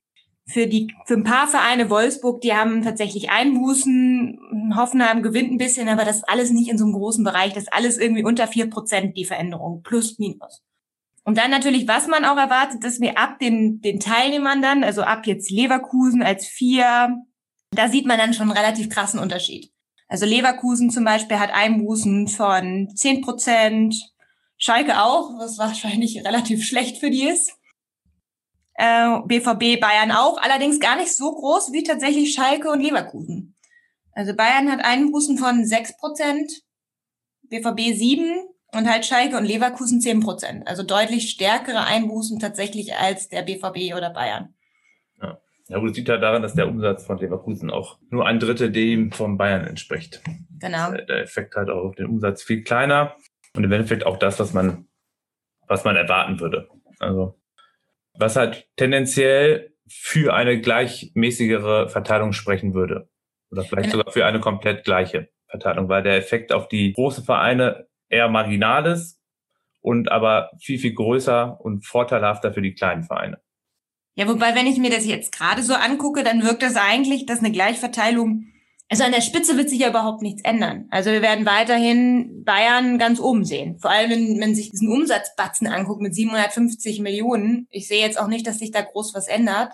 für 0.48 0.66
die 0.66 0.94
für 1.04 1.14
ein 1.14 1.24
paar 1.24 1.46
Vereine 1.46 1.90
Wolfsburg, 1.90 2.40
die 2.40 2.54
haben 2.54 2.82
tatsächlich 2.82 3.30
Einbußen, 3.30 4.72
Hoffenheim 4.74 5.22
gewinnt 5.22 5.52
ein 5.52 5.58
bisschen, 5.58 5.88
aber 5.88 6.04
das 6.04 6.16
ist 6.16 6.28
alles 6.28 6.50
nicht 6.50 6.70
in 6.70 6.78
so 6.78 6.84
einem 6.84 6.94
großen 6.94 7.22
Bereich, 7.22 7.52
das 7.52 7.64
ist 7.64 7.72
alles 7.72 7.98
irgendwie 7.98 8.24
unter 8.24 8.46
vier 8.46 8.70
Prozent 8.70 9.16
die 9.16 9.26
Veränderung, 9.26 9.82
plus 9.82 10.18
minus. 10.18 10.62
Und 11.24 11.36
dann 11.36 11.50
natürlich, 11.50 11.86
was 11.86 12.06
man 12.06 12.24
auch 12.24 12.38
erwartet, 12.38 12.82
dass 12.82 13.00
wir 13.00 13.18
ab 13.18 13.38
den, 13.38 13.82
den 13.82 14.00
Teilnehmern 14.00 14.62
dann, 14.62 14.82
also 14.82 15.02
ab 15.02 15.26
jetzt 15.26 15.50
Leverkusen 15.50 16.22
als 16.22 16.46
vier, 16.46 17.18
da 17.72 17.88
sieht 17.90 18.06
man 18.06 18.16
dann 18.16 18.32
schon 18.32 18.48
einen 18.48 18.58
relativ 18.58 18.88
krassen 18.88 19.20
Unterschied. 19.20 19.70
Also 20.08 20.24
Leverkusen 20.24 20.88
zum 20.88 21.04
Beispiel 21.04 21.38
hat 21.38 21.52
Einbußen 21.52 22.28
von 22.28 22.88
zehn 22.96 23.20
Prozent, 23.20 23.94
Schalke 24.56 25.02
auch, 25.02 25.38
was 25.38 25.58
wahrscheinlich 25.58 26.22
relativ 26.24 26.64
schlecht 26.64 26.96
für 26.96 27.10
die 27.10 27.24
ist 27.24 27.57
äh, 28.78 29.20
BVB 29.26 29.80
Bayern 29.80 30.12
auch, 30.12 30.38
allerdings 30.38 30.80
gar 30.80 30.96
nicht 30.96 31.14
so 31.14 31.32
groß 31.32 31.72
wie 31.72 31.82
tatsächlich 31.82 32.32
Schalke 32.32 32.70
und 32.70 32.80
Leverkusen. 32.80 33.56
Also 34.12 34.34
Bayern 34.34 34.70
hat 34.70 34.84
Einbußen 34.84 35.36
von 35.36 35.64
6% 35.64 36.62
BVB 37.42 37.94
7 37.96 38.46
und 38.72 38.88
halt 38.88 39.04
Schalke 39.04 39.36
und 39.36 39.44
Leverkusen 39.44 40.00
10% 40.00 40.66
Also 40.66 40.82
deutlich 40.84 41.30
stärkere 41.30 41.86
Einbußen 41.86 42.38
tatsächlich 42.38 42.94
als 42.94 43.28
der 43.28 43.42
BVB 43.42 43.96
oder 43.96 44.10
Bayern. 44.10 44.54
Ja. 45.20 45.40
Ja, 45.66 45.78
gut, 45.78 45.90
es 45.90 45.96
liegt 45.96 46.08
halt 46.08 46.22
daran, 46.22 46.42
dass 46.42 46.54
der 46.54 46.68
Umsatz 46.68 47.04
von 47.04 47.18
Leverkusen 47.18 47.70
auch 47.70 47.98
nur 48.10 48.26
ein 48.26 48.38
Drittel 48.38 48.70
dem 48.70 49.12
von 49.12 49.36
Bayern 49.36 49.66
entspricht. 49.66 50.22
Genau. 50.58 50.92
Der 50.92 51.22
Effekt 51.22 51.54
halt 51.56 51.68
auch 51.68 51.84
auf 51.84 51.94
den 51.96 52.06
Umsatz 52.06 52.42
viel 52.42 52.62
kleiner 52.62 53.16
und 53.54 53.64
im 53.64 53.72
Endeffekt 53.72 54.06
auch 54.06 54.18
das, 54.18 54.38
was 54.40 54.54
man, 54.54 54.86
was 55.66 55.84
man 55.84 55.96
erwarten 55.96 56.40
würde. 56.40 56.68
Also 56.98 57.37
was 58.14 58.36
halt 58.36 58.68
tendenziell 58.76 59.74
für 59.88 60.34
eine 60.34 60.60
gleichmäßigere 60.60 61.88
Verteilung 61.88 62.32
sprechen 62.32 62.74
würde. 62.74 63.08
Oder 63.50 63.64
vielleicht 63.64 63.90
sogar 63.90 64.12
für 64.12 64.26
eine 64.26 64.40
komplett 64.40 64.84
gleiche 64.84 65.28
Verteilung, 65.46 65.88
weil 65.88 66.02
der 66.02 66.16
Effekt 66.16 66.52
auf 66.52 66.68
die 66.68 66.92
großen 66.92 67.24
Vereine 67.24 67.88
eher 68.08 68.28
marginal 68.28 68.86
ist 68.86 69.18
und 69.80 70.10
aber 70.10 70.50
viel, 70.60 70.78
viel 70.78 70.92
größer 70.92 71.58
und 71.60 71.86
vorteilhafter 71.86 72.52
für 72.52 72.62
die 72.62 72.74
kleinen 72.74 73.04
Vereine. 73.04 73.40
Ja, 74.14 74.28
wobei, 74.28 74.54
wenn 74.54 74.66
ich 74.66 74.78
mir 74.78 74.90
das 74.90 75.06
jetzt 75.06 75.32
gerade 75.32 75.62
so 75.62 75.74
angucke, 75.74 76.24
dann 76.24 76.42
wirkt 76.42 76.62
das 76.62 76.76
eigentlich, 76.76 77.24
dass 77.24 77.38
eine 77.38 77.52
Gleichverteilung 77.52 78.46
also 78.90 79.04
an 79.04 79.12
der 79.12 79.20
Spitze 79.20 79.56
wird 79.58 79.68
sich 79.68 79.80
ja 79.80 79.90
überhaupt 79.90 80.22
nichts 80.22 80.42
ändern. 80.44 80.86
Also 80.90 81.10
wir 81.10 81.20
werden 81.20 81.44
weiterhin 81.44 82.42
Bayern 82.44 82.98
ganz 82.98 83.20
oben 83.20 83.44
sehen. 83.44 83.78
Vor 83.78 83.90
allem, 83.90 84.10
wenn 84.10 84.38
man 84.38 84.54
sich 84.54 84.70
diesen 84.70 84.90
Umsatzbatzen 84.90 85.66
anguckt 85.66 86.00
mit 86.00 86.14
750 86.14 87.00
Millionen. 87.00 87.66
Ich 87.70 87.86
sehe 87.86 88.00
jetzt 88.00 88.18
auch 88.18 88.28
nicht, 88.28 88.46
dass 88.46 88.58
sich 88.58 88.70
da 88.70 88.80
groß 88.80 89.14
was 89.14 89.28
ändert. 89.28 89.72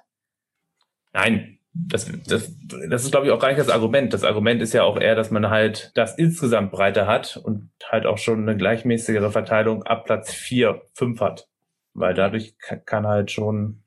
Nein, 1.13 1.61
das, 1.73 2.11
das, 2.27 2.53
das 2.89 3.05
ist, 3.05 3.13
glaube 3.13 3.27
ich, 3.27 3.33
auch 3.33 3.39
gar 3.39 3.49
nicht 3.49 3.61
das 3.61 3.69
Argument. 3.69 4.13
Das 4.13 4.25
Argument 4.25 4.61
ist 4.61 4.75
ja 4.75 4.83
auch 4.83 4.99
eher, 4.99 5.15
dass 5.15 5.31
man 5.31 5.49
halt 5.49 5.93
das 5.95 6.19
insgesamt 6.19 6.73
breiter 6.73 7.07
hat 7.07 7.37
und 7.37 7.71
halt 7.87 8.07
auch 8.07 8.19
schon 8.19 8.43
eine 8.43 8.57
gleichmäßigere 8.57 9.31
Verteilung 9.31 9.85
ab 9.85 10.07
Platz 10.07 10.33
4, 10.33 10.83
5 10.95 11.21
hat. 11.21 11.49
Weil 11.93 12.15
dadurch 12.15 12.57
kann 12.59 13.07
halt 13.07 13.31
schon 13.31 13.85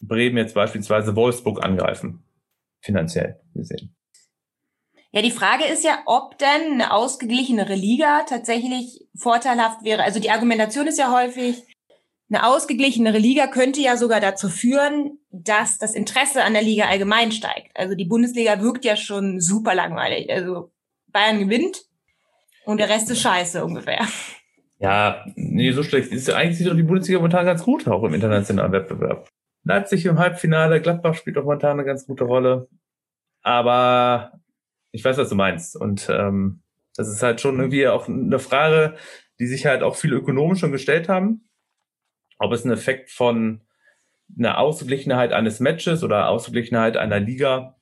Bremen 0.00 0.36
jetzt 0.36 0.54
beispielsweise 0.54 1.16
Wolfsburg 1.16 1.64
angreifen. 1.64 2.24
Finanziell 2.82 3.40
gesehen. 3.54 3.95
Ja, 5.16 5.22
die 5.22 5.30
Frage 5.30 5.64
ist 5.64 5.82
ja, 5.82 6.00
ob 6.04 6.36
denn 6.36 6.72
eine 6.72 6.92
ausgeglichenere 6.92 7.74
Liga 7.74 8.24
tatsächlich 8.28 9.08
vorteilhaft 9.16 9.82
wäre. 9.82 10.02
Also 10.02 10.20
die 10.20 10.28
Argumentation 10.28 10.86
ist 10.86 10.98
ja 10.98 11.10
häufig, 11.10 11.64
eine 12.28 12.46
ausgeglichenere 12.46 13.16
Liga 13.16 13.46
könnte 13.46 13.80
ja 13.80 13.96
sogar 13.96 14.20
dazu 14.20 14.50
führen, 14.50 15.18
dass 15.30 15.78
das 15.78 15.94
Interesse 15.94 16.44
an 16.44 16.52
der 16.52 16.60
Liga 16.60 16.84
allgemein 16.84 17.32
steigt. 17.32 17.74
Also 17.74 17.94
die 17.94 18.04
Bundesliga 18.04 18.60
wirkt 18.60 18.84
ja 18.84 18.94
schon 18.94 19.40
super 19.40 19.74
langweilig. 19.74 20.28
Also 20.30 20.70
Bayern 21.06 21.38
gewinnt 21.38 21.86
und 22.66 22.78
der 22.78 22.90
Rest 22.90 23.10
ist 23.10 23.22
scheiße 23.22 23.64
ungefähr. 23.64 24.06
Ja, 24.80 25.24
nee, 25.34 25.72
so 25.72 25.82
schlecht 25.82 26.12
ist 26.12 26.28
eigentlich 26.28 26.58
sieht 26.58 26.66
doch 26.66 26.76
die 26.76 26.82
Bundesliga 26.82 27.20
momentan 27.20 27.46
ganz 27.46 27.62
gut 27.62 27.88
auch 27.88 28.04
im 28.04 28.12
internationalen 28.12 28.72
Wettbewerb. 28.72 29.30
Leipzig 29.64 30.04
im 30.04 30.18
Halbfinale, 30.18 30.82
Gladbach 30.82 31.14
spielt 31.14 31.38
auch 31.38 31.44
momentan 31.44 31.78
eine 31.78 31.86
ganz 31.86 32.06
gute 32.06 32.24
Rolle. 32.24 32.68
Aber 33.40 34.32
ich 34.96 35.04
weiß, 35.04 35.18
was 35.18 35.28
du 35.28 35.34
meinst. 35.34 35.76
Und 35.76 36.08
ähm, 36.10 36.62
das 36.96 37.08
ist 37.08 37.22
halt 37.22 37.40
schon 37.40 37.58
irgendwie 37.58 37.86
auch 37.86 38.08
eine 38.08 38.38
Frage, 38.38 38.96
die 39.38 39.46
sich 39.46 39.66
halt 39.66 39.82
auch 39.82 39.94
viele 39.94 40.16
Ökonomen 40.16 40.56
schon 40.56 40.72
gestellt 40.72 41.08
haben. 41.08 41.48
Ob 42.38 42.52
es 42.52 42.64
einen 42.64 42.72
Effekt 42.72 43.10
von 43.10 43.60
einer 44.38 44.58
Ausgeglichenheit 44.58 45.32
eines 45.32 45.60
Matches 45.60 46.02
oder 46.02 46.28
Ausgeglichenheit 46.28 46.96
einer 46.96 47.20
Liga 47.20 47.76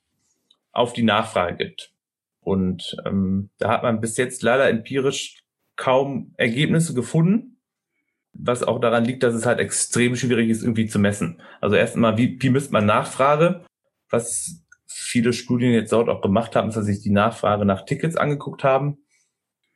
auf 0.73 0.91
die 0.91 1.03
Nachfrage 1.03 1.55
gibt. 1.55 1.93
Und 2.41 2.97
ähm, 3.05 3.49
da 3.57 3.69
hat 3.69 3.83
man 3.83 4.01
bis 4.01 4.17
jetzt 4.17 4.43
leider 4.43 4.69
empirisch 4.69 5.39
kaum 5.77 6.33
Ergebnisse 6.37 6.93
gefunden, 6.93 7.61
was 8.33 8.61
auch 8.61 8.79
daran 8.79 9.05
liegt, 9.05 9.23
dass 9.23 9.33
es 9.33 9.45
halt 9.45 9.59
extrem 9.59 10.17
schwierig 10.17 10.49
ist, 10.49 10.61
irgendwie 10.61 10.87
zu 10.87 10.99
messen. 10.99 11.41
Also 11.61 11.77
erstmal, 11.77 12.17
wie, 12.17 12.37
wie 12.41 12.49
misst 12.49 12.73
man 12.73 12.85
Nachfrage? 12.85 13.63
Was 14.09 14.64
viele 14.87 15.33
Studien 15.33 15.73
jetzt 15.73 15.91
dort 15.91 16.09
auch 16.09 16.21
gemacht 16.21 16.55
haben, 16.55 16.67
dass 16.67 16.85
sie 16.85 16.93
sich 16.93 17.03
die 17.03 17.11
Nachfrage 17.11 17.65
nach 17.65 17.85
Tickets 17.85 18.15
angeguckt 18.15 18.63
haben. 18.63 18.97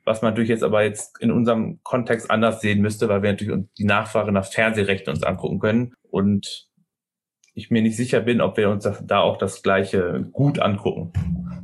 Was 0.06 0.22
man 0.22 0.32
natürlich 0.32 0.50
jetzt 0.50 0.64
aber 0.64 0.84
jetzt 0.84 1.20
in 1.20 1.32
unserem 1.32 1.80
Kontext 1.84 2.32
anders 2.32 2.62
sehen 2.62 2.82
müsste, 2.82 3.10
weil 3.10 3.22
wir 3.22 3.32
natürlich 3.32 3.66
die 3.78 3.86
Nachfrage 3.86 4.32
nach 4.32 4.46
Fernsehrechten 4.46 5.14
uns 5.14 5.24
angucken 5.24 5.60
können. 5.60 5.94
Und 6.10 6.68
ich 7.54 7.70
mir 7.70 7.82
nicht 7.82 7.98
sicher 7.98 8.22
bin, 8.22 8.42
ob 8.42 8.58
wir 8.58 8.70
uns 8.70 8.90
da 9.04 9.20
auch 9.20 9.38
das 9.38 9.62
Gleiche 9.62 10.28
gut 10.32 10.60
angucken. 10.60 11.12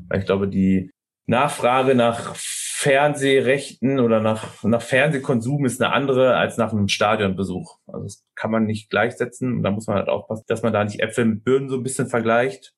Weil 0.10 0.20
ich 0.20 0.26
glaube, 0.26 0.48
die 0.48 0.92
Nachfrage 1.28 1.96
nach 1.96 2.36
Fernsehrechten 2.36 4.00
oder 4.00 4.20
nach, 4.20 4.64
nach 4.64 4.82
Fernsehkonsum 4.82 5.66
ist 5.66 5.82
eine 5.82 5.94
andere 5.94 6.36
als 6.36 6.58
nach 6.58 6.72
einem 6.72 6.88
Stadionbesuch. 6.88 7.80
Also 7.88 8.04
das 8.04 8.24
kann 8.36 8.52
man 8.52 8.66
nicht 8.66 8.90
gleichsetzen 8.90 9.54
und 9.54 9.64
da 9.64 9.72
muss 9.72 9.88
man 9.88 9.98
halt 9.98 10.10
aufpassen, 10.10 10.44
dass 10.48 10.62
man 10.62 10.74
da 10.74 10.84
nicht 10.84 11.00
Äpfel 11.00 11.26
mit 11.26 11.44
Birnen 11.44 11.70
so 11.70 11.78
ein 11.78 11.84
bisschen 11.84 12.08
vergleicht. 12.08 12.74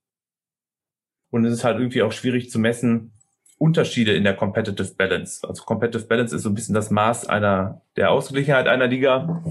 Und 1.30 1.46
es 1.46 1.54
ist 1.54 1.64
halt 1.64 1.78
irgendwie 1.78 2.02
auch 2.02 2.12
schwierig 2.12 2.50
zu 2.50 2.60
messen, 2.60 3.14
Unterschiede 3.58 4.14
in 4.14 4.24
der 4.24 4.36
Competitive 4.36 4.94
Balance. 4.96 5.48
Also 5.48 5.64
Competitive 5.64 6.08
Balance 6.08 6.36
ist 6.36 6.44
so 6.44 6.50
ein 6.50 6.56
bisschen 6.56 6.76
das 6.76 6.92
Maß 6.92 7.28
einer, 7.28 7.82
der 7.96 8.12
Ausgeglichenheit 8.12 8.68
einer 8.68 8.88
Liga. 8.88 9.44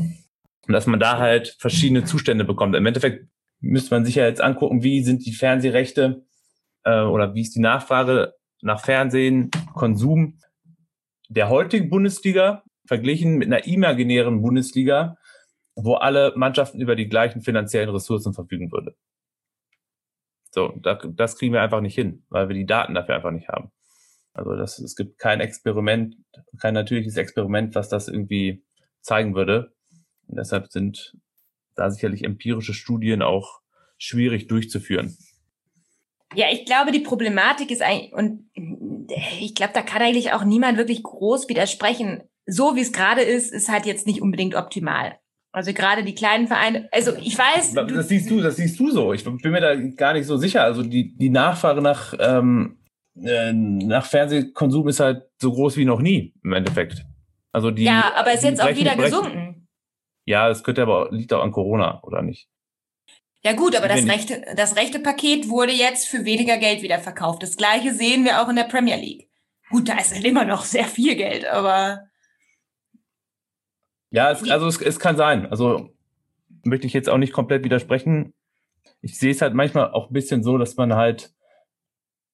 Und 0.66 0.72
dass 0.72 0.86
man 0.86 1.01
da 1.01 1.18
halt 1.18 1.57
verschiedene 1.59 2.05
Zustände 2.05 2.44
bekommt. 2.44 2.74
Im 2.76 2.86
Endeffekt 2.86 3.28
müsste 3.61 3.94
man 3.94 4.05
sich 4.05 4.16
ja 4.16 4.26
jetzt 4.26 4.40
angucken, 4.40 4.82
wie 4.82 5.03
sind 5.03 5.26
die 5.26 5.32
Fernsehrechte 5.32 6.24
äh, 6.84 7.01
oder 7.01 7.34
wie 7.34 7.42
ist 7.42 7.55
die 7.55 7.61
Nachfrage 7.61 8.34
nach 8.62 8.84
Fernsehen, 8.84 9.51
Konsum 9.74 10.38
der 11.28 11.48
heutigen 11.48 11.90
Bundesliga 11.90 12.62
verglichen 12.86 13.36
mit 13.36 13.48
einer 13.48 13.66
imaginären 13.66 14.42
Bundesliga, 14.42 15.16
wo 15.74 15.94
alle 15.94 16.32
Mannschaften 16.36 16.80
über 16.80 16.94
die 16.94 17.09
gleichen 17.09 17.42
finanziellen 17.42 17.90
Ressourcen 17.90 18.32
verfügen 18.32 18.70
würden. 18.70 18.94
So, 20.57 20.72
das 20.80 21.36
kriegen 21.36 21.52
wir 21.52 21.61
einfach 21.61 21.82
nicht 21.82 21.94
hin, 21.94 22.24
weil 22.30 22.48
wir 22.48 22.54
die 22.54 22.64
Daten 22.64 22.94
dafür 22.94 23.14
einfach 23.14 23.30
nicht 23.30 23.48
haben. 23.48 23.70
Also 24.32 24.57
das, 24.57 24.78
es 24.78 24.96
gibt 24.96 25.18
kein 25.18 25.40
Experiment, 25.40 26.16
kein 26.59 26.72
natürliches 26.72 27.18
Experiment, 27.18 27.74
was 27.74 27.90
das 27.90 28.09
irgendwie 28.09 28.64
zeigen 29.02 29.34
würde. 29.34 29.74
Und 30.26 30.38
deshalb 30.38 30.72
sind 30.72 31.14
da 31.74 31.90
sicherlich 31.90 32.24
empirische 32.24 32.72
Studien 32.72 33.20
auch 33.20 33.61
schwierig 33.98 34.46
durchzuführen. 34.46 35.18
Ja, 36.34 36.46
ich 36.50 36.64
glaube, 36.64 36.90
die 36.90 37.00
Problematik 37.00 37.70
ist 37.70 37.82
eigentlich, 37.82 38.14
und 38.14 38.48
ich 38.54 39.54
glaube, 39.54 39.74
da 39.74 39.82
kann 39.82 40.00
eigentlich 40.00 40.32
auch 40.32 40.44
niemand 40.44 40.78
wirklich 40.78 41.02
groß 41.02 41.50
widersprechen. 41.50 42.22
So 42.46 42.76
wie 42.76 42.80
es 42.80 42.94
gerade 42.94 43.20
ist, 43.20 43.52
ist 43.52 43.68
halt 43.68 43.84
jetzt 43.84 44.07
nicht 44.07 44.22
unbedingt 44.22 44.54
optimal. 44.54 45.18
Also 45.57 45.72
gerade 45.72 46.04
die 46.04 46.14
kleinen 46.14 46.48
Vereine, 46.48 46.86
also 46.92 47.16
ich 47.16 47.38
weiß. 47.38 47.72
Das 47.72 48.09
siehst 48.09 48.30
du, 48.30 48.42
das 48.42 48.57
siehst 48.57 48.78
du 48.78 48.90
so. 48.90 49.14
Ich 49.14 49.24
bin 49.24 49.38
mir 49.42 49.62
da 49.62 49.74
gar 49.74 50.12
nicht 50.12 50.26
so 50.26 50.36
sicher. 50.36 50.62
Also 50.62 50.82
die, 50.82 51.16
die 51.16 51.30
Nachfrage 51.30 51.80
nach, 51.80 52.12
ähm, 52.18 52.76
äh, 53.18 53.54
nach 53.54 54.04
Fernsehkonsum 54.04 54.86
ist 54.88 55.00
halt 55.00 55.22
so 55.40 55.50
groß 55.50 55.78
wie 55.78 55.86
noch 55.86 56.02
nie 56.02 56.34
im 56.44 56.52
Endeffekt. 56.52 57.07
Also 57.52 57.70
die. 57.70 57.84
Ja, 57.84 58.12
aber 58.16 58.32
es 58.32 58.40
ist 58.40 58.50
jetzt 58.50 58.61
auch 58.62 58.68
wieder 58.68 58.96
brechen. 58.96 59.11
gesunken. 59.11 59.68
Ja, 60.26 60.50
es 60.50 60.62
könnte 60.62 60.82
aber 60.82 61.09
liegt 61.11 61.32
auch 61.32 61.42
an 61.42 61.52
Corona, 61.52 62.02
oder 62.02 62.20
nicht? 62.20 62.50
Ja 63.42 63.54
gut, 63.54 63.74
aber 63.76 63.88
das 63.88 64.07
rechte, 64.07 64.42
das 64.57 64.76
rechte 64.76 64.98
Paket 64.98 65.48
wurde 65.48 65.72
jetzt 65.72 66.07
für 66.07 66.26
weniger 66.26 66.59
Geld 66.59 66.82
wieder 66.82 66.98
verkauft. 66.98 67.42
Das 67.42 67.57
gleiche 67.57 67.94
sehen 67.94 68.26
wir 68.26 68.42
auch 68.42 68.50
in 68.50 68.57
der 68.57 68.64
Premier 68.64 68.96
League. 68.96 69.30
Gut, 69.70 69.88
da 69.88 69.94
ist 69.94 70.14
halt 70.14 70.26
immer 70.26 70.44
noch 70.44 70.64
sehr 70.64 70.84
viel 70.84 71.16
Geld, 71.16 71.46
aber 71.46 72.11
ja, 74.16 74.30
es, 74.30 74.50
also 74.50 74.66
es, 74.66 74.80
es 74.80 74.98
kann 74.98 75.18
sein. 75.18 75.46
Also 75.46 75.90
möchte 76.64 76.86
ich 76.86 76.94
jetzt 76.94 77.10
auch 77.10 77.18
nicht 77.18 77.34
komplett 77.34 77.64
widersprechen. 77.64 78.32
Ich 79.02 79.18
sehe 79.18 79.30
es 79.30 79.42
halt 79.42 79.52
manchmal 79.52 79.90
auch 79.90 80.08
ein 80.08 80.14
bisschen 80.14 80.42
so, 80.42 80.56
dass 80.56 80.76
man 80.78 80.94
halt, 80.94 81.34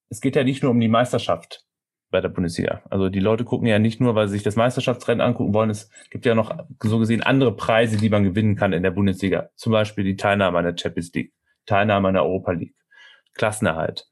es 0.09 0.21
geht 0.21 0.37
ja 0.37 0.45
nicht 0.45 0.63
nur 0.63 0.71
um 0.71 0.79
die 0.79 0.87
Meisterschaft 0.87 1.65
bei 2.13 2.21
der 2.21 2.29
Bundesliga. 2.29 2.83
Also 2.89 3.09
die 3.09 3.19
Leute 3.19 3.45
gucken 3.45 3.67
ja 3.67 3.81
nicht 3.81 4.01
nur, 4.01 4.15
weil 4.15 4.29
sie 4.29 4.35
sich 4.35 4.45
das 4.45 4.55
Meisterschaftsrennen 4.55 5.21
angucken 5.21 5.55
wollen. 5.55 5.71
Es 5.71 5.91
gibt 6.11 6.25
ja 6.25 6.37
noch 6.37 6.57
so 6.81 7.01
gesehen 7.01 7.25
andere 7.25 7.57
Preise, 7.57 7.97
die 7.97 8.11
man 8.11 8.23
gewinnen 8.23 8.55
kann 8.55 8.73
in 8.73 8.85
der 8.85 8.93
Bundesliga. 8.93 9.51
Zum 9.57 9.73
Beispiel 9.73 10.05
die 10.05 10.15
Teilnahme 10.15 10.59
an 10.59 10.65
der 10.65 10.77
Champions 10.79 11.13
League, 11.15 11.33
Teilnahme 11.67 12.07
an 12.07 12.15
der 12.15 12.23
Europa 12.23 12.53
League, 12.53 12.77
Klassenerhalt. 13.35 14.07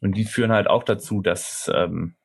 Und 0.00 0.16
die 0.16 0.24
führen 0.24 0.50
halt 0.50 0.66
auch 0.66 0.82
dazu, 0.82 1.20
dass 1.20 1.70
ähm, 1.72 2.16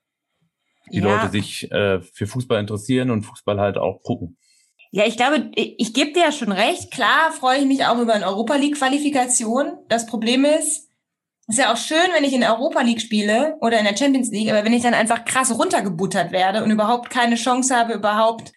die 0.91 0.97
ja. 0.97 1.03
Leute 1.03 1.29
sich 1.29 1.71
äh, 1.71 2.01
für 2.01 2.25
Fußball 2.25 2.59
interessieren 2.59 3.11
und 3.11 3.21
Fußball 3.21 3.59
halt 3.59 3.77
auch 3.77 4.01
gucken. 4.01 4.37
Ja, 4.91 5.05
ich 5.05 5.17
glaube, 5.17 5.51
ich, 5.55 5.93
gebe 5.93 6.13
dir 6.13 6.23
ja 6.23 6.31
schon 6.31 6.51
recht. 6.51 6.91
Klar 6.91 7.31
freue 7.31 7.59
ich 7.59 7.65
mich 7.65 7.85
auch 7.85 7.99
über 7.99 8.13
eine 8.13 8.25
Europa 8.25 8.55
League 8.55 8.75
Qualifikation. 8.75 9.73
Das 9.87 10.07
Problem 10.07 10.45
ist, 10.45 10.89
ist 11.47 11.59
ja 11.59 11.71
auch 11.71 11.77
schön, 11.77 11.97
wenn 12.13 12.23
ich 12.23 12.33
in 12.33 12.41
der 12.41 12.55
Europa 12.55 12.81
League 12.81 13.01
spiele 13.01 13.57
oder 13.61 13.79
in 13.79 13.85
der 13.85 13.97
Champions 13.97 14.31
League, 14.31 14.49
aber 14.49 14.63
wenn 14.63 14.73
ich 14.73 14.83
dann 14.83 14.93
einfach 14.93 15.25
krass 15.25 15.57
runtergebuttert 15.57 16.31
werde 16.31 16.63
und 16.63 16.71
überhaupt 16.71 17.09
keine 17.09 17.35
Chance 17.35 17.75
habe, 17.75 17.93
überhaupt 17.93 18.51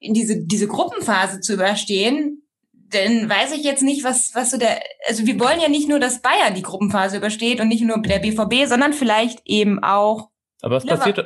in 0.00 0.14
diese, 0.14 0.44
diese 0.44 0.68
Gruppenphase 0.68 1.40
zu 1.40 1.54
überstehen, 1.54 2.42
dann 2.72 3.28
weiß 3.28 3.52
ich 3.52 3.64
jetzt 3.64 3.82
nicht, 3.82 4.04
was, 4.04 4.34
was 4.34 4.50
so 4.50 4.58
der, 4.58 4.80
also 5.08 5.26
wir 5.26 5.38
wollen 5.38 5.60
ja 5.60 5.68
nicht 5.68 5.88
nur, 5.88 5.98
dass 5.98 6.22
Bayern 6.22 6.54
die 6.54 6.62
Gruppenphase 6.62 7.16
übersteht 7.16 7.60
und 7.60 7.68
nicht 7.68 7.82
nur 7.82 8.00
der 8.00 8.20
BVB, 8.20 8.66
sondern 8.66 8.92
vielleicht 8.92 9.40
eben 9.44 9.82
auch. 9.82 10.30
Aber 10.62 10.76
was 10.76 10.86
passiert, 10.86 11.18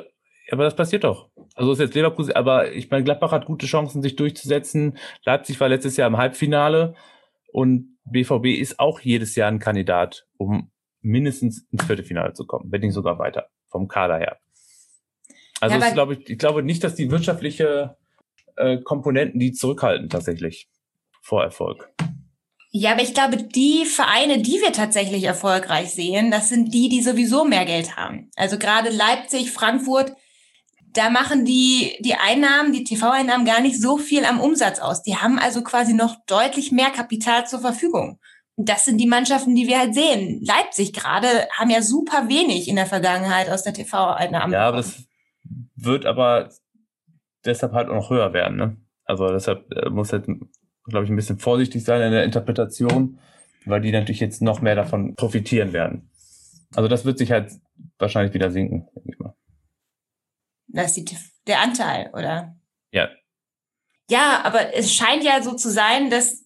aber 0.51 0.65
das 0.65 0.75
passiert 0.75 1.05
doch. 1.05 1.31
Also 1.55 1.73
ist 1.73 1.81
jetzt 1.81 1.95
Leverkusen, 1.95 2.33
aber 2.33 2.73
ich 2.73 2.91
meine, 2.91 3.05
Gladbach 3.05 3.33
hat 3.33 3.47
gute 3.47 3.67
Chancen, 3.67 4.03
sich 4.03 4.17
durchzusetzen. 4.17 4.97
Leipzig 5.25 5.61
war 5.61 5.69
letztes 5.69 5.97
Jahr 5.97 6.09
im 6.09 6.17
Halbfinale 6.17 6.95
und 7.53 7.99
BVB 8.05 8.59
ist 8.59 8.81
auch 8.81 9.01
jedes 9.01 9.37
Jahr 9.37 9.49
ein 9.49 9.59
Kandidat, 9.59 10.27
um 10.39 10.71
mindestens 11.01 11.67
ins 11.71 11.85
Viertelfinale 11.85 12.33
zu 12.33 12.47
kommen, 12.47 12.71
wenn 12.71 12.81
nicht 12.81 12.95
sogar 12.95 13.19
weiter, 13.19 13.49
vom 13.69 13.89
Kader 13.89 14.19
her. 14.19 14.39
Also 15.61 15.77
ja, 15.77 15.87
ich 15.87 15.95
glaube, 15.95 16.15
ich 16.15 16.39
glaube 16.39 16.63
nicht, 16.63 16.83
dass 16.83 16.95
die 16.95 17.11
wirtschaftliche 17.11 17.97
äh, 18.57 18.79
Komponenten 18.79 19.39
die 19.39 19.53
zurückhalten 19.53 20.09
tatsächlich 20.09 20.69
vor 21.23 21.43
Erfolg. 21.43 21.93
Ja, 22.75 22.93
aber 22.93 23.03
ich 23.03 23.13
glaube, 23.13 23.37
die 23.37 23.85
Vereine, 23.85 24.41
die 24.41 24.61
wir 24.61 24.73
tatsächlich 24.73 25.25
erfolgreich 25.25 25.91
sehen, 25.91 26.31
das 26.31 26.49
sind 26.49 26.73
die, 26.73 26.89
die 26.89 27.03
sowieso 27.03 27.45
mehr 27.45 27.67
Geld 27.67 27.97
haben. 27.97 28.31
Also 28.35 28.59
gerade 28.59 28.89
Leipzig, 28.89 29.53
Frankfurt, 29.53 30.15
da 30.95 31.11
machen 31.11 31.45
die, 31.45 31.97
die 32.01 32.15
Einnahmen, 32.15 32.73
die 32.73 32.85
TV-Einnahmen 32.85 33.45
gar 33.45 33.61
nicht 33.61 33.81
so 33.81 33.97
viel 33.97 34.25
am 34.25 34.41
Umsatz 34.41 34.79
aus. 34.79 35.03
Die 35.03 35.17
haben 35.17 35.39
also 35.39 35.63
quasi 35.63 35.95
noch 35.95 36.17
deutlich 36.27 36.73
mehr 36.73 36.91
Kapital 36.91 37.47
zur 37.47 37.61
Verfügung. 37.61 38.19
Und 38.57 38.69
das 38.69 38.85
sind 38.85 38.99
die 38.99 39.07
Mannschaften, 39.07 39.55
die 39.55 39.67
wir 39.67 39.79
halt 39.79 39.95
sehen. 39.95 40.41
Leipzig 40.45 40.93
gerade 40.93 41.27
haben 41.57 41.71
ja 41.71 41.81
super 41.81 42.29
wenig 42.29 42.69
in 42.69 42.77
der 42.77 42.87
Vergangenheit 42.87 43.49
aus 43.49 43.63
der 43.63 43.73
TV-Einnahmen. 43.73 44.53
Ja, 44.53 44.69
aber 44.69 44.79
das 44.79 45.05
wird 45.77 46.05
aber 46.05 46.51
deshalb 47.45 47.73
halt 47.73 47.89
auch 47.89 47.95
noch 47.95 48.11
höher 48.11 48.33
werden. 48.33 48.57
Ne? 48.57 48.77
Also 49.05 49.29
deshalb 49.29 49.71
äh, 49.73 49.89
muss 49.89 50.13
halt, 50.13 50.27
glaube 50.27 51.05
ich, 51.05 51.11
ein 51.11 51.17
bisschen 51.17 51.39
vorsichtig 51.39 51.85
sein 51.85 52.03
in 52.03 52.13
der 52.13 52.25
Interpretation, 52.25 53.19
weil 53.65 53.81
die 53.81 53.93
natürlich 53.93 54.21
jetzt 54.21 54.43
noch 54.43 54.61
mehr 54.61 54.75
davon 54.75 55.15
profitieren 55.15 55.73
werden. 55.73 56.11
Also 56.75 56.89
das 56.89 57.05
wird 57.05 57.19
sich 57.19 57.33
halt 57.33 57.53
wahrscheinlich 57.99 58.35
wieder 58.35 58.51
sinken, 58.51 58.89
denke 58.95 59.11
ich 59.11 59.19
mal. 59.19 59.35
Das 60.73 60.97
ist 60.97 61.11
die, 61.11 61.17
der 61.47 61.61
Anteil, 61.61 62.11
oder? 62.13 62.57
Ja. 62.93 63.09
Ja, 64.11 64.43
aber 64.45 64.75
es 64.75 64.93
scheint 64.93 65.25
ja 65.25 65.43
so 65.43 65.55
zu 65.55 65.71
sein, 65.71 66.11
dass 66.11 66.45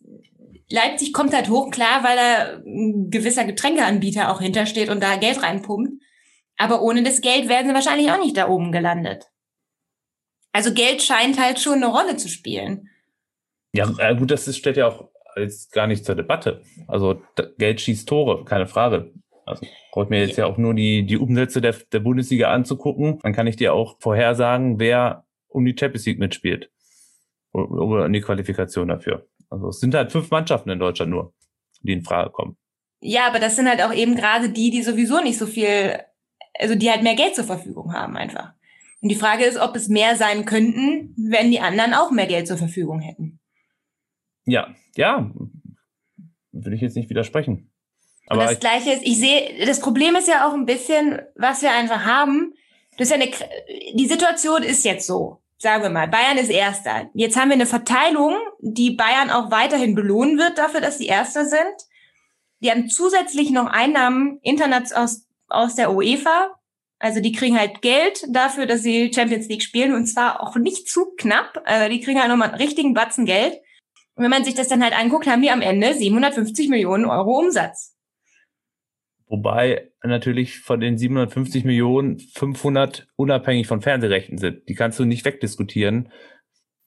Leipzig 0.68 1.12
kommt 1.12 1.32
halt 1.32 1.48
hoch, 1.48 1.70
klar, 1.70 2.02
weil 2.02 2.16
da 2.16 2.58
ein 2.64 3.10
gewisser 3.10 3.44
Getränkeanbieter 3.44 4.30
auch 4.30 4.40
hintersteht 4.40 4.88
und 4.88 5.00
da 5.00 5.16
Geld 5.16 5.42
reinpumpt. 5.42 6.02
Aber 6.56 6.82
ohne 6.82 7.02
das 7.02 7.20
Geld 7.20 7.48
wären 7.48 7.68
sie 7.68 7.74
wahrscheinlich 7.74 8.10
auch 8.10 8.18
nicht 8.18 8.36
da 8.36 8.48
oben 8.48 8.72
gelandet. 8.72 9.30
Also 10.52 10.72
Geld 10.72 11.02
scheint 11.02 11.38
halt 11.38 11.60
schon 11.60 11.74
eine 11.74 11.86
Rolle 11.86 12.16
zu 12.16 12.28
spielen. 12.28 12.88
Ja, 13.72 13.92
äh, 13.98 14.16
gut, 14.16 14.30
das 14.30 14.54
steht 14.56 14.76
ja 14.76 14.88
auch 14.88 15.10
jetzt 15.36 15.70
gar 15.72 15.86
nicht 15.86 16.04
zur 16.04 16.14
Debatte. 16.14 16.62
Also 16.88 17.22
Geld 17.58 17.80
schießt 17.80 18.08
Tore, 18.08 18.44
keine 18.44 18.66
Frage. 18.66 19.12
Also 19.46 19.64
brauche 19.92 20.10
mir 20.10 20.20
jetzt 20.20 20.36
ja 20.36 20.46
auch 20.46 20.58
nur 20.58 20.74
die, 20.74 21.06
die 21.06 21.16
Umsätze 21.16 21.60
der, 21.60 21.74
der 21.92 22.00
Bundesliga 22.00 22.52
anzugucken. 22.52 23.20
Dann 23.22 23.32
kann 23.32 23.46
ich 23.46 23.56
dir 23.56 23.72
auch 23.72 23.96
vorhersagen, 24.00 24.78
wer 24.78 25.24
um 25.48 25.64
die 25.64 25.76
Champions 25.78 26.04
League 26.04 26.18
mitspielt. 26.18 26.70
Oder 27.52 28.06
in 28.06 28.12
die 28.12 28.20
Qualifikation 28.20 28.88
dafür. 28.88 29.26
Also 29.48 29.68
es 29.68 29.80
sind 29.80 29.94
halt 29.94 30.12
fünf 30.12 30.30
Mannschaften 30.30 30.68
in 30.68 30.78
Deutschland 30.78 31.10
nur, 31.10 31.32
die 31.80 31.92
in 31.92 32.04
Frage 32.04 32.30
kommen. 32.30 32.58
Ja, 33.00 33.28
aber 33.28 33.38
das 33.38 33.56
sind 33.56 33.68
halt 33.68 33.82
auch 33.82 33.94
eben 33.94 34.16
gerade 34.16 34.50
die, 34.50 34.70
die 34.70 34.82
sowieso 34.82 35.22
nicht 35.22 35.38
so 35.38 35.46
viel, 35.46 35.98
also 36.58 36.74
die 36.74 36.90
halt 36.90 37.02
mehr 37.02 37.14
Geld 37.14 37.36
zur 37.36 37.44
Verfügung 37.44 37.94
haben 37.94 38.16
einfach. 38.16 38.52
Und 39.00 39.10
die 39.10 39.14
Frage 39.14 39.44
ist, 39.44 39.58
ob 39.58 39.76
es 39.76 39.88
mehr 39.88 40.16
sein 40.16 40.44
könnten, 40.44 41.14
wenn 41.16 41.50
die 41.50 41.60
anderen 41.60 41.94
auch 41.94 42.10
mehr 42.10 42.26
Geld 42.26 42.48
zur 42.48 42.56
Verfügung 42.56 43.00
hätten. 43.00 43.38
Ja, 44.44 44.74
ja, 44.96 45.30
würde 46.52 46.74
ich 46.74 46.80
jetzt 46.80 46.96
nicht 46.96 47.10
widersprechen. 47.10 47.70
Aber 48.26 48.42
und 48.42 48.50
das 48.50 48.60
Gleiche 48.60 48.92
ist, 48.92 49.02
ich 49.04 49.18
sehe, 49.18 49.66
das 49.66 49.80
Problem 49.80 50.16
ist 50.16 50.28
ja 50.28 50.48
auch 50.48 50.54
ein 50.54 50.66
bisschen, 50.66 51.20
was 51.36 51.62
wir 51.62 51.72
einfach 51.72 52.04
haben. 52.04 52.54
Das 52.98 53.10
ist 53.10 53.16
ja 53.16 53.22
eine, 53.22 53.30
die 53.94 54.06
Situation 54.06 54.62
ist 54.62 54.84
jetzt 54.84 55.06
so. 55.06 55.40
Sagen 55.58 55.82
wir 55.82 55.90
mal, 55.90 56.08
Bayern 56.08 56.36
ist 56.36 56.50
Erster. 56.50 57.08
Jetzt 57.14 57.36
haben 57.36 57.48
wir 57.48 57.54
eine 57.54 57.66
Verteilung, 57.66 58.36
die 58.60 58.90
Bayern 58.90 59.30
auch 59.30 59.50
weiterhin 59.50 59.94
belohnen 59.94 60.38
wird 60.38 60.58
dafür, 60.58 60.80
dass 60.80 60.98
sie 60.98 61.06
Erster 61.06 61.46
sind. 61.46 61.74
Die 62.60 62.70
haben 62.70 62.88
zusätzlich 62.88 63.50
noch 63.50 63.66
Einnahmen 63.66 64.38
Internet 64.42 64.94
aus, 64.94 65.26
aus 65.48 65.74
der 65.74 65.92
UEFA. 65.92 66.56
Also 66.98 67.20
die 67.20 67.32
kriegen 67.32 67.58
halt 67.58 67.80
Geld 67.80 68.24
dafür, 68.28 68.66
dass 68.66 68.82
sie 68.82 69.12
Champions 69.14 69.48
League 69.48 69.62
spielen 69.62 69.94
und 69.94 70.06
zwar 70.06 70.42
auch 70.42 70.56
nicht 70.56 70.88
zu 70.88 71.14
knapp. 71.16 71.62
Also 71.64 71.90
die 71.90 72.00
kriegen 72.00 72.20
halt 72.20 72.30
nochmal 72.30 72.48
einen 72.48 72.60
richtigen 72.60 72.94
Batzen 72.94 73.24
Geld. 73.24 73.54
Und 74.14 74.24
wenn 74.24 74.30
man 74.30 74.44
sich 74.44 74.54
das 74.54 74.68
dann 74.68 74.82
halt 74.82 74.98
anguckt, 74.98 75.26
haben 75.26 75.42
die 75.42 75.50
am 75.50 75.62
Ende 75.62 75.94
750 75.94 76.68
Millionen 76.68 77.04
Euro 77.04 77.38
Umsatz. 77.38 77.95
Wobei 79.28 79.90
natürlich 80.04 80.60
von 80.60 80.80
den 80.80 80.98
750 80.98 81.64
Millionen 81.64 82.18
500 82.18 83.08
unabhängig 83.16 83.66
von 83.66 83.82
Fernsehrechten 83.82 84.38
sind. 84.38 84.68
Die 84.68 84.74
kannst 84.74 84.98
du 84.98 85.04
nicht 85.04 85.24
wegdiskutieren 85.24 86.12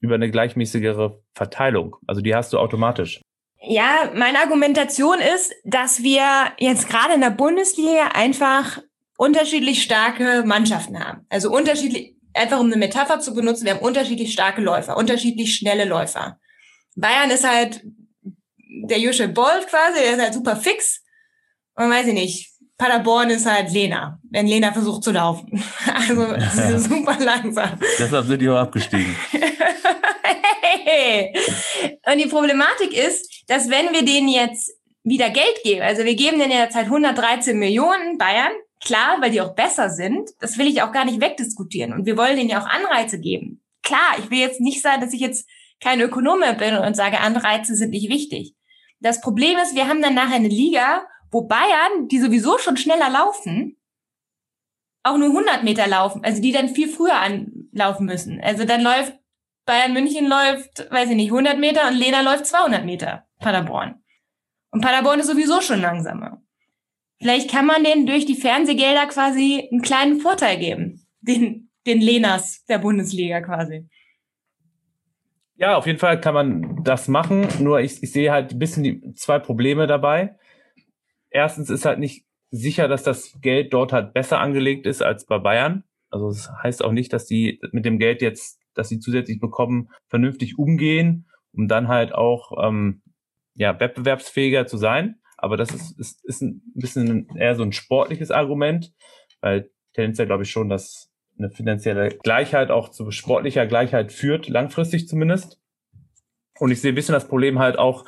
über 0.00 0.14
eine 0.14 0.30
gleichmäßigere 0.30 1.22
Verteilung. 1.34 1.96
Also 2.06 2.22
die 2.22 2.34
hast 2.34 2.52
du 2.52 2.58
automatisch. 2.58 3.20
Ja, 3.62 4.10
meine 4.14 4.38
Argumentation 4.38 5.18
ist, 5.36 5.52
dass 5.64 6.02
wir 6.02 6.24
jetzt 6.58 6.88
gerade 6.88 7.14
in 7.14 7.20
der 7.20 7.30
Bundesliga 7.30 8.08
einfach 8.14 8.80
unterschiedlich 9.18 9.82
starke 9.82 10.44
Mannschaften 10.46 10.98
haben. 10.98 11.26
Also 11.28 11.52
unterschiedlich, 11.52 12.16
einfach 12.32 12.58
um 12.58 12.66
eine 12.66 12.78
Metapher 12.78 13.20
zu 13.20 13.34
benutzen, 13.34 13.66
wir 13.66 13.74
haben 13.74 13.84
unterschiedlich 13.84 14.32
starke 14.32 14.62
Läufer, 14.62 14.96
unterschiedlich 14.96 15.54
schnelle 15.54 15.84
Läufer. 15.84 16.38
Bayern 16.96 17.30
ist 17.30 17.46
halt 17.46 17.82
der 18.88 18.98
Jusche 18.98 19.28
Bolt 19.28 19.66
quasi, 19.68 20.00
der 20.00 20.12
ist 20.14 20.22
halt 20.22 20.34
super 20.34 20.56
fix 20.56 20.99
und 21.84 21.90
weiß 21.90 22.06
ich 22.08 22.14
nicht, 22.14 22.50
Paderborn 22.78 23.30
ist 23.30 23.46
halt 23.46 23.70
Lena, 23.72 24.18
wenn 24.30 24.46
Lena 24.46 24.72
versucht 24.72 25.04
zu 25.04 25.12
laufen. 25.12 25.62
Also 25.94 26.24
ist 26.76 26.88
super 26.88 27.16
langsam. 27.20 27.78
Deshalb 27.98 28.26
sind 28.26 28.40
die 28.40 28.48
auch 28.48 28.58
abgestiegen. 28.58 29.14
hey. 30.84 31.34
Und 32.10 32.18
die 32.18 32.26
Problematik 32.26 32.92
ist, 32.92 33.44
dass 33.48 33.68
wenn 33.68 33.92
wir 33.92 34.04
denen 34.04 34.28
jetzt 34.28 34.72
wieder 35.04 35.30
Geld 35.30 35.62
geben, 35.62 35.82
also 35.82 36.04
wir 36.04 36.14
geben 36.14 36.38
denen 36.38 36.52
jetzt 36.52 36.74
halt 36.74 36.86
113 36.86 37.58
Millionen 37.58 38.18
Bayern 38.18 38.52
Klar, 38.82 39.18
weil 39.20 39.30
die 39.30 39.42
auch 39.42 39.54
besser 39.54 39.90
sind. 39.90 40.30
Das 40.40 40.56
will 40.56 40.66
ich 40.66 40.82
auch 40.82 40.92
gar 40.92 41.04
nicht 41.04 41.20
wegdiskutieren. 41.20 41.92
Und 41.92 42.06
wir 42.06 42.16
wollen 42.16 42.36
denen 42.36 42.48
ja 42.48 42.62
auch 42.62 42.66
Anreize 42.66 43.20
geben. 43.20 43.62
Klar, 43.82 44.16
ich 44.18 44.30
will 44.30 44.38
jetzt 44.38 44.60
nicht 44.60 44.82
sagen, 44.82 45.02
dass 45.02 45.12
ich 45.12 45.20
jetzt 45.20 45.48
kein 45.80 46.00
Ökonom 46.00 46.40
bin 46.58 46.76
und 46.76 46.96
sage, 46.96 47.20
Anreize 47.20 47.74
sind 47.74 47.90
nicht 47.90 48.10
wichtig. 48.10 48.54
Das 49.00 49.20
Problem 49.20 49.58
ist, 49.58 49.74
wir 49.74 49.88
haben 49.88 50.02
dann 50.02 50.14
nachher 50.14 50.36
eine 50.36 50.48
Liga, 50.48 51.06
wo 51.30 51.42
Bayern, 51.42 52.08
die 52.08 52.18
sowieso 52.18 52.58
schon 52.58 52.76
schneller 52.76 53.10
laufen, 53.10 53.76
auch 55.02 55.16
nur 55.16 55.28
100 55.28 55.64
Meter 55.64 55.86
laufen, 55.86 56.24
also 56.24 56.42
die 56.42 56.52
dann 56.52 56.68
viel 56.68 56.88
früher 56.88 57.16
anlaufen 57.16 58.06
müssen. 58.06 58.40
Also 58.40 58.64
dann 58.64 58.82
läuft 58.82 59.14
Bayern 59.64 59.92
München 59.92 60.26
läuft, 60.26 60.90
weiß 60.90 61.10
ich 61.10 61.16
nicht, 61.16 61.30
100 61.30 61.58
Meter 61.58 61.88
und 61.88 61.94
Lena 61.94 62.22
läuft 62.22 62.46
200 62.46 62.84
Meter, 62.84 63.26
Paderborn. 63.38 64.02
Und 64.70 64.80
Paderborn 64.80 65.20
ist 65.20 65.28
sowieso 65.28 65.60
schon 65.60 65.80
langsamer. 65.80 66.42
Vielleicht 67.20 67.50
kann 67.50 67.66
man 67.66 67.84
denen 67.84 68.06
durch 68.06 68.24
die 68.26 68.34
Fernsehgelder 68.34 69.06
quasi 69.06 69.68
einen 69.70 69.82
kleinen 69.82 70.20
Vorteil 70.20 70.58
geben. 70.58 71.06
Den, 71.20 71.70
den 71.86 72.00
Lenas 72.00 72.64
der 72.64 72.78
Bundesliga 72.78 73.40
quasi. 73.42 73.86
Ja, 75.56 75.76
auf 75.76 75.86
jeden 75.86 75.98
Fall 75.98 76.18
kann 76.20 76.34
man 76.34 76.82
das 76.82 77.08
machen. 77.08 77.46
Nur 77.58 77.80
ich, 77.80 78.02
ich 78.02 78.10
sehe 78.10 78.32
halt 78.32 78.52
ein 78.52 78.58
bisschen 78.58 78.82
die 78.82 79.12
zwei 79.14 79.38
Probleme 79.38 79.86
dabei. 79.86 80.38
Erstens 81.30 81.70
ist 81.70 81.84
halt 81.84 81.98
nicht 81.98 82.24
sicher, 82.50 82.88
dass 82.88 83.02
das 83.02 83.38
Geld 83.40 83.72
dort 83.72 83.92
halt 83.92 84.12
besser 84.12 84.40
angelegt 84.40 84.86
ist 84.86 85.02
als 85.02 85.26
bei 85.26 85.38
Bayern. 85.38 85.84
Also 86.10 86.28
das 86.28 86.50
heißt 86.62 86.84
auch 86.84 86.92
nicht, 86.92 87.12
dass 87.12 87.26
die 87.26 87.60
mit 87.72 87.84
dem 87.84 87.98
Geld 87.98 88.22
jetzt, 88.22 88.60
das 88.74 88.88
sie 88.88 88.98
zusätzlich 88.98 89.38
bekommen, 89.38 89.90
vernünftig 90.08 90.58
umgehen, 90.58 91.28
um 91.52 91.68
dann 91.68 91.88
halt 91.88 92.12
auch 92.12 92.52
ähm, 92.66 93.02
ja, 93.54 93.78
wettbewerbsfähiger 93.78 94.66
zu 94.66 94.76
sein. 94.76 95.20
Aber 95.36 95.56
das 95.56 95.70
ist, 95.70 95.98
ist, 95.98 96.24
ist 96.24 96.42
ein 96.42 96.62
bisschen 96.74 97.28
eher 97.36 97.54
so 97.54 97.62
ein 97.62 97.72
sportliches 97.72 98.30
Argument, 98.30 98.92
weil 99.40 99.70
tendenziell 99.94 100.26
glaube 100.26 100.42
ich 100.42 100.50
schon, 100.50 100.68
dass 100.68 101.10
eine 101.38 101.50
finanzielle 101.50 102.10
Gleichheit 102.22 102.70
auch 102.70 102.90
zu 102.90 103.10
sportlicher 103.10 103.66
Gleichheit 103.66 104.12
führt, 104.12 104.48
langfristig 104.48 105.08
zumindest. 105.08 105.58
Und 106.60 106.70
ich 106.70 106.80
sehe 106.80 106.92
ein 106.92 106.94
bisschen 106.94 107.14
das 107.14 107.26
Problem 107.26 107.58
halt 107.58 107.78
auch, 107.78 108.04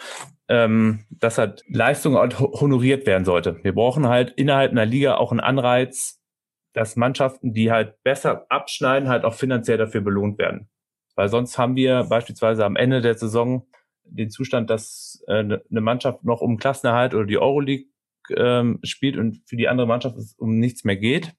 ähm, 0.48 1.06
dass 1.10 1.38
halt 1.38 1.64
Leistung 1.68 2.16
halt 2.16 2.38
honoriert 2.38 3.06
werden 3.06 3.24
sollte. 3.24 3.58
Wir 3.62 3.74
brauchen 3.74 4.08
halt 4.08 4.32
innerhalb 4.32 4.72
einer 4.72 4.84
Liga 4.84 5.16
auch 5.16 5.30
einen 5.30 5.40
Anreiz, 5.40 6.20
dass 6.74 6.96
Mannschaften, 6.96 7.54
die 7.54 7.70
halt 7.70 8.02
besser 8.02 8.46
abschneiden, 8.50 9.08
halt 9.08 9.24
auch 9.24 9.34
finanziell 9.34 9.78
dafür 9.78 10.02
belohnt 10.02 10.38
werden. 10.38 10.68
Weil 11.14 11.28
sonst 11.28 11.58
haben 11.58 11.76
wir 11.76 12.04
beispielsweise 12.04 12.64
am 12.64 12.76
Ende 12.76 13.00
der 13.00 13.16
Saison 13.16 13.66
den 14.04 14.30
Zustand, 14.30 14.68
dass 14.68 15.22
äh, 15.28 15.38
eine 15.38 15.80
Mannschaft 15.80 16.24
noch 16.24 16.40
um 16.40 16.58
Klassenerhalt 16.58 17.14
oder 17.14 17.26
die 17.26 17.38
Euroleague 17.38 17.86
ähm, 18.36 18.80
spielt 18.82 19.16
und 19.16 19.40
für 19.46 19.56
die 19.56 19.68
andere 19.68 19.86
Mannschaft 19.86 20.16
es 20.16 20.34
um 20.34 20.58
nichts 20.58 20.84
mehr 20.84 20.96
geht 20.96 21.34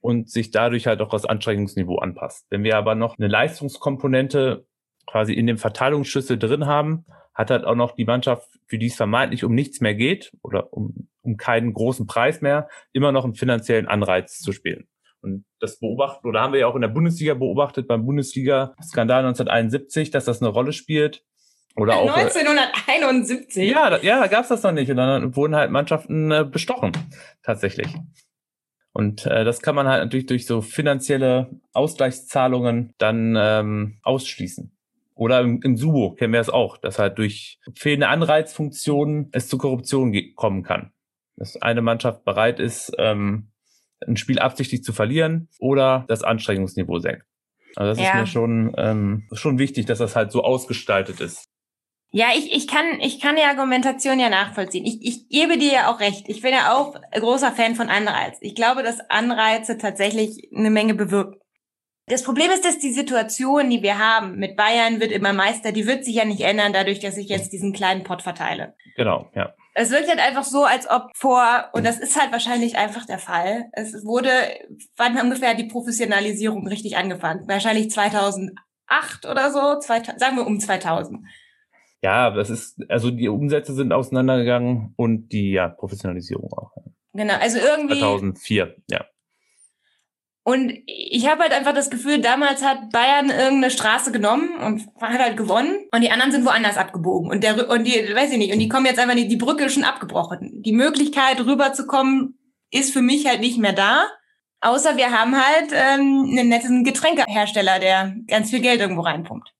und 0.00 0.30
sich 0.30 0.50
dadurch 0.50 0.86
halt 0.86 1.00
auch 1.00 1.10
das 1.10 1.24
Anstrengungsniveau 1.24 1.96
anpasst. 1.98 2.46
Wenn 2.50 2.64
wir 2.64 2.76
aber 2.76 2.94
noch 2.94 3.18
eine 3.18 3.28
Leistungskomponente 3.28 4.66
quasi 5.06 5.32
in 5.32 5.46
dem 5.46 5.58
Verteilungsschlüssel 5.58 6.38
drin 6.38 6.66
haben, 6.66 7.04
hat 7.34 7.50
halt 7.50 7.64
auch 7.64 7.74
noch 7.74 7.92
die 7.92 8.04
Mannschaft, 8.04 8.48
für 8.66 8.78
die 8.78 8.86
es 8.86 8.94
vermeintlich 8.94 9.44
um 9.44 9.54
nichts 9.54 9.80
mehr 9.80 9.94
geht 9.94 10.32
oder 10.42 10.72
um, 10.72 11.08
um 11.22 11.36
keinen 11.36 11.72
großen 11.72 12.06
Preis 12.06 12.40
mehr, 12.40 12.68
immer 12.92 13.12
noch 13.12 13.24
einen 13.24 13.34
finanziellen 13.34 13.88
Anreiz 13.88 14.38
zu 14.38 14.52
spielen. 14.52 14.88
Und 15.22 15.44
das 15.60 15.78
beobachten, 15.78 16.26
oder 16.26 16.40
haben 16.40 16.52
wir 16.52 16.60
ja 16.60 16.66
auch 16.66 16.74
in 16.74 16.80
der 16.80 16.88
Bundesliga 16.88 17.34
beobachtet, 17.34 17.86
beim 17.86 18.04
Bundesliga-Skandal 18.04 19.24
1971, 19.24 20.10
dass 20.10 20.24
das 20.24 20.42
eine 20.42 20.50
Rolle 20.50 20.72
spielt. 20.72 21.24
Oder 21.76 21.96
auch, 21.96 22.14
1971? 22.14 23.62
Äh, 23.62 23.70
ja, 23.70 23.88
da, 23.88 23.98
ja, 24.00 24.20
da 24.20 24.26
gab 24.26 24.42
es 24.42 24.48
das 24.48 24.62
noch 24.62 24.72
nicht. 24.72 24.90
Und 24.90 24.96
dann 24.96 25.34
wurden 25.36 25.54
halt 25.54 25.70
Mannschaften 25.70 26.32
äh, 26.32 26.44
bestochen, 26.44 26.92
tatsächlich. 27.42 27.88
Und 28.92 29.24
äh, 29.24 29.44
das 29.44 29.62
kann 29.62 29.74
man 29.74 29.86
halt 29.86 30.02
natürlich 30.02 30.26
durch 30.26 30.44
so 30.44 30.60
finanzielle 30.60 31.48
Ausgleichszahlungen 31.72 32.92
dann 32.98 33.36
ähm, 33.38 33.98
ausschließen. 34.02 34.76
Oder 35.22 35.40
im, 35.40 35.60
im 35.62 35.76
Subo 35.76 36.14
kennen 36.14 36.32
wir 36.32 36.40
es 36.40 36.50
auch, 36.50 36.76
dass 36.78 36.98
halt 36.98 37.16
durch 37.16 37.60
fehlende 37.76 38.08
Anreizfunktionen 38.08 39.28
es 39.30 39.46
zu 39.46 39.56
Korruption 39.56 40.12
kommen 40.34 40.64
kann. 40.64 40.90
Dass 41.36 41.62
eine 41.62 41.80
Mannschaft 41.80 42.24
bereit 42.24 42.58
ist, 42.58 42.92
ähm, 42.98 43.52
ein 44.04 44.16
Spiel 44.16 44.40
absichtlich 44.40 44.82
zu 44.82 44.92
verlieren 44.92 45.48
oder 45.60 46.06
das 46.08 46.24
Anstrengungsniveau 46.24 46.98
senkt. 46.98 47.22
Also 47.76 47.90
das 47.90 48.00
ja. 48.00 48.10
ist 48.10 48.14
mir 48.16 48.26
schon, 48.26 48.74
ähm, 48.76 49.28
schon 49.32 49.60
wichtig, 49.60 49.86
dass 49.86 49.98
das 49.98 50.16
halt 50.16 50.32
so 50.32 50.42
ausgestaltet 50.42 51.20
ist. 51.20 51.48
Ja, 52.10 52.30
ich, 52.36 52.52
ich 52.52 52.66
kann 52.66 52.98
ich 53.00 53.20
kann 53.20 53.36
die 53.36 53.42
Argumentation 53.42 54.18
ja 54.18 54.28
nachvollziehen. 54.28 54.84
Ich, 54.84 54.98
ich 55.02 55.28
gebe 55.28 55.56
dir 55.56 55.72
ja 55.72 55.94
auch 55.94 56.00
recht. 56.00 56.28
Ich 56.28 56.42
bin 56.42 56.50
ja 56.52 56.74
auch 56.74 56.96
großer 57.12 57.52
Fan 57.52 57.76
von 57.76 57.88
Anreiz. 57.88 58.38
Ich 58.40 58.56
glaube, 58.56 58.82
dass 58.82 58.98
Anreize 59.08 59.78
tatsächlich 59.78 60.48
eine 60.52 60.70
Menge 60.70 60.94
bewirken. 60.94 61.41
Das 62.06 62.24
Problem 62.24 62.50
ist, 62.50 62.64
dass 62.64 62.78
die 62.78 62.92
Situation, 62.92 63.70
die 63.70 63.82
wir 63.82 63.98
haben 63.98 64.36
mit 64.36 64.56
Bayern 64.56 65.00
wird 65.00 65.12
immer 65.12 65.32
Meister, 65.32 65.70
die 65.70 65.86
wird 65.86 66.04
sich 66.04 66.16
ja 66.16 66.24
nicht 66.24 66.40
ändern, 66.40 66.72
dadurch, 66.72 66.98
dass 66.98 67.16
ich 67.16 67.28
jetzt 67.28 67.52
diesen 67.52 67.72
kleinen 67.72 68.02
Pott 68.02 68.22
verteile. 68.22 68.74
Genau, 68.96 69.30
ja. 69.34 69.54
Es 69.74 69.90
wirkt 69.90 70.08
halt 70.08 70.18
einfach 70.18 70.44
so, 70.44 70.64
als 70.64 70.90
ob 70.90 71.10
vor, 71.14 71.70
und 71.72 71.86
das 71.86 71.98
ist 71.98 72.20
halt 72.20 72.32
wahrscheinlich 72.32 72.76
einfach 72.76 73.06
der 73.06 73.18
Fall, 73.18 73.70
es 73.72 74.04
wurde, 74.04 74.28
wann 74.96 75.18
ungefähr 75.18 75.54
die 75.54 75.64
Professionalisierung 75.64 76.66
richtig 76.66 76.96
angefangen? 76.96 77.48
Wahrscheinlich 77.48 77.90
2008 77.90 78.54
oder 79.30 79.50
so, 79.50 79.78
2000, 79.78 80.20
sagen 80.20 80.36
wir 80.36 80.46
um 80.46 80.60
2000. 80.60 81.20
Ja, 82.02 82.30
das 82.30 82.50
ist, 82.50 82.78
also 82.88 83.10
die 83.10 83.28
Umsätze 83.28 83.74
sind 83.74 83.92
auseinandergegangen 83.92 84.92
und 84.96 85.28
die 85.28 85.52
ja, 85.52 85.68
Professionalisierung 85.68 86.52
auch. 86.52 86.72
Genau, 87.14 87.34
also 87.34 87.58
irgendwie. 87.58 88.00
2004, 88.00 88.76
ja. 88.90 89.04
Und 90.44 90.72
ich 90.86 91.28
habe 91.28 91.42
halt 91.42 91.52
einfach 91.52 91.72
das 91.72 91.88
Gefühl, 91.88 92.20
damals 92.20 92.64
hat 92.64 92.90
Bayern 92.90 93.30
irgendeine 93.30 93.70
Straße 93.70 94.10
genommen 94.10 94.56
und 94.56 94.82
hat 95.00 95.20
halt 95.20 95.36
gewonnen 95.36 95.86
und 95.92 96.00
die 96.00 96.10
anderen 96.10 96.32
sind 96.32 96.44
woanders 96.44 96.76
abgebogen 96.76 97.30
und 97.30 97.44
der 97.44 97.70
und 97.70 97.84
die 97.84 97.92
weiß 97.92 98.32
ich 98.32 98.38
nicht 98.38 98.52
und 98.52 98.58
die 98.58 98.68
kommen 98.68 98.86
jetzt 98.86 98.98
einfach 98.98 99.14
nicht 99.14 99.30
die 99.30 99.36
Brücke 99.36 99.70
schon 99.70 99.84
abgebrochen. 99.84 100.60
Die 100.62 100.72
Möglichkeit 100.72 101.38
rüberzukommen 101.40 102.38
ist 102.72 102.92
für 102.92 103.02
mich 103.02 103.26
halt 103.26 103.40
nicht 103.40 103.58
mehr 103.58 103.72
da, 103.72 104.08
außer 104.60 104.96
wir 104.96 105.12
haben 105.12 105.36
halt 105.36 105.70
ähm, 105.72 106.26
einen 106.30 106.48
netten 106.48 106.82
Getränkehersteller, 106.82 107.78
der 107.78 108.16
ganz 108.26 108.50
viel 108.50 108.60
Geld 108.60 108.80
irgendwo 108.80 109.02
reinpumpt. 109.02 109.54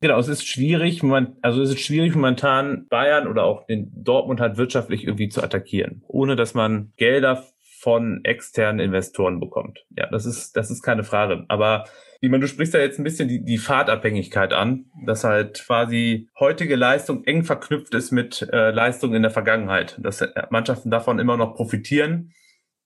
Genau, 0.00 0.18
es 0.18 0.28
ist 0.28 0.46
schwierig, 0.46 1.02
also 1.40 1.62
es 1.62 1.70
ist 1.70 1.80
schwierig 1.80 2.14
momentan 2.14 2.86
Bayern 2.88 3.26
oder 3.26 3.44
auch 3.44 3.66
den 3.66 3.90
Dortmund 4.04 4.40
halt 4.40 4.56
wirtschaftlich 4.56 5.04
irgendwie 5.04 5.30
zu 5.30 5.42
attackieren, 5.42 6.04
ohne 6.06 6.36
dass 6.36 6.54
man 6.54 6.92
Gelder 6.96 7.42
von 7.86 8.24
externen 8.24 8.84
Investoren 8.84 9.38
bekommt. 9.38 9.86
Ja, 9.96 10.08
das 10.10 10.26
ist, 10.26 10.56
das 10.56 10.72
ist 10.72 10.82
keine 10.82 11.04
Frage. 11.04 11.44
Aber 11.46 11.84
ich 12.20 12.28
meine, 12.28 12.40
du 12.40 12.48
sprichst 12.48 12.74
da 12.74 12.80
jetzt 12.80 12.98
ein 12.98 13.04
bisschen 13.04 13.28
die, 13.28 13.44
die 13.44 13.58
Fahrtabhängigkeit 13.58 14.52
an, 14.52 14.86
dass 15.06 15.22
halt 15.22 15.62
quasi 15.64 16.28
heutige 16.36 16.74
Leistung 16.74 17.22
eng 17.22 17.44
verknüpft 17.44 17.94
ist 17.94 18.10
mit 18.10 18.42
äh, 18.52 18.72
Leistung 18.72 19.14
in 19.14 19.22
der 19.22 19.30
Vergangenheit, 19.30 20.00
dass 20.02 20.20
Mannschaften 20.50 20.90
davon 20.90 21.20
immer 21.20 21.36
noch 21.36 21.54
profitieren. 21.54 22.32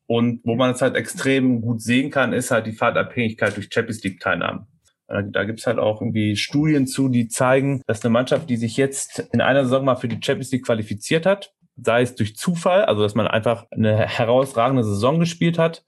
Und 0.04 0.42
wo 0.44 0.54
man 0.54 0.72
es 0.72 0.82
halt 0.82 0.96
extrem 0.96 1.62
gut 1.62 1.80
sehen 1.80 2.10
kann, 2.10 2.34
ist 2.34 2.50
halt 2.50 2.66
die 2.66 2.72
Fahrtabhängigkeit 2.72 3.56
durch 3.56 3.70
Champions 3.72 4.04
League-Teilnahmen. 4.04 4.66
Äh, 5.08 5.22
da 5.30 5.44
gibt's 5.44 5.66
halt 5.66 5.78
auch 5.78 6.02
irgendwie 6.02 6.36
Studien 6.36 6.86
zu, 6.86 7.08
die 7.08 7.28
zeigen, 7.28 7.80
dass 7.86 8.04
eine 8.04 8.12
Mannschaft, 8.12 8.50
die 8.50 8.58
sich 8.58 8.76
jetzt 8.76 9.30
in 9.32 9.40
einer 9.40 9.64
Saison 9.64 9.82
mal 9.82 9.96
für 9.96 10.08
die 10.08 10.20
Champions 10.22 10.52
League 10.52 10.66
qualifiziert 10.66 11.24
hat, 11.24 11.54
sei 11.82 12.02
es 12.02 12.14
durch 12.14 12.36
Zufall, 12.36 12.84
also 12.84 13.02
dass 13.02 13.14
man 13.14 13.26
einfach 13.26 13.66
eine 13.70 14.06
herausragende 14.06 14.84
Saison 14.84 15.18
gespielt 15.20 15.58
hat, 15.58 15.84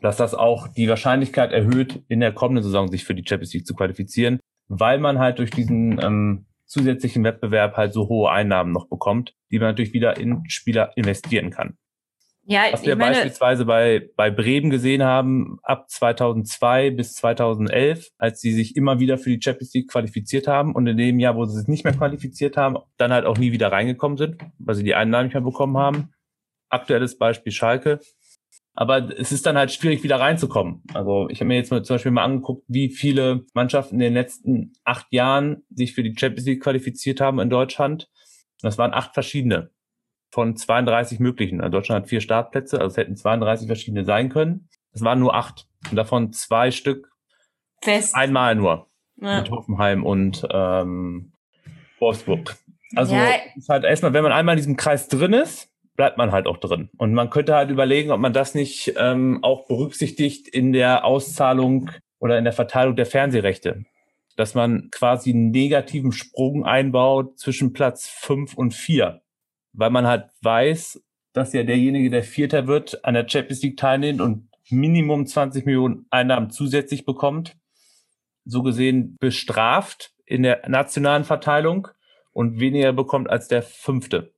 dass 0.00 0.16
das 0.16 0.34
auch 0.34 0.68
die 0.68 0.88
Wahrscheinlichkeit 0.88 1.52
erhöht, 1.52 2.02
in 2.08 2.20
der 2.20 2.32
kommenden 2.32 2.62
Saison 2.62 2.88
sich 2.88 3.04
für 3.04 3.14
die 3.14 3.24
Champions 3.26 3.54
League 3.54 3.66
zu 3.66 3.74
qualifizieren, 3.74 4.40
weil 4.68 4.98
man 4.98 5.18
halt 5.18 5.38
durch 5.38 5.50
diesen 5.50 6.00
ähm, 6.02 6.46
zusätzlichen 6.66 7.24
Wettbewerb 7.24 7.76
halt 7.76 7.92
so 7.92 8.08
hohe 8.08 8.30
Einnahmen 8.30 8.72
noch 8.72 8.88
bekommt, 8.88 9.34
die 9.50 9.58
man 9.58 9.68
natürlich 9.68 9.92
wieder 9.92 10.16
in 10.16 10.42
Spieler 10.48 10.92
investieren 10.96 11.50
kann. 11.50 11.76
Ja, 12.46 12.64
Was 12.72 12.84
wir 12.84 12.94
meine, 12.96 13.14
beispielsweise 13.14 13.64
bei, 13.64 14.10
bei 14.16 14.30
Bremen 14.30 14.68
gesehen 14.68 15.02
haben, 15.02 15.58
ab 15.62 15.88
2002 15.88 16.90
bis 16.90 17.14
2011, 17.14 18.10
als 18.18 18.40
sie 18.40 18.52
sich 18.52 18.76
immer 18.76 19.00
wieder 19.00 19.16
für 19.16 19.30
die 19.30 19.40
Champions 19.42 19.72
League 19.72 19.90
qualifiziert 19.90 20.46
haben 20.46 20.74
und 20.74 20.86
in 20.86 20.98
dem 20.98 21.18
Jahr, 21.18 21.36
wo 21.36 21.46
sie 21.46 21.58
sich 21.58 21.68
nicht 21.68 21.84
mehr 21.84 21.94
qualifiziert 21.94 22.56
haben, 22.58 22.76
dann 22.98 23.12
halt 23.12 23.24
auch 23.24 23.38
nie 23.38 23.52
wieder 23.52 23.72
reingekommen 23.72 24.18
sind, 24.18 24.42
weil 24.58 24.74
sie 24.74 24.84
die 24.84 24.94
Einnahmen 24.94 25.26
nicht 25.26 25.34
mehr 25.34 25.42
bekommen 25.42 25.78
haben. 25.78 26.12
Aktuelles 26.68 27.16
Beispiel 27.16 27.52
Schalke. 27.52 28.00
Aber 28.74 29.08
es 29.18 29.32
ist 29.32 29.46
dann 29.46 29.56
halt 29.56 29.72
schwierig, 29.72 30.02
wieder 30.02 30.20
reinzukommen. 30.20 30.82
Also 30.92 31.28
ich 31.30 31.38
habe 31.38 31.46
mir 31.46 31.56
jetzt 31.56 31.70
mal 31.70 31.84
zum 31.84 31.94
Beispiel 31.94 32.12
mal 32.12 32.24
angeguckt, 32.24 32.64
wie 32.66 32.90
viele 32.90 33.46
Mannschaften 33.54 33.94
in 33.94 34.00
den 34.00 34.14
letzten 34.14 34.72
acht 34.84 35.06
Jahren 35.12 35.62
sich 35.70 35.94
für 35.94 36.02
die 36.02 36.14
Champions 36.18 36.46
League 36.46 36.62
qualifiziert 36.62 37.20
haben 37.20 37.38
in 37.38 37.48
Deutschland. 37.48 38.10
Das 38.60 38.76
waren 38.76 38.92
acht 38.92 39.14
verschiedene 39.14 39.70
von 40.34 40.56
32 40.56 41.20
möglichen. 41.20 41.60
Also 41.60 41.70
Deutschland 41.70 42.02
hat 42.02 42.08
vier 42.08 42.20
Startplätze, 42.20 42.80
also 42.80 42.88
es 42.88 42.96
hätten 42.96 43.16
32 43.16 43.68
verschiedene 43.68 44.04
sein 44.04 44.30
können. 44.30 44.68
Es 44.92 45.02
waren 45.02 45.20
nur 45.20 45.34
acht. 45.34 45.68
Und 45.88 45.96
davon 45.96 46.32
zwei 46.32 46.72
Stück 46.72 47.08
Fest. 47.80 48.16
einmal 48.16 48.56
nur. 48.56 48.88
Ja. 49.20 49.40
Mit 49.40 49.50
Hoffenheim 49.52 50.04
und 50.04 50.44
ähm, 50.50 51.32
Wolfsburg. 52.00 52.56
Also 52.96 53.14
ja. 53.14 53.28
ist 53.56 53.68
halt 53.68 53.84
erstmal, 53.84 54.12
wenn 54.12 54.24
man 54.24 54.32
einmal 54.32 54.54
in 54.54 54.58
diesem 54.58 54.76
Kreis 54.76 55.06
drin 55.06 55.32
ist, 55.32 55.70
bleibt 55.94 56.18
man 56.18 56.32
halt 56.32 56.48
auch 56.48 56.56
drin. 56.56 56.90
Und 56.96 57.14
man 57.14 57.30
könnte 57.30 57.54
halt 57.54 57.70
überlegen, 57.70 58.10
ob 58.10 58.18
man 58.18 58.32
das 58.32 58.56
nicht 58.56 58.92
ähm, 58.98 59.38
auch 59.42 59.68
berücksichtigt 59.68 60.48
in 60.48 60.72
der 60.72 61.04
Auszahlung 61.04 61.90
oder 62.18 62.38
in 62.38 62.44
der 62.44 62.52
Verteilung 62.52 62.96
der 62.96 63.06
Fernsehrechte. 63.06 63.84
Dass 64.36 64.56
man 64.56 64.88
quasi 64.90 65.30
einen 65.30 65.52
negativen 65.52 66.10
Sprung 66.10 66.64
einbaut 66.64 67.38
zwischen 67.38 67.72
Platz 67.72 68.08
fünf 68.08 68.54
und 68.54 68.74
vier, 68.74 69.20
Weil 69.74 69.90
man 69.90 70.06
halt 70.06 70.30
weiß, 70.40 71.02
dass 71.32 71.52
ja 71.52 71.64
derjenige, 71.64 72.10
der 72.10 72.22
Vierter 72.22 72.66
wird, 72.66 73.04
an 73.04 73.14
der 73.14 73.28
Champions 73.28 73.62
League 73.62 73.76
teilnimmt 73.76 74.20
und 74.20 74.48
Minimum 74.70 75.26
20 75.26 75.66
Millionen 75.66 76.06
Einnahmen 76.10 76.50
zusätzlich 76.50 77.04
bekommt. 77.04 77.56
So 78.44 78.62
gesehen 78.62 79.16
bestraft 79.18 80.12
in 80.24 80.42
der 80.42 80.68
nationalen 80.68 81.24
Verteilung 81.24 81.88
und 82.32 82.60
weniger 82.60 82.92
bekommt 82.92 83.28
als 83.28 83.48
der 83.48 83.62
Fünfte. 83.62 84.32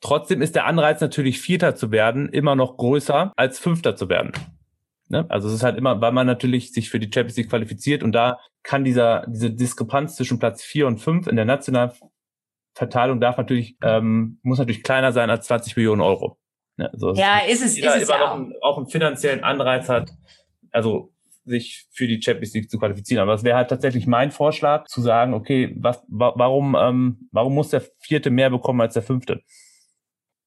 Trotzdem 0.00 0.42
ist 0.42 0.56
der 0.56 0.66
Anreiz 0.66 1.00
natürlich 1.00 1.40
Vierter 1.40 1.76
zu 1.76 1.92
werden 1.92 2.28
immer 2.28 2.56
noch 2.56 2.76
größer 2.76 3.32
als 3.36 3.58
Fünfter 3.60 3.94
zu 3.94 4.08
werden. 4.08 4.32
Ne? 5.08 5.26
Also 5.28 5.48
es 5.48 5.54
ist 5.54 5.62
halt 5.62 5.78
immer, 5.78 6.00
weil 6.00 6.12
man 6.12 6.26
natürlich 6.26 6.72
sich 6.72 6.90
für 6.90 6.98
die 6.98 7.10
Champions 7.12 7.36
League 7.36 7.50
qualifiziert 7.50 8.02
und 8.02 8.12
da 8.12 8.38
kann 8.62 8.82
dieser, 8.82 9.24
diese 9.28 9.50
Diskrepanz 9.50 10.16
zwischen 10.16 10.38
Platz 10.38 10.62
vier 10.62 10.86
und 10.86 10.98
fünf 10.98 11.26
in 11.26 11.36
der 11.36 11.44
nationalen 11.44 11.92
Verteilung 12.74 13.20
darf 13.20 13.36
natürlich, 13.36 13.76
ähm, 13.82 14.38
muss 14.42 14.58
natürlich 14.58 14.82
kleiner 14.82 15.12
sein 15.12 15.30
als 15.30 15.46
20 15.46 15.76
Millionen 15.76 16.00
Euro. 16.00 16.38
Ne? 16.76 16.90
Also 16.92 17.14
ja, 17.14 17.40
ist 17.40 17.62
es, 17.62 17.76
ist 17.76 17.84
es 17.84 18.08
ja 18.08 18.24
auch. 18.24 18.34
Einen, 18.34 18.54
auch 18.62 18.78
einen 18.78 18.88
finanziellen 18.88 19.44
Anreiz 19.44 19.88
hat, 19.88 20.10
also 20.70 21.12
sich 21.44 21.86
für 21.90 22.06
die 22.06 22.22
Champions 22.22 22.54
League 22.54 22.70
zu 22.70 22.78
qualifizieren. 22.78 23.22
Aber 23.22 23.34
es 23.34 23.44
wäre 23.44 23.56
halt 23.56 23.68
tatsächlich 23.68 24.06
mein 24.06 24.30
Vorschlag, 24.30 24.86
zu 24.86 25.00
sagen, 25.00 25.34
okay, 25.34 25.74
was, 25.78 26.02
warum, 26.08 26.76
ähm, 26.78 27.28
warum 27.32 27.54
muss 27.54 27.70
der 27.70 27.82
Vierte 27.98 28.30
mehr 28.30 28.50
bekommen 28.50 28.80
als 28.80 28.94
der 28.94 29.02
Fünfte? 29.02 29.42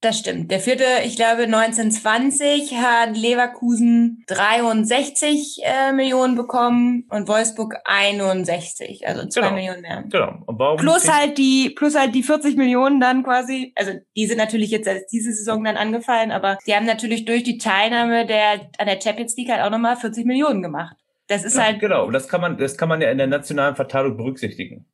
Das 0.01 0.19
stimmt. 0.19 0.51
Der 0.51 0.59
vierte, 0.59 0.83
ich 1.05 1.15
glaube, 1.15 1.43
1920 1.43 2.75
hat 2.77 3.17
Leverkusen 3.17 4.23
63 4.27 5.61
äh, 5.63 5.93
Millionen 5.93 6.35
bekommen 6.35 7.05
und 7.09 7.27
Wolfsburg 7.27 7.77
61, 7.85 9.07
also 9.07 9.27
zwei 9.27 9.41
genau. 9.41 9.53
Millionen 9.55 9.81
mehr. 9.81 10.03
Genau. 10.09 10.43
Und 10.45 10.59
warum 10.59 10.77
plus 10.77 11.11
halt 11.11 11.37
die, 11.37 11.71
plus 11.71 11.95
halt 11.95 12.13
die 12.13 12.23
40 12.23 12.55
Millionen 12.55 12.99
dann 12.99 13.23
quasi, 13.23 13.73
also 13.75 13.93
die 14.15 14.27
sind 14.27 14.37
natürlich 14.37 14.69
jetzt 14.69 14.87
als 14.87 15.07
diese 15.07 15.31
Saison 15.31 15.63
dann 15.63 15.77
angefallen, 15.77 16.31
aber 16.31 16.59
die 16.67 16.75
haben 16.75 16.85
natürlich 16.85 17.25
durch 17.25 17.43
die 17.43 17.57
Teilnahme 17.57 18.27
der, 18.27 18.69
an 18.77 18.87
der 18.87 19.01
Champions 19.01 19.35
League 19.37 19.49
halt 19.49 19.61
auch 19.61 19.71
nochmal 19.71 19.95
40 19.95 20.25
Millionen 20.25 20.61
gemacht. 20.61 20.97
Das 21.27 21.43
ist 21.43 21.57
ja, 21.57 21.63
halt. 21.63 21.79
Genau. 21.79 22.05
Und 22.05 22.13
das 22.13 22.27
kann 22.27 22.41
man, 22.41 22.57
das 22.57 22.77
kann 22.77 22.89
man 22.89 23.01
ja 23.01 23.09
in 23.09 23.17
der 23.17 23.27
nationalen 23.27 23.75
Verteilung 23.75 24.17
berücksichtigen. 24.17 24.85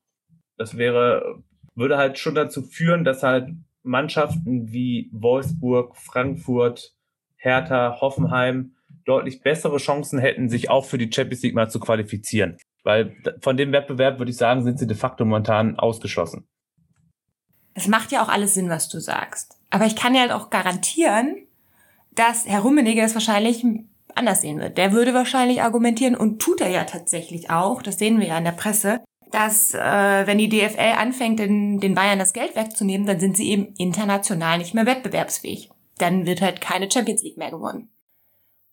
Das 0.57 0.77
wäre, 0.77 1.43
würde 1.75 1.97
halt 1.97 2.17
schon 2.17 2.35
dazu 2.35 2.61
führen, 2.61 3.03
dass 3.03 3.23
halt 3.23 3.49
Mannschaften 3.83 4.71
wie 4.71 5.09
Wolfsburg, 5.13 5.95
Frankfurt, 5.97 6.93
Hertha, 7.35 7.97
Hoffenheim 7.99 8.75
deutlich 9.05 9.41
bessere 9.41 9.77
Chancen 9.77 10.19
hätten, 10.19 10.49
sich 10.49 10.69
auch 10.69 10.85
für 10.85 10.97
die 10.97 11.11
Champions 11.11 11.41
League 11.41 11.55
mal 11.55 11.69
zu 11.69 11.79
qualifizieren. 11.79 12.57
Weil 12.83 13.15
von 13.41 13.57
dem 13.57 13.71
Wettbewerb, 13.71 14.19
würde 14.19 14.31
ich 14.31 14.37
sagen, 14.37 14.63
sind 14.63 14.79
sie 14.79 14.87
de 14.87 14.97
facto 14.97 15.25
momentan 15.25 15.77
ausgeschlossen. 15.77 16.47
Es 17.73 17.87
macht 17.87 18.11
ja 18.11 18.23
auch 18.23 18.29
alles 18.29 18.53
Sinn, 18.53 18.69
was 18.69 18.89
du 18.89 18.99
sagst. 18.99 19.59
Aber 19.69 19.85
ich 19.85 19.95
kann 19.95 20.13
ja 20.13 20.21
halt 20.21 20.31
auch 20.31 20.49
garantieren, 20.49 21.47
dass 22.11 22.45
Herr 22.45 22.61
Rummenigge 22.61 23.01
es 23.01 23.13
wahrscheinlich 23.13 23.65
anders 24.13 24.41
sehen 24.41 24.59
wird. 24.59 24.77
Der 24.77 24.91
würde 24.91 25.13
wahrscheinlich 25.13 25.61
argumentieren 25.61 26.15
und 26.15 26.41
tut 26.41 26.59
er 26.61 26.69
ja 26.69 26.83
tatsächlich 26.83 27.49
auch, 27.49 27.81
das 27.81 27.97
sehen 27.97 28.19
wir 28.19 28.27
ja 28.27 28.37
in 28.37 28.43
der 28.43 28.51
Presse, 28.51 29.01
dass 29.31 29.73
äh, 29.73 30.27
wenn 30.27 30.37
die 30.37 30.49
DFL 30.49 30.95
anfängt, 30.97 31.39
den, 31.39 31.79
den 31.79 31.95
Bayern 31.95 32.19
das 32.19 32.33
Geld 32.33 32.55
wegzunehmen, 32.55 33.07
dann 33.07 33.19
sind 33.19 33.37
sie 33.37 33.49
eben 33.49 33.73
international 33.77 34.57
nicht 34.57 34.73
mehr 34.73 34.85
wettbewerbsfähig. 34.85 35.69
Dann 35.97 36.25
wird 36.25 36.41
halt 36.41 36.61
keine 36.61 36.91
Champions 36.91 37.23
League 37.23 37.37
mehr 37.37 37.51
gewonnen. 37.51 37.89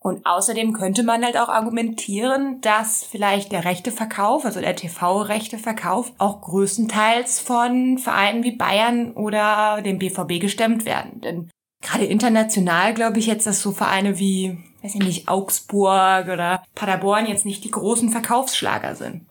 Und 0.00 0.24
außerdem 0.26 0.74
könnte 0.74 1.02
man 1.02 1.24
halt 1.24 1.36
auch 1.36 1.48
argumentieren, 1.48 2.60
dass 2.60 3.02
vielleicht 3.02 3.50
der 3.50 3.64
Rechteverkauf, 3.64 4.44
also 4.44 4.60
der 4.60 4.76
TV-Rechteverkauf, 4.76 6.12
auch 6.18 6.40
größtenteils 6.40 7.40
von 7.40 7.98
Vereinen 7.98 8.44
wie 8.44 8.56
Bayern 8.56 9.12
oder 9.12 9.82
dem 9.82 9.98
BVB 9.98 10.40
gestemmt 10.40 10.84
werden. 10.84 11.20
Denn 11.20 11.50
gerade 11.82 12.04
international 12.04 12.94
glaube 12.94 13.18
ich 13.18 13.26
jetzt, 13.26 13.46
dass 13.46 13.60
so 13.60 13.72
Vereine 13.72 14.20
wie, 14.20 14.58
weiß 14.82 14.94
ich 14.94 15.02
nicht, 15.02 15.28
Augsburg 15.28 16.28
oder 16.28 16.62
Paderborn 16.76 17.26
jetzt 17.26 17.44
nicht 17.44 17.64
die 17.64 17.72
großen 17.72 18.10
Verkaufsschlager 18.10 18.94
sind. 18.94 19.26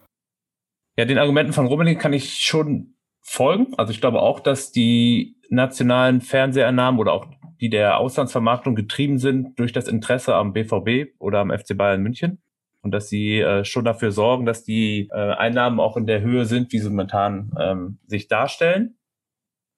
Ja, 0.97 1.05
den 1.05 1.19
Argumenten 1.19 1.53
von 1.53 1.67
Rummenigge 1.67 1.99
kann 1.99 2.13
ich 2.13 2.39
schon 2.39 2.95
folgen. 3.21 3.73
Also 3.77 3.91
ich 3.91 4.01
glaube 4.01 4.21
auch, 4.21 4.39
dass 4.39 4.71
die 4.71 5.37
nationalen 5.49 6.21
Fernseheinnahmen 6.21 6.99
oder 6.99 7.13
auch 7.13 7.27
die 7.61 7.69
der 7.69 7.97
Auslandsvermarktung 7.97 8.75
getrieben 8.75 9.19
sind 9.19 9.59
durch 9.59 9.71
das 9.73 9.87
Interesse 9.87 10.35
am 10.35 10.53
BVB 10.53 11.13
oder 11.19 11.39
am 11.39 11.51
FC 11.51 11.77
Bayern 11.77 12.01
München 12.01 12.41
und 12.81 12.91
dass 12.91 13.09
sie 13.09 13.39
äh, 13.39 13.63
schon 13.63 13.85
dafür 13.85 14.11
sorgen, 14.11 14.45
dass 14.45 14.63
die 14.63 15.09
äh, 15.11 15.33
Einnahmen 15.33 15.79
auch 15.79 15.97
in 15.97 16.07
der 16.07 16.21
Höhe 16.21 16.45
sind, 16.45 16.71
wie 16.71 16.79
sie 16.79 16.89
momentan 16.89 17.51
ähm, 17.59 17.99
sich 18.07 18.27
darstellen. 18.27 18.97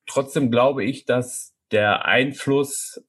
Trotzdem 0.07 0.51
glaube 0.51 0.83
ich, 0.83 1.05
dass 1.05 1.53
der 1.71 2.05
Einfluss 2.05 3.03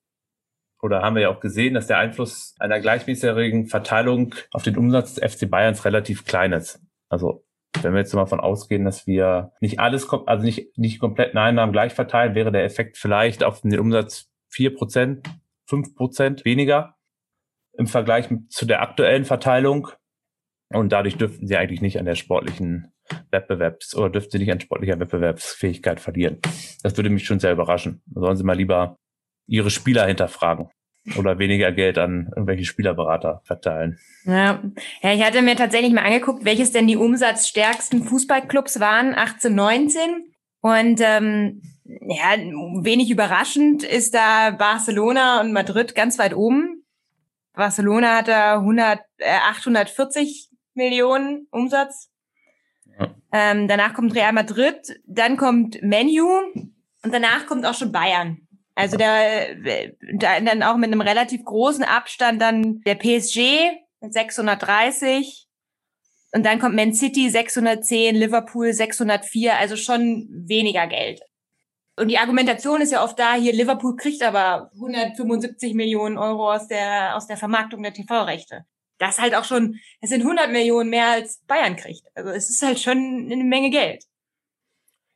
oder 0.83 1.03
haben 1.03 1.15
wir 1.15 1.23
ja 1.23 1.29
auch 1.29 1.41
gesehen, 1.41 1.75
dass 1.75 1.87
der 1.87 1.99
Einfluss 1.99 2.55
einer 2.59 2.81
gleichmäßigen 2.81 3.67
Verteilung 3.67 4.35
auf 4.51 4.63
den 4.63 4.77
Umsatz 4.77 5.15
des 5.15 5.35
FC 5.35 5.51
Bayerns 5.51 5.85
relativ 5.85 6.25
klein 6.25 6.53
ist. 6.53 6.81
Also 7.09 7.45
wenn 7.83 7.93
wir 7.93 8.01
jetzt 8.01 8.15
mal 8.15 8.27
von 8.27 8.41
ausgehen, 8.41 8.85
dass 8.85 9.07
wir 9.07 9.53
nicht 9.61 9.81
alles, 9.81 10.09
also 10.27 10.45
nicht, 10.45 10.77
nicht 10.77 10.99
kompletten 10.99 11.39
Einnahmen 11.39 11.73
gleich 11.73 11.93
verteilen, 11.93 12.35
wäre 12.35 12.53
der 12.53 12.65
Effekt 12.65 12.99
vielleicht 12.99 13.45
auf 13.45 13.61
den 13.61 13.79
Umsatz 13.79 14.31
vier 14.49 14.75
Prozent, 14.75 15.27
fünf 15.67 15.95
Prozent 15.95 16.45
weniger 16.45 16.97
im 17.73 17.87
Vergleich 17.87 18.29
zu 18.49 18.67
der 18.67 18.83
aktuellen 18.83 19.25
Verteilung. 19.25 19.89
Und 20.73 20.93
dadurch 20.93 21.17
dürften 21.17 21.47
sie 21.47 21.57
eigentlich 21.57 21.81
nicht 21.81 21.99
an 21.99 22.05
der 22.05 22.15
sportlichen 22.15 22.93
Wettbewerbs- 23.33 23.97
oder 23.97 24.11
dürften 24.11 24.33
sie 24.33 24.39
nicht 24.39 24.53
an 24.53 24.61
sportlicher 24.61 25.01
Wettbewerbsfähigkeit 25.01 26.01
verlieren. 26.01 26.39
Das 26.83 26.97
würde 26.97 27.11
mich 27.11 27.25
schon 27.25 27.41
sehr 27.41 27.53
überraschen. 27.53 28.03
Sollen 28.15 28.37
sie 28.37 28.45
mal 28.45 28.57
lieber 28.57 28.97
ihre 29.49 29.71
Spieler 29.71 30.07
hinterfragen 30.07 30.71
oder 31.17 31.39
weniger 31.39 31.73
Geld 31.73 31.99
an 31.99 32.31
irgendwelche 32.35 32.65
Spielerberater 32.65 33.41
verteilen. 33.45 33.99
Ja. 34.25 34.63
ja, 35.03 35.13
ich 35.13 35.25
hatte 35.25 35.43
mir 35.43 35.57
tatsächlich 35.57 35.93
mal 35.93 36.05
angeguckt, 36.05 36.45
welches 36.45 36.73
denn 36.73 36.87
die 36.87 36.97
umsatzstärksten 36.97 38.05
Fußballclubs 38.05 38.81
waren, 38.81 39.15
18, 39.15 39.55
19. 39.55 40.01
Und 40.61 41.01
ähm, 41.01 41.63
ja, 41.85 42.37
wenig 42.83 43.11
überraschend 43.11 43.83
ist 43.83 44.15
da 44.15 44.51
Barcelona 44.51 45.41
und 45.41 45.53
Madrid 45.53 45.95
ganz 45.95 46.19
weit 46.19 46.35
oben. 46.35 46.85
Barcelona 47.55 48.19
hat 48.19 48.29
da 48.29 48.59
100, 48.59 49.01
äh, 49.19 49.39
840 49.51 50.51
Millionen 50.75 51.47
Umsatz. 51.51 52.11
Ja. 52.99 53.15
Ähm, 53.33 53.69
danach 53.69 53.95
kommt 53.95 54.15
Real 54.15 54.33
Madrid, 54.33 55.01
dann 55.07 55.37
kommt 55.37 55.83
Menu 55.83 56.29
und 57.03 57.15
danach 57.15 57.47
kommt 57.47 57.65
auch 57.67 57.75
schon 57.75 57.93
Bayern. 57.93 58.47
Also 58.81 58.97
der, 58.97 59.57
da 60.15 60.41
dann 60.41 60.63
auch 60.63 60.77
mit 60.77 60.91
einem 60.91 61.03
relativ 61.03 61.45
großen 61.45 61.85
Abstand 61.85 62.41
dann 62.41 62.81
der 62.87 62.95
PSG 62.95 63.73
mit 64.01 64.15
630 64.15 65.47
und 66.33 66.47
dann 66.47 66.59
kommt 66.59 66.77
Man 66.77 66.95
City 66.95 67.29
610, 67.29 68.15
Liverpool 68.17 68.73
604, 68.73 69.59
also 69.59 69.77
schon 69.77 70.29
weniger 70.31 70.87
Geld. 70.87 71.21
Und 71.97 72.09
die 72.09 72.19
Argumentation 72.19 72.81
ist 72.81 72.93
ja 72.93 73.05
oft 73.05 73.19
da, 73.19 73.35
hier 73.35 73.53
Liverpool 73.53 73.97
kriegt 73.97 74.23
aber 74.23 74.71
175 74.75 75.75
Millionen 75.75 76.17
Euro 76.17 76.53
aus 76.53 76.67
der, 76.69 77.17
aus 77.17 77.27
der 77.27 77.37
Vermarktung 77.37 77.83
der 77.83 77.93
TV-Rechte. 77.93 78.65
Das 78.99 79.19
halt 79.19 79.35
auch 79.35 79.45
schon, 79.45 79.79
es 80.01 80.09
sind 80.09 80.23
100 80.23 80.51
Millionen 80.51 80.89
mehr 80.89 81.09
als 81.09 81.43
Bayern 81.47 81.77
kriegt. 81.77 82.07
Also 82.15 82.31
es 82.31 82.49
ist 82.49 82.63
halt 82.63 82.81
schon 82.81 83.29
eine 83.31 83.45
Menge 83.45 83.69
Geld. 83.69 84.05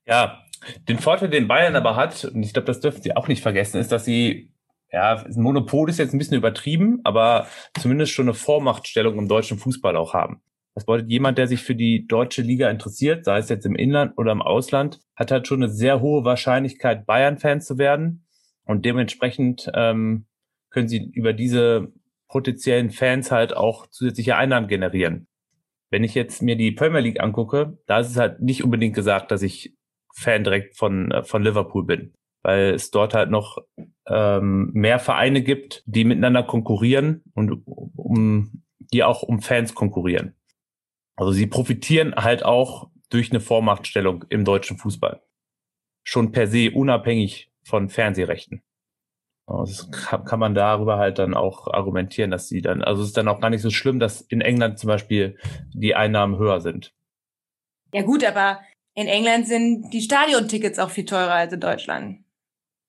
Ja, 0.04 0.43
den 0.88 0.98
Vorteil, 0.98 1.30
den 1.30 1.48
Bayern 1.48 1.76
aber 1.76 1.96
hat, 1.96 2.24
und 2.24 2.42
ich 2.42 2.52
glaube, 2.52 2.66
das 2.66 2.80
dürfen 2.80 3.02
Sie 3.02 3.16
auch 3.16 3.28
nicht 3.28 3.42
vergessen, 3.42 3.80
ist, 3.80 3.92
dass 3.92 4.04
sie, 4.04 4.52
ja, 4.90 5.24
Monopol 5.34 5.90
ist 5.90 5.98
jetzt 5.98 6.14
ein 6.14 6.18
bisschen 6.18 6.36
übertrieben, 6.36 7.00
aber 7.04 7.46
zumindest 7.78 8.12
schon 8.12 8.26
eine 8.26 8.34
Vormachtstellung 8.34 9.18
im 9.18 9.28
deutschen 9.28 9.58
Fußball 9.58 9.96
auch 9.96 10.14
haben. 10.14 10.40
Das 10.74 10.86
bedeutet, 10.86 11.10
jemand, 11.10 11.38
der 11.38 11.46
sich 11.46 11.62
für 11.62 11.76
die 11.76 12.06
deutsche 12.06 12.42
Liga 12.42 12.68
interessiert, 12.68 13.24
sei 13.24 13.38
es 13.38 13.48
jetzt 13.48 13.64
im 13.64 13.76
Inland 13.76 14.18
oder 14.18 14.32
im 14.32 14.42
Ausland, 14.42 15.00
hat 15.14 15.30
halt 15.30 15.46
schon 15.46 15.62
eine 15.62 15.72
sehr 15.72 16.00
hohe 16.00 16.24
Wahrscheinlichkeit, 16.24 17.06
Bayern-Fan 17.06 17.60
zu 17.60 17.78
werden. 17.78 18.26
Und 18.64 18.84
dementsprechend 18.84 19.70
ähm, 19.74 20.26
können 20.70 20.88
sie 20.88 21.10
über 21.12 21.32
diese 21.32 21.92
potenziellen 22.28 22.90
Fans 22.90 23.30
halt 23.30 23.56
auch 23.56 23.86
zusätzliche 23.86 24.36
Einnahmen 24.36 24.66
generieren. 24.66 25.28
Wenn 25.90 26.02
ich 26.02 26.16
jetzt 26.16 26.42
mir 26.42 26.56
die 26.56 26.72
Premier 26.72 27.00
League 27.00 27.22
angucke, 27.22 27.78
da 27.86 28.00
ist 28.00 28.10
es 28.10 28.16
halt 28.16 28.40
nicht 28.40 28.64
unbedingt 28.64 28.96
gesagt, 28.96 29.30
dass 29.30 29.42
ich 29.42 29.76
Fan 30.14 30.44
direkt 30.44 30.76
von, 30.76 31.10
äh, 31.10 31.24
von 31.24 31.42
Liverpool 31.42 31.84
bin, 31.84 32.14
weil 32.42 32.74
es 32.74 32.90
dort 32.90 33.14
halt 33.14 33.30
noch 33.30 33.58
ähm, 34.06 34.70
mehr 34.72 34.98
Vereine 34.98 35.42
gibt, 35.42 35.82
die 35.86 36.04
miteinander 36.04 36.42
konkurrieren 36.42 37.22
und 37.34 37.62
um, 37.66 38.62
die 38.92 39.02
auch 39.02 39.22
um 39.22 39.40
Fans 39.40 39.74
konkurrieren. 39.74 40.34
Also 41.16 41.32
sie 41.32 41.46
profitieren 41.46 42.14
halt 42.14 42.44
auch 42.44 42.90
durch 43.10 43.30
eine 43.30 43.40
Vormachtstellung 43.40 44.24
im 44.28 44.44
deutschen 44.44 44.78
Fußball. 44.78 45.22
Schon 46.04 46.32
per 46.32 46.46
se 46.46 46.70
unabhängig 46.72 47.50
von 47.64 47.88
Fernsehrechten. 47.88 48.62
Das 49.46 49.90
kann, 49.90 50.24
kann 50.24 50.40
man 50.40 50.54
darüber 50.54 50.96
halt 50.96 51.18
dann 51.18 51.34
auch 51.34 51.68
argumentieren, 51.68 52.30
dass 52.30 52.48
sie 52.48 52.62
dann, 52.62 52.82
also 52.82 53.02
es 53.02 53.08
ist 53.08 53.16
dann 53.16 53.28
auch 53.28 53.40
gar 53.40 53.50
nicht 53.50 53.60
so 53.60 53.70
schlimm, 53.70 54.00
dass 54.00 54.22
in 54.22 54.40
England 54.40 54.78
zum 54.78 54.88
Beispiel 54.88 55.38
die 55.74 55.94
Einnahmen 55.94 56.38
höher 56.38 56.60
sind. 56.60 56.94
Ja 57.92 58.02
gut, 58.02 58.24
aber 58.24 58.60
in 58.94 59.08
England 59.08 59.46
sind 59.46 59.90
die 59.90 60.02
Stadiontickets 60.02 60.78
auch 60.78 60.90
viel 60.90 61.04
teurer 61.04 61.34
als 61.34 61.52
in 61.52 61.60
Deutschland. 61.60 62.18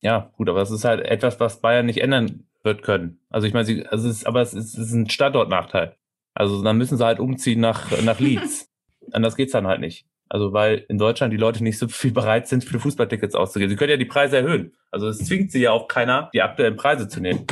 Ja, 0.01 0.31
gut, 0.37 0.49
aber 0.49 0.61
es 0.61 0.71
ist 0.71 0.85
halt 0.85 1.03
etwas, 1.05 1.39
was 1.39 1.61
Bayern 1.61 1.85
nicht 1.85 2.01
ändern 2.01 2.47
wird 2.63 2.83
können. 2.83 3.19
Also 3.29 3.47
ich 3.47 3.53
meine, 3.53 3.65
sie, 3.65 3.85
also 3.87 4.07
es 4.07 4.17
ist, 4.17 4.27
aber 4.27 4.41
es 4.41 4.53
ist, 4.53 4.77
es 4.77 4.87
ist 4.87 4.93
ein 4.93 5.09
Standortnachteil. 5.09 5.95
Also 6.33 6.61
dann 6.63 6.77
müssen 6.77 6.97
sie 6.97 7.05
halt 7.05 7.19
umziehen 7.19 7.59
nach, 7.59 7.89
nach 8.01 8.19
Leeds. 8.19 8.69
Anders 9.11 9.35
geht's 9.35 9.53
dann 9.53 9.67
halt 9.67 9.79
nicht. 9.79 10.05
Also 10.27 10.53
weil 10.53 10.85
in 10.89 10.97
Deutschland 10.97 11.31
die 11.31 11.37
Leute 11.37 11.63
nicht 11.63 11.77
so 11.77 11.87
viel 11.87 12.11
bereit 12.11 12.47
sind, 12.47 12.63
für 12.63 12.79
Fußballtickets 12.79 13.35
auszugeben. 13.35 13.69
Sie 13.69 13.75
können 13.75 13.91
ja 13.91 13.97
die 13.97 14.05
Preise 14.05 14.37
erhöhen. 14.37 14.73
Also 14.91 15.07
es 15.07 15.19
zwingt 15.19 15.51
sie 15.51 15.61
ja 15.61 15.71
auch 15.71 15.87
keiner, 15.87 16.29
die 16.33 16.41
aktuellen 16.41 16.75
Preise 16.75 17.07
zu 17.07 17.19
nehmen. 17.19 17.45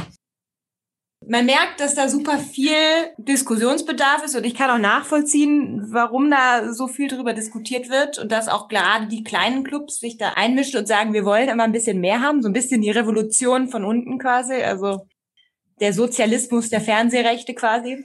Man 1.28 1.46
merkt, 1.46 1.80
dass 1.80 1.96
da 1.96 2.10
super 2.10 2.38
viel 2.38 2.74
Diskussionsbedarf 3.18 4.24
ist 4.24 4.36
und 4.36 4.46
ich 4.46 4.56
kann 4.56 4.70
auch 4.70 4.78
nachvollziehen, 4.78 5.86
warum 5.92 6.30
da 6.30 6.74
so 6.74 6.88
viel 6.88 7.08
drüber 7.08 7.34
diskutiert 7.34 7.90
wird 7.90 8.20
und 8.20 8.32
dass 8.32 8.48
auch 8.48 8.68
gerade 8.68 9.08
die 9.08 9.24
kleinen 9.24 9.64
Clubs 9.64 10.00
sich 10.00 10.18
da 10.18 10.34
einmischen 10.36 10.80
und 10.80 10.88
sagen, 10.88 11.14
wir 11.14 11.26
wollen 11.26 11.50
immer 11.50 11.64
ein 11.64 11.72
bisschen 11.72 12.00
mehr 12.00 12.22
haben, 12.22 12.42
so 12.42 12.50
ein 12.50 12.54
bisschen 12.54 12.82
die 12.82 12.92
Revolution 12.92 13.70
von 13.70 13.86
unten 13.86 14.20
quasi, 14.20 14.56
also 14.56 15.08
der 15.80 15.94
Sozialismus 15.94 16.70
der 16.70 16.82
Fernsehrechte 16.82 17.54
quasi. 17.54 18.04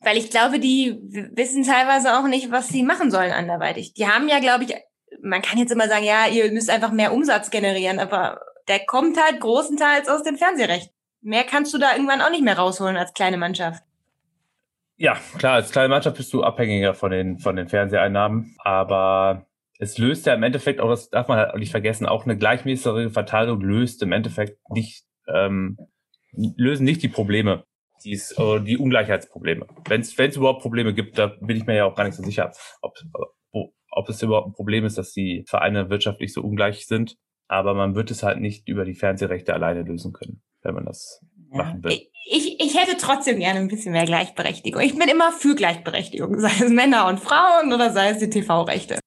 Weil 0.00 0.16
ich 0.16 0.30
glaube, 0.30 0.58
die 0.58 0.98
wissen 1.34 1.62
teilweise 1.62 2.18
auch 2.18 2.26
nicht, 2.26 2.50
was 2.50 2.68
sie 2.68 2.82
machen 2.82 3.10
sollen 3.10 3.32
anderweitig. 3.32 3.94
Die 3.94 4.08
haben 4.08 4.28
ja, 4.28 4.40
glaube 4.40 4.64
ich, 4.64 4.74
man 5.22 5.42
kann 5.42 5.58
jetzt 5.58 5.72
immer 5.72 5.88
sagen, 5.88 6.04
ja, 6.04 6.26
ihr 6.26 6.50
müsst 6.52 6.70
einfach 6.70 6.92
mehr 6.92 7.12
Umsatz 7.12 7.50
generieren, 7.50 8.00
aber 8.00 8.40
der 8.68 8.84
kommt 8.86 9.20
halt 9.22 9.40
großenteils 9.40 10.08
aus 10.08 10.22
den 10.22 10.36
Fernsehrechten. 10.36 10.92
Mehr 11.22 11.44
kannst 11.44 11.72
du 11.72 11.78
da 11.78 11.92
irgendwann 11.92 12.20
auch 12.20 12.30
nicht 12.30 12.44
mehr 12.44 12.58
rausholen 12.58 12.96
als 12.96 13.12
kleine 13.12 13.36
Mannschaft. 13.36 13.82
Ja, 14.96 15.16
klar, 15.38 15.54
als 15.54 15.70
kleine 15.70 15.88
Mannschaft 15.88 16.16
bist 16.16 16.32
du 16.32 16.42
abhängiger 16.42 16.94
von 16.94 17.10
den, 17.10 17.38
von 17.38 17.56
den 17.56 17.68
Fernseheinnahmen, 17.68 18.56
aber 18.58 19.46
es 19.78 19.98
löst 19.98 20.26
ja 20.26 20.34
im 20.34 20.42
Endeffekt, 20.42 20.80
auch 20.80 20.90
das 20.90 21.10
darf 21.10 21.28
man 21.28 21.38
halt 21.38 21.56
nicht 21.56 21.70
vergessen, 21.70 22.06
auch 22.06 22.24
eine 22.24 22.36
gleichmäßige 22.36 23.12
Verteilung 23.12 23.60
löst 23.60 24.02
im 24.02 24.12
Endeffekt 24.12 24.58
nicht, 24.70 25.04
ähm, 25.26 25.78
lösen 26.32 26.84
nicht 26.84 27.02
die 27.02 27.08
Probleme 27.08 27.64
dies, 28.04 28.32
äh, 28.38 28.60
die 28.60 28.78
Ungleichheitsprobleme. 28.78 29.66
Wenn 29.88 30.00
es 30.00 30.36
überhaupt 30.36 30.62
Probleme 30.62 30.94
gibt, 30.94 31.18
da 31.18 31.26
bin 31.26 31.56
ich 31.56 31.66
mir 31.66 31.76
ja 31.76 31.84
auch 31.84 31.94
gar 31.94 32.04
nicht 32.04 32.14
so 32.14 32.22
sicher, 32.22 32.52
ob, 32.80 32.94
ob, 33.52 33.74
ob 33.90 34.08
es 34.08 34.22
überhaupt 34.22 34.48
ein 34.48 34.52
Problem 34.52 34.84
ist, 34.84 34.98
dass 34.98 35.12
die 35.12 35.44
Vereine 35.46 35.90
wirtschaftlich 35.90 36.32
so 36.32 36.42
ungleich 36.42 36.86
sind. 36.86 37.16
Aber 37.48 37.74
man 37.74 37.94
wird 37.94 38.10
es 38.10 38.22
halt 38.22 38.40
nicht 38.40 38.68
über 38.68 38.84
die 38.84 38.94
Fernsehrechte 38.94 39.52
alleine 39.52 39.82
lösen 39.82 40.12
können, 40.12 40.42
wenn 40.62 40.74
man 40.74 40.84
das 40.84 41.20
machen 41.50 41.82
will. 41.82 42.00
Ich, 42.24 42.60
ich 42.60 42.78
hätte 42.78 42.96
trotzdem 42.96 43.38
gerne 43.38 43.60
ein 43.60 43.68
bisschen 43.68 43.92
mehr 43.92 44.06
Gleichberechtigung. 44.06 44.80
Ich 44.80 44.96
bin 44.96 45.08
immer 45.08 45.32
für 45.32 45.54
Gleichberechtigung, 45.54 46.38
sei 46.38 46.52
es 46.60 46.70
Männer 46.70 47.06
und 47.06 47.20
Frauen 47.20 47.72
oder 47.72 47.92
sei 47.92 48.10
es 48.10 48.18
die 48.18 48.30
TV-Rechte. 48.30 48.98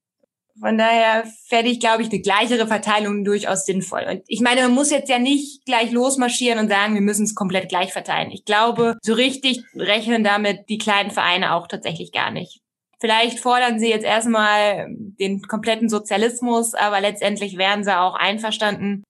Von 0.60 0.78
daher 0.78 1.26
fände 1.48 1.70
ich, 1.70 1.82
glaube 1.82 2.02
ich, 2.02 2.10
eine 2.10 2.22
gleichere 2.22 2.66
Verteilung 2.66 3.26
durchaus 3.26 3.66
sinnvoll. 3.66 4.06
Und 4.10 4.22
ich 4.28 4.40
meine, 4.40 4.62
man 4.62 4.74
muss 4.74 4.90
jetzt 4.90 5.10
ja 5.10 5.20
nicht 5.20 5.66
gleich 5.66 5.92
losmarschieren 5.92 6.60
und 6.60 6.70
sagen, 6.70 6.94
wir 6.94 7.02
müssen 7.02 7.26
es 7.26 7.36
komplett 7.36 7.68
gleich 7.68 7.92
verteilen. 7.92 8.32
Ich 8.32 8.46
glaube, 8.46 8.96
so 9.02 9.14
richtig 9.14 9.64
rechnen 9.76 10.24
damit 10.24 10.70
die 10.70 10.78
kleinen 10.78 11.12
Vereine 11.12 11.56
auch 11.56 11.68
tatsächlich 11.68 12.14
gar 12.14 12.32
nicht. 12.32 12.62
Vielleicht 13.02 13.40
fordern 13.40 13.80
sie 13.80 13.90
jetzt 13.90 14.06
erstmal 14.06 14.88
den 14.90 15.42
kompletten 15.42 15.90
Sozialismus, 15.90 16.74
aber 16.74 17.02
letztendlich 17.02 17.58
wären 17.58 17.84
sie 17.84 17.98
auch 17.98 18.16
einverstanden, 18.16 19.04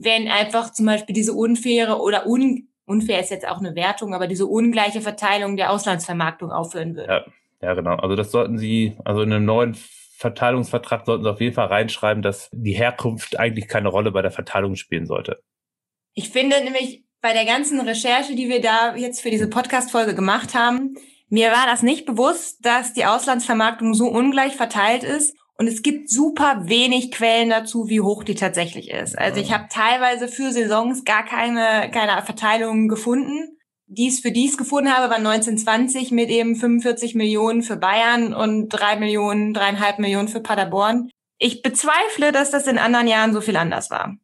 wenn 0.00 0.28
einfach 0.28 0.72
zum 0.72 0.86
Beispiel 0.86 1.14
diese 1.14 1.32
unfaire 1.32 2.00
oder 2.00 2.26
un 2.26 2.68
unfair 2.84 3.20
ist 3.20 3.30
jetzt 3.30 3.46
auch 3.46 3.58
eine 3.58 3.74
Wertung, 3.74 4.14
aber 4.14 4.26
diese 4.26 4.46
ungleiche 4.46 5.02
Verteilung 5.02 5.56
der 5.56 5.70
Auslandsvermarktung 5.70 6.50
aufhören 6.50 6.96
würde. 6.96 7.12
Ja, 7.12 7.24
ja, 7.60 7.74
genau. 7.74 7.96
Also 7.96 8.16
das 8.16 8.30
sollten 8.30 8.56
sie, 8.56 8.96
also 9.04 9.20
in 9.22 9.32
einem 9.32 9.44
neuen 9.44 9.76
Verteilungsvertrag 10.18 11.06
sollten 11.06 11.24
Sie 11.24 11.30
auf 11.30 11.40
jeden 11.40 11.54
Fall 11.54 11.66
reinschreiben, 11.66 12.22
dass 12.22 12.48
die 12.52 12.72
Herkunft 12.72 13.38
eigentlich 13.38 13.68
keine 13.68 13.88
Rolle 13.88 14.10
bei 14.10 14.22
der 14.22 14.32
Verteilung 14.32 14.74
spielen 14.74 15.06
sollte. 15.06 15.40
Ich 16.14 16.30
finde 16.30 16.62
nämlich 16.64 17.04
bei 17.20 17.32
der 17.32 17.44
ganzen 17.44 17.78
Recherche, 17.80 18.34
die 18.34 18.48
wir 18.48 18.60
da 18.60 18.96
jetzt 18.96 19.20
für 19.20 19.30
diese 19.30 19.48
Podcast-Folge 19.48 20.14
gemacht 20.14 20.54
haben, 20.54 20.94
mir 21.28 21.50
war 21.50 21.66
das 21.66 21.82
nicht 21.82 22.06
bewusst, 22.06 22.64
dass 22.64 22.94
die 22.94 23.04
Auslandsvermarktung 23.04 23.94
so 23.94 24.08
ungleich 24.08 24.56
verteilt 24.56 25.04
ist. 25.04 25.36
Und 25.58 25.66
es 25.66 25.82
gibt 25.82 26.08
super 26.08 26.68
wenig 26.68 27.10
Quellen 27.10 27.50
dazu, 27.50 27.88
wie 27.88 28.00
hoch 28.00 28.22
die 28.22 28.36
tatsächlich 28.36 28.90
ist. 28.90 29.18
Also 29.18 29.40
ich 29.40 29.52
habe 29.52 29.66
teilweise 29.68 30.28
für 30.28 30.52
Saisons 30.52 31.04
gar 31.04 31.24
keine, 31.24 31.90
keine 31.90 32.22
Verteilung 32.22 32.88
gefunden 32.88 33.58
dies 33.88 34.20
für 34.20 34.30
dies 34.30 34.56
gefunden 34.58 34.92
habe, 34.92 35.10
war 35.10 35.16
1920 35.16 36.12
mit 36.12 36.28
eben 36.28 36.56
45 36.56 37.14
Millionen 37.14 37.62
für 37.62 37.76
Bayern 37.76 38.34
und 38.34 38.68
drei 38.68 38.96
Millionen, 38.96 39.54
dreieinhalb 39.54 39.98
Millionen 39.98 40.28
für 40.28 40.40
Paderborn. 40.40 41.10
Ich 41.38 41.62
bezweifle, 41.62 42.32
dass 42.32 42.50
das 42.50 42.66
in 42.66 42.78
anderen 42.78 43.06
Jahren 43.06 43.32
so 43.32 43.40
viel 43.40 43.56
anders 43.56 43.90
war. 43.90 44.16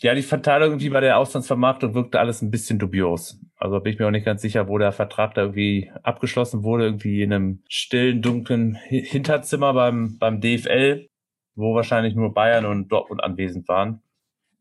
Ja, 0.00 0.14
die 0.14 0.22
Verteilung 0.22 0.80
wie 0.80 0.90
bei 0.90 1.00
der 1.00 1.18
Auslandsvermarktung 1.18 1.94
wirkte 1.94 2.18
alles 2.18 2.42
ein 2.42 2.50
bisschen 2.50 2.78
dubios. 2.78 3.38
Also 3.56 3.80
bin 3.80 3.92
ich 3.92 3.98
mir 3.98 4.06
auch 4.06 4.10
nicht 4.10 4.26
ganz 4.26 4.42
sicher, 4.42 4.68
wo 4.68 4.78
der 4.78 4.92
Vertrag 4.92 5.34
da 5.34 5.42
irgendwie 5.42 5.90
abgeschlossen 6.02 6.62
wurde, 6.62 6.84
irgendwie 6.84 7.22
in 7.22 7.32
einem 7.32 7.62
stillen, 7.68 8.20
dunklen 8.20 8.74
Hinterzimmer 8.74 9.72
beim, 9.72 10.18
beim 10.18 10.40
DFL, 10.40 11.08
wo 11.54 11.74
wahrscheinlich 11.74 12.14
nur 12.14 12.34
Bayern 12.34 12.66
und 12.66 12.88
Dortmund 12.88 13.24
anwesend 13.24 13.66
waren. 13.68 14.02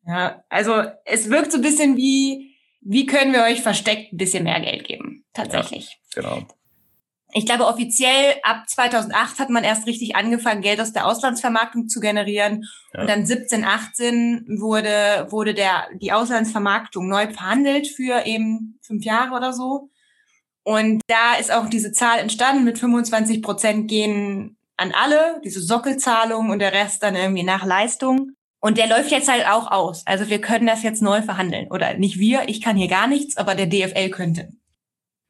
Ja, 0.07 0.43
also 0.49 0.83
es 1.05 1.29
wirkt 1.29 1.51
so 1.51 1.57
ein 1.57 1.63
bisschen 1.63 1.97
wie 1.97 2.55
wie 2.87 3.07
können 3.07 3.33
wir 3.33 3.43
euch 3.43 3.61
versteckt 3.61 4.13
ein 4.13 4.17
bisschen 4.17 4.43
mehr 4.43 4.61
Geld 4.61 4.87
geben? 4.87 5.25
Tatsächlich. 5.33 5.97
Ja, 6.15 6.21
genau. 6.21 6.47
Ich 7.37 7.45
glaube, 7.45 7.67
offiziell 7.67 8.35
ab 8.43 8.63
2008 8.65 9.39
hat 9.39 9.49
man 9.49 9.65
erst 9.65 9.87
richtig 9.87 10.15
angefangen, 10.15 10.61
Geld 10.61 10.79
aus 10.79 10.93
der 10.93 11.05
Auslandsvermarktung 11.05 11.89
zu 11.89 11.99
generieren. 11.99 12.63
Ja. 12.93 13.01
Und 13.01 13.09
dann 13.09 13.25
17, 13.25 13.65
18 13.65 14.45
wurde, 14.57 15.27
wurde 15.29 15.53
der, 15.53 15.87
die 15.95 16.13
Auslandsvermarktung 16.13 17.09
neu 17.09 17.27
verhandelt 17.33 17.89
für 17.89 18.25
eben 18.25 18.79
fünf 18.81 19.03
Jahre 19.03 19.35
oder 19.35 19.51
so. 19.51 19.89
Und 20.63 21.01
da 21.07 21.35
ist 21.37 21.51
auch 21.51 21.67
diese 21.67 21.91
Zahl 21.91 22.19
entstanden 22.19 22.63
mit 22.63 22.79
25 22.79 23.41
Prozent 23.41 23.89
gehen 23.89 24.55
an 24.77 24.93
alle, 24.93 25.41
diese 25.43 25.59
Sockelzahlung 25.59 26.51
und 26.51 26.59
der 26.59 26.71
Rest 26.71 27.03
dann 27.03 27.17
irgendwie 27.17 27.43
nach 27.43 27.65
Leistung. 27.65 28.31
Und 28.61 28.77
der 28.77 28.87
läuft 28.87 29.11
jetzt 29.11 29.29
halt 29.29 29.45
auch 29.45 29.69
aus. 29.71 30.07
Also 30.07 30.29
wir 30.29 30.39
können 30.39 30.67
das 30.67 30.83
jetzt 30.83 31.01
neu 31.01 31.21
verhandeln. 31.21 31.67
Oder 31.69 31.95
nicht 31.95 32.17
wir, 32.17 32.47
ich 32.47 32.61
kann 32.61 32.77
hier 32.77 32.87
gar 32.87 33.07
nichts, 33.07 33.35
aber 33.35 33.55
der 33.55 33.67
DFL 33.67 34.09
könnte. 34.09 34.53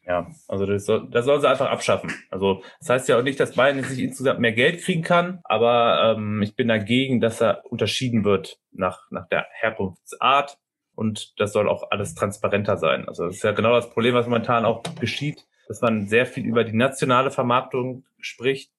Ja, 0.07 0.27
also 0.47 0.65
das 0.67 0.85
soll, 0.85 1.09
das 1.09 1.25
soll 1.25 1.41
sie 1.41 1.49
einfach 1.49 1.69
abschaffen. 1.69 2.11
Also 2.29 2.61
das 2.79 2.89
heißt 2.89 3.09
ja 3.09 3.17
auch 3.17 3.23
nicht, 3.23 3.39
dass 3.39 3.55
Bayern 3.55 3.77
jetzt 3.77 3.89
nicht 3.89 4.01
insgesamt 4.01 4.39
mehr 4.39 4.51
Geld 4.51 4.81
kriegen 4.81 5.01
kann, 5.01 5.39
aber 5.43 6.15
ähm, 6.15 6.43
ich 6.43 6.55
bin 6.55 6.67
dagegen, 6.67 7.21
dass 7.21 7.41
er 7.41 7.63
unterschieden 7.65 8.23
wird 8.23 8.59
nach, 8.71 9.09
nach 9.09 9.27
der 9.27 9.47
Herkunftsart 9.51 10.59
und 10.93 11.39
das 11.39 11.53
soll 11.53 11.67
auch 11.67 11.89
alles 11.89 12.13
transparenter 12.13 12.77
sein. 12.77 13.07
Also 13.07 13.25
das 13.25 13.37
ist 13.37 13.43
ja 13.43 13.51
genau 13.51 13.73
das 13.73 13.89
Problem, 13.89 14.13
was 14.13 14.27
momentan 14.27 14.63
auch 14.65 14.83
geschieht, 14.99 15.47
dass 15.67 15.81
man 15.81 16.07
sehr 16.07 16.27
viel 16.27 16.45
über 16.45 16.63
die 16.63 16.75
nationale 16.75 17.31
Vermarktung 17.31 18.05
spricht, 18.19 18.71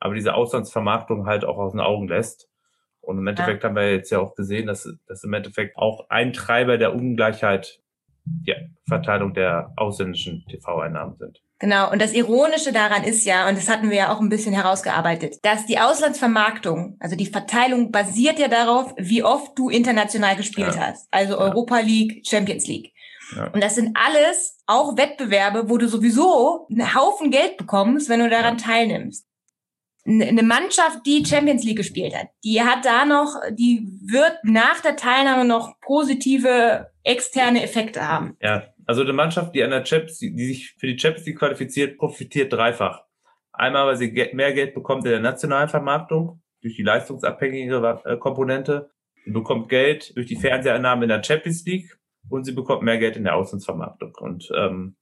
aber 0.00 0.14
diese 0.14 0.34
Auslandsvermarktung 0.34 1.26
halt 1.26 1.44
auch 1.44 1.58
aus 1.58 1.72
den 1.72 1.80
Augen 1.80 2.08
lässt. 2.08 2.48
Und 3.00 3.18
im 3.18 3.26
Endeffekt 3.26 3.62
ja. 3.62 3.68
haben 3.68 3.76
wir 3.76 3.92
jetzt 3.92 4.10
ja 4.10 4.18
auch 4.18 4.34
gesehen, 4.34 4.66
dass, 4.66 4.88
dass 5.06 5.24
im 5.24 5.32
Endeffekt 5.32 5.76
auch 5.76 6.08
ein 6.08 6.32
Treiber 6.32 6.78
der 6.78 6.94
Ungleichheit 6.94 7.81
die 8.24 8.54
Verteilung 8.88 9.34
der 9.34 9.72
ausländischen 9.76 10.44
TV-Einnahmen 10.48 11.16
sind. 11.16 11.38
Genau, 11.58 11.92
und 11.92 12.02
das 12.02 12.12
Ironische 12.12 12.72
daran 12.72 13.04
ist 13.04 13.24
ja, 13.24 13.48
und 13.48 13.56
das 13.56 13.68
hatten 13.68 13.88
wir 13.88 13.96
ja 13.96 14.12
auch 14.12 14.20
ein 14.20 14.28
bisschen 14.28 14.52
herausgearbeitet, 14.52 15.36
dass 15.42 15.64
die 15.66 15.78
Auslandsvermarktung, 15.78 16.96
also 16.98 17.14
die 17.14 17.26
Verteilung 17.26 17.92
basiert 17.92 18.40
ja 18.40 18.48
darauf, 18.48 18.94
wie 18.98 19.22
oft 19.22 19.56
du 19.56 19.68
international 19.68 20.34
gespielt 20.34 20.74
ja. 20.74 20.88
hast. 20.88 21.06
Also 21.12 21.34
ja. 21.34 21.38
Europa 21.38 21.78
League, 21.78 22.26
Champions 22.26 22.66
League. 22.66 22.92
Ja. 23.36 23.46
Und 23.52 23.62
das 23.62 23.76
sind 23.76 23.96
alles 23.96 24.58
auch 24.66 24.96
Wettbewerbe, 24.96 25.70
wo 25.70 25.78
du 25.78 25.88
sowieso 25.88 26.66
einen 26.68 26.94
Haufen 26.94 27.30
Geld 27.30 27.56
bekommst, 27.56 28.08
wenn 28.08 28.20
du 28.20 28.28
daran 28.28 28.58
teilnimmst 28.58 29.26
eine 30.04 30.42
Mannschaft, 30.42 31.06
die 31.06 31.24
Champions 31.24 31.64
League 31.64 31.76
gespielt 31.76 32.14
hat, 32.16 32.28
die 32.44 32.60
hat 32.60 32.84
da 32.84 33.04
noch, 33.04 33.36
die 33.52 33.86
wird 34.04 34.38
nach 34.42 34.80
der 34.80 34.96
Teilnahme 34.96 35.44
noch 35.44 35.78
positive 35.80 36.88
externe 37.04 37.62
Effekte 37.62 38.06
haben. 38.08 38.36
Ja, 38.40 38.64
also 38.84 39.02
eine 39.02 39.12
Mannschaft, 39.12 39.54
die 39.54 39.62
an 39.62 39.70
der 39.70 39.84
Champions, 39.84 40.18
die 40.18 40.46
sich 40.46 40.74
für 40.78 40.88
die 40.88 40.98
Champions 40.98 41.26
League 41.26 41.38
qualifiziert, 41.38 41.98
profitiert 41.98 42.52
dreifach. 42.52 43.04
Einmal, 43.52 43.86
weil 43.86 43.96
sie 43.96 44.10
mehr 44.32 44.52
Geld 44.54 44.74
bekommt 44.74 45.04
in 45.04 45.12
der 45.12 45.20
nationalen 45.20 45.68
Vermarktung 45.68 46.42
durch 46.62 46.74
die 46.74 46.82
leistungsabhängige 46.82 48.00
äh, 48.04 48.16
Komponente. 48.16 48.90
Sie 49.24 49.30
bekommt 49.30 49.68
Geld 49.68 50.16
durch 50.16 50.26
die 50.26 50.36
Fernseheinnahmen 50.36 51.04
in 51.04 51.10
der 51.10 51.22
Champions 51.22 51.64
League 51.64 51.96
und 52.28 52.44
sie 52.44 52.52
bekommt 52.52 52.82
mehr 52.82 52.98
Geld 52.98 53.16
in 53.16 53.24
der 53.24 53.36
Auslandsvermarktung. 53.36 54.14
Und 54.16 54.50
ähm, 54.56 54.96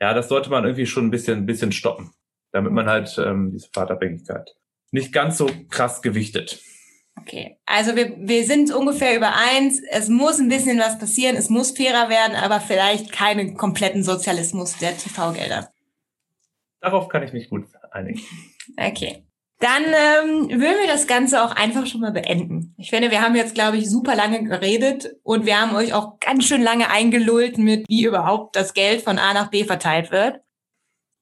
ja, 0.00 0.12
das 0.12 0.28
sollte 0.28 0.50
man 0.50 0.64
irgendwie 0.64 0.86
schon 0.86 1.06
ein 1.06 1.10
bisschen, 1.10 1.38
ein 1.38 1.46
bisschen 1.46 1.72
stoppen 1.72 2.10
damit 2.54 2.72
man 2.72 2.86
halt 2.86 3.18
ähm, 3.18 3.50
diese 3.50 3.68
Fahrtabhängigkeit 3.72 4.54
nicht 4.92 5.12
ganz 5.12 5.36
so 5.38 5.50
krass 5.70 6.02
gewichtet. 6.02 6.60
Okay, 7.20 7.58
also 7.66 7.96
wir, 7.96 8.14
wir 8.16 8.44
sind 8.44 8.72
ungefähr 8.72 9.16
übereins. 9.16 9.82
Es 9.90 10.08
muss 10.08 10.38
ein 10.38 10.48
bisschen 10.48 10.78
was 10.78 10.98
passieren, 10.98 11.36
es 11.36 11.50
muss 11.50 11.76
fairer 11.76 12.08
werden, 12.08 12.36
aber 12.36 12.60
vielleicht 12.60 13.12
keinen 13.12 13.56
kompletten 13.56 14.04
Sozialismus 14.04 14.78
der 14.78 14.96
TV-Gelder. 14.96 15.68
Darauf 16.80 17.08
kann 17.08 17.24
ich 17.24 17.32
mich 17.32 17.50
gut 17.50 17.64
einigen. 17.90 18.20
Okay. 18.76 19.24
Dann 19.58 19.84
ähm, 19.84 20.48
würden 20.48 20.80
wir 20.80 20.86
das 20.86 21.06
Ganze 21.06 21.42
auch 21.42 21.56
einfach 21.56 21.86
schon 21.86 22.00
mal 22.00 22.12
beenden. 22.12 22.74
Ich 22.76 22.90
finde, 22.90 23.10
wir 23.10 23.22
haben 23.22 23.34
jetzt, 23.34 23.54
glaube 23.54 23.78
ich, 23.78 23.88
super 23.88 24.14
lange 24.14 24.44
geredet 24.44 25.16
und 25.22 25.46
wir 25.46 25.60
haben 25.60 25.74
euch 25.74 25.92
auch 25.92 26.20
ganz 26.20 26.44
schön 26.44 26.62
lange 26.62 26.90
eingelullt 26.90 27.58
mit, 27.58 27.88
wie 27.88 28.04
überhaupt 28.04 28.54
das 28.56 28.74
Geld 28.74 29.02
von 29.02 29.18
A 29.18 29.32
nach 29.32 29.50
B 29.50 29.64
verteilt 29.64 30.10
wird. 30.10 30.43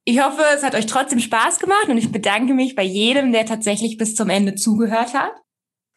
Ich 0.04 0.20
hoffe, 0.20 0.42
es 0.54 0.64
hat 0.64 0.74
euch 0.74 0.86
trotzdem 0.86 1.20
Spaß 1.20 1.60
gemacht 1.60 1.88
und 1.88 1.96
ich 1.96 2.10
bedanke 2.10 2.54
mich 2.54 2.74
bei 2.74 2.82
jedem, 2.82 3.32
der 3.32 3.46
tatsächlich 3.46 3.98
bis 3.98 4.16
zum 4.16 4.30
Ende 4.30 4.56
zugehört 4.56 5.14
hat. 5.14 5.32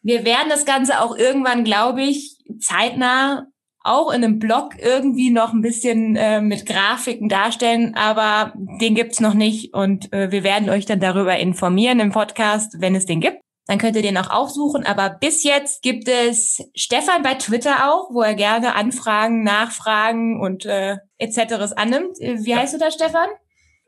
Wir 0.02 0.24
werden 0.24 0.48
das 0.48 0.64
Ganze 0.64 1.00
auch 1.00 1.16
irgendwann, 1.16 1.64
glaube 1.64 2.02
ich, 2.02 2.38
zeitnah 2.60 3.48
auch 3.82 4.12
in 4.12 4.22
einem 4.22 4.38
Blog 4.38 4.74
irgendwie 4.78 5.30
noch 5.30 5.52
ein 5.52 5.62
bisschen 5.62 6.16
äh, 6.16 6.40
mit 6.40 6.66
Grafiken 6.66 7.28
darstellen, 7.28 7.94
aber 7.96 8.52
den 8.80 8.94
gibt's 8.94 9.20
noch 9.20 9.34
nicht 9.34 9.74
und 9.74 10.12
äh, 10.12 10.30
wir 10.30 10.44
werden 10.44 10.70
euch 10.70 10.86
dann 10.86 11.00
darüber 11.00 11.36
informieren 11.36 12.00
im 12.00 12.10
Podcast, 12.12 12.80
wenn 12.80 12.94
es 12.94 13.06
den 13.06 13.20
gibt. 13.20 13.40
Dann 13.68 13.78
könnt 13.78 13.96
ihr 13.96 14.02
den 14.02 14.16
auch 14.16 14.30
aufsuchen. 14.30 14.86
Aber 14.86 15.10
bis 15.10 15.42
jetzt 15.42 15.82
gibt 15.82 16.06
es 16.06 16.62
Stefan 16.76 17.22
bei 17.22 17.34
Twitter 17.34 17.92
auch, 17.92 18.10
wo 18.12 18.22
er 18.22 18.34
gerne 18.34 18.76
Anfragen, 18.76 19.42
Nachfragen 19.42 20.40
und 20.40 20.64
äh, 20.66 20.98
etc. 21.18 21.74
annimmt. 21.74 22.16
Wie 22.20 22.54
heißt 22.54 22.74
du 22.74 22.78
da, 22.78 22.92
Stefan? 22.92 23.28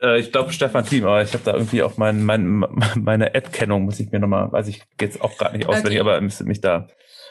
Äh, 0.01 0.20
ich 0.20 0.32
glaube 0.32 0.53
Stefan 0.53 0.84
Team, 0.84 1.05
aber 1.05 1.22
ich 1.22 1.32
habe 1.32 1.44
da 1.44 1.55
irgendwie 1.55 1.82
auch 1.82 1.96
mein, 1.96 2.24
mein, 2.24 2.64
meine 2.96 3.34
Ad-Kennung, 3.34 3.84
muss 3.84 4.01
ich 4.01 4.11
mir 4.11 4.20
nochmal, 4.20 4.51
weiß 4.53 4.68
ich 4.68 4.82
jetzt 5.01 5.20
auch 5.20 5.36
gerade 5.36 5.57
nicht 5.57 5.68
auswendig, 5.68 6.01
okay. 6.01 6.11
aber 6.11 6.20
müsste 6.20 6.44
mich 6.44 6.61
da 6.61 6.88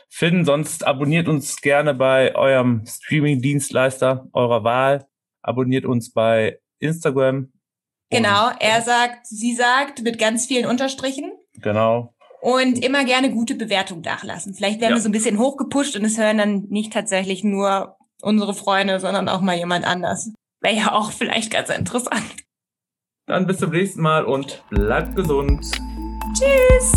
finden. 0.10 0.46
Sonst 0.46 0.86
abonniert 0.86 1.28
uns 1.28 1.62
gerne 1.62 1.94
bei 1.94 2.36
eurem 2.36 2.86
Streaming-Dienstleister 2.86 4.28
eurer 4.34 4.64
Wahl. 4.64 5.06
Abonniert 5.42 5.86
uns 5.86 6.12
bei 6.12 6.60
Instagram. 6.80 7.52
Genau, 8.10 8.50
er 8.60 8.82
sagt, 8.82 9.28
sie 9.28 9.54
sagt, 9.54 10.02
mit 10.02 10.18
ganz 10.18 10.46
vielen 10.46 10.66
Unterstrichen. 10.66 11.32
Genau. 11.56 12.14
Und 12.40 12.84
immer 12.84 13.04
gerne 13.04 13.32
gute 13.32 13.56
Bewertung 13.56 14.02
nachlassen. 14.02 14.54
Vielleicht 14.54 14.80
werden 14.80 14.92
ja. 14.92 14.98
wir 14.98 15.02
so 15.02 15.10
ein 15.10 15.14
bisschen 15.14 15.40
hochgepusht 15.40 15.98
und 15.98 16.06
es 16.06 16.18
hören 16.18 16.38
dann 16.38 16.66
nicht 16.70 16.94
tatsächlich 16.94 17.44
nur 17.44 17.98
unsere 18.22 18.54
Freunde, 18.54 19.00
sondern 19.00 19.28
auch 19.28 19.42
mal 19.42 19.58
jemand 19.58 19.86
anders. 19.86 20.32
Wäre 20.62 20.76
ja 20.76 20.92
auch 20.94 21.12
vielleicht 21.12 21.52
ganz 21.52 21.70
interessant. 21.70 22.24
Dann 23.28 23.46
bis 23.46 23.58
zum 23.58 23.72
nächsten 23.72 24.02
Mal 24.02 24.24
und 24.24 24.64
bleibt 24.70 25.18
gesund. 25.18 25.70
Tschüss. 26.34 26.94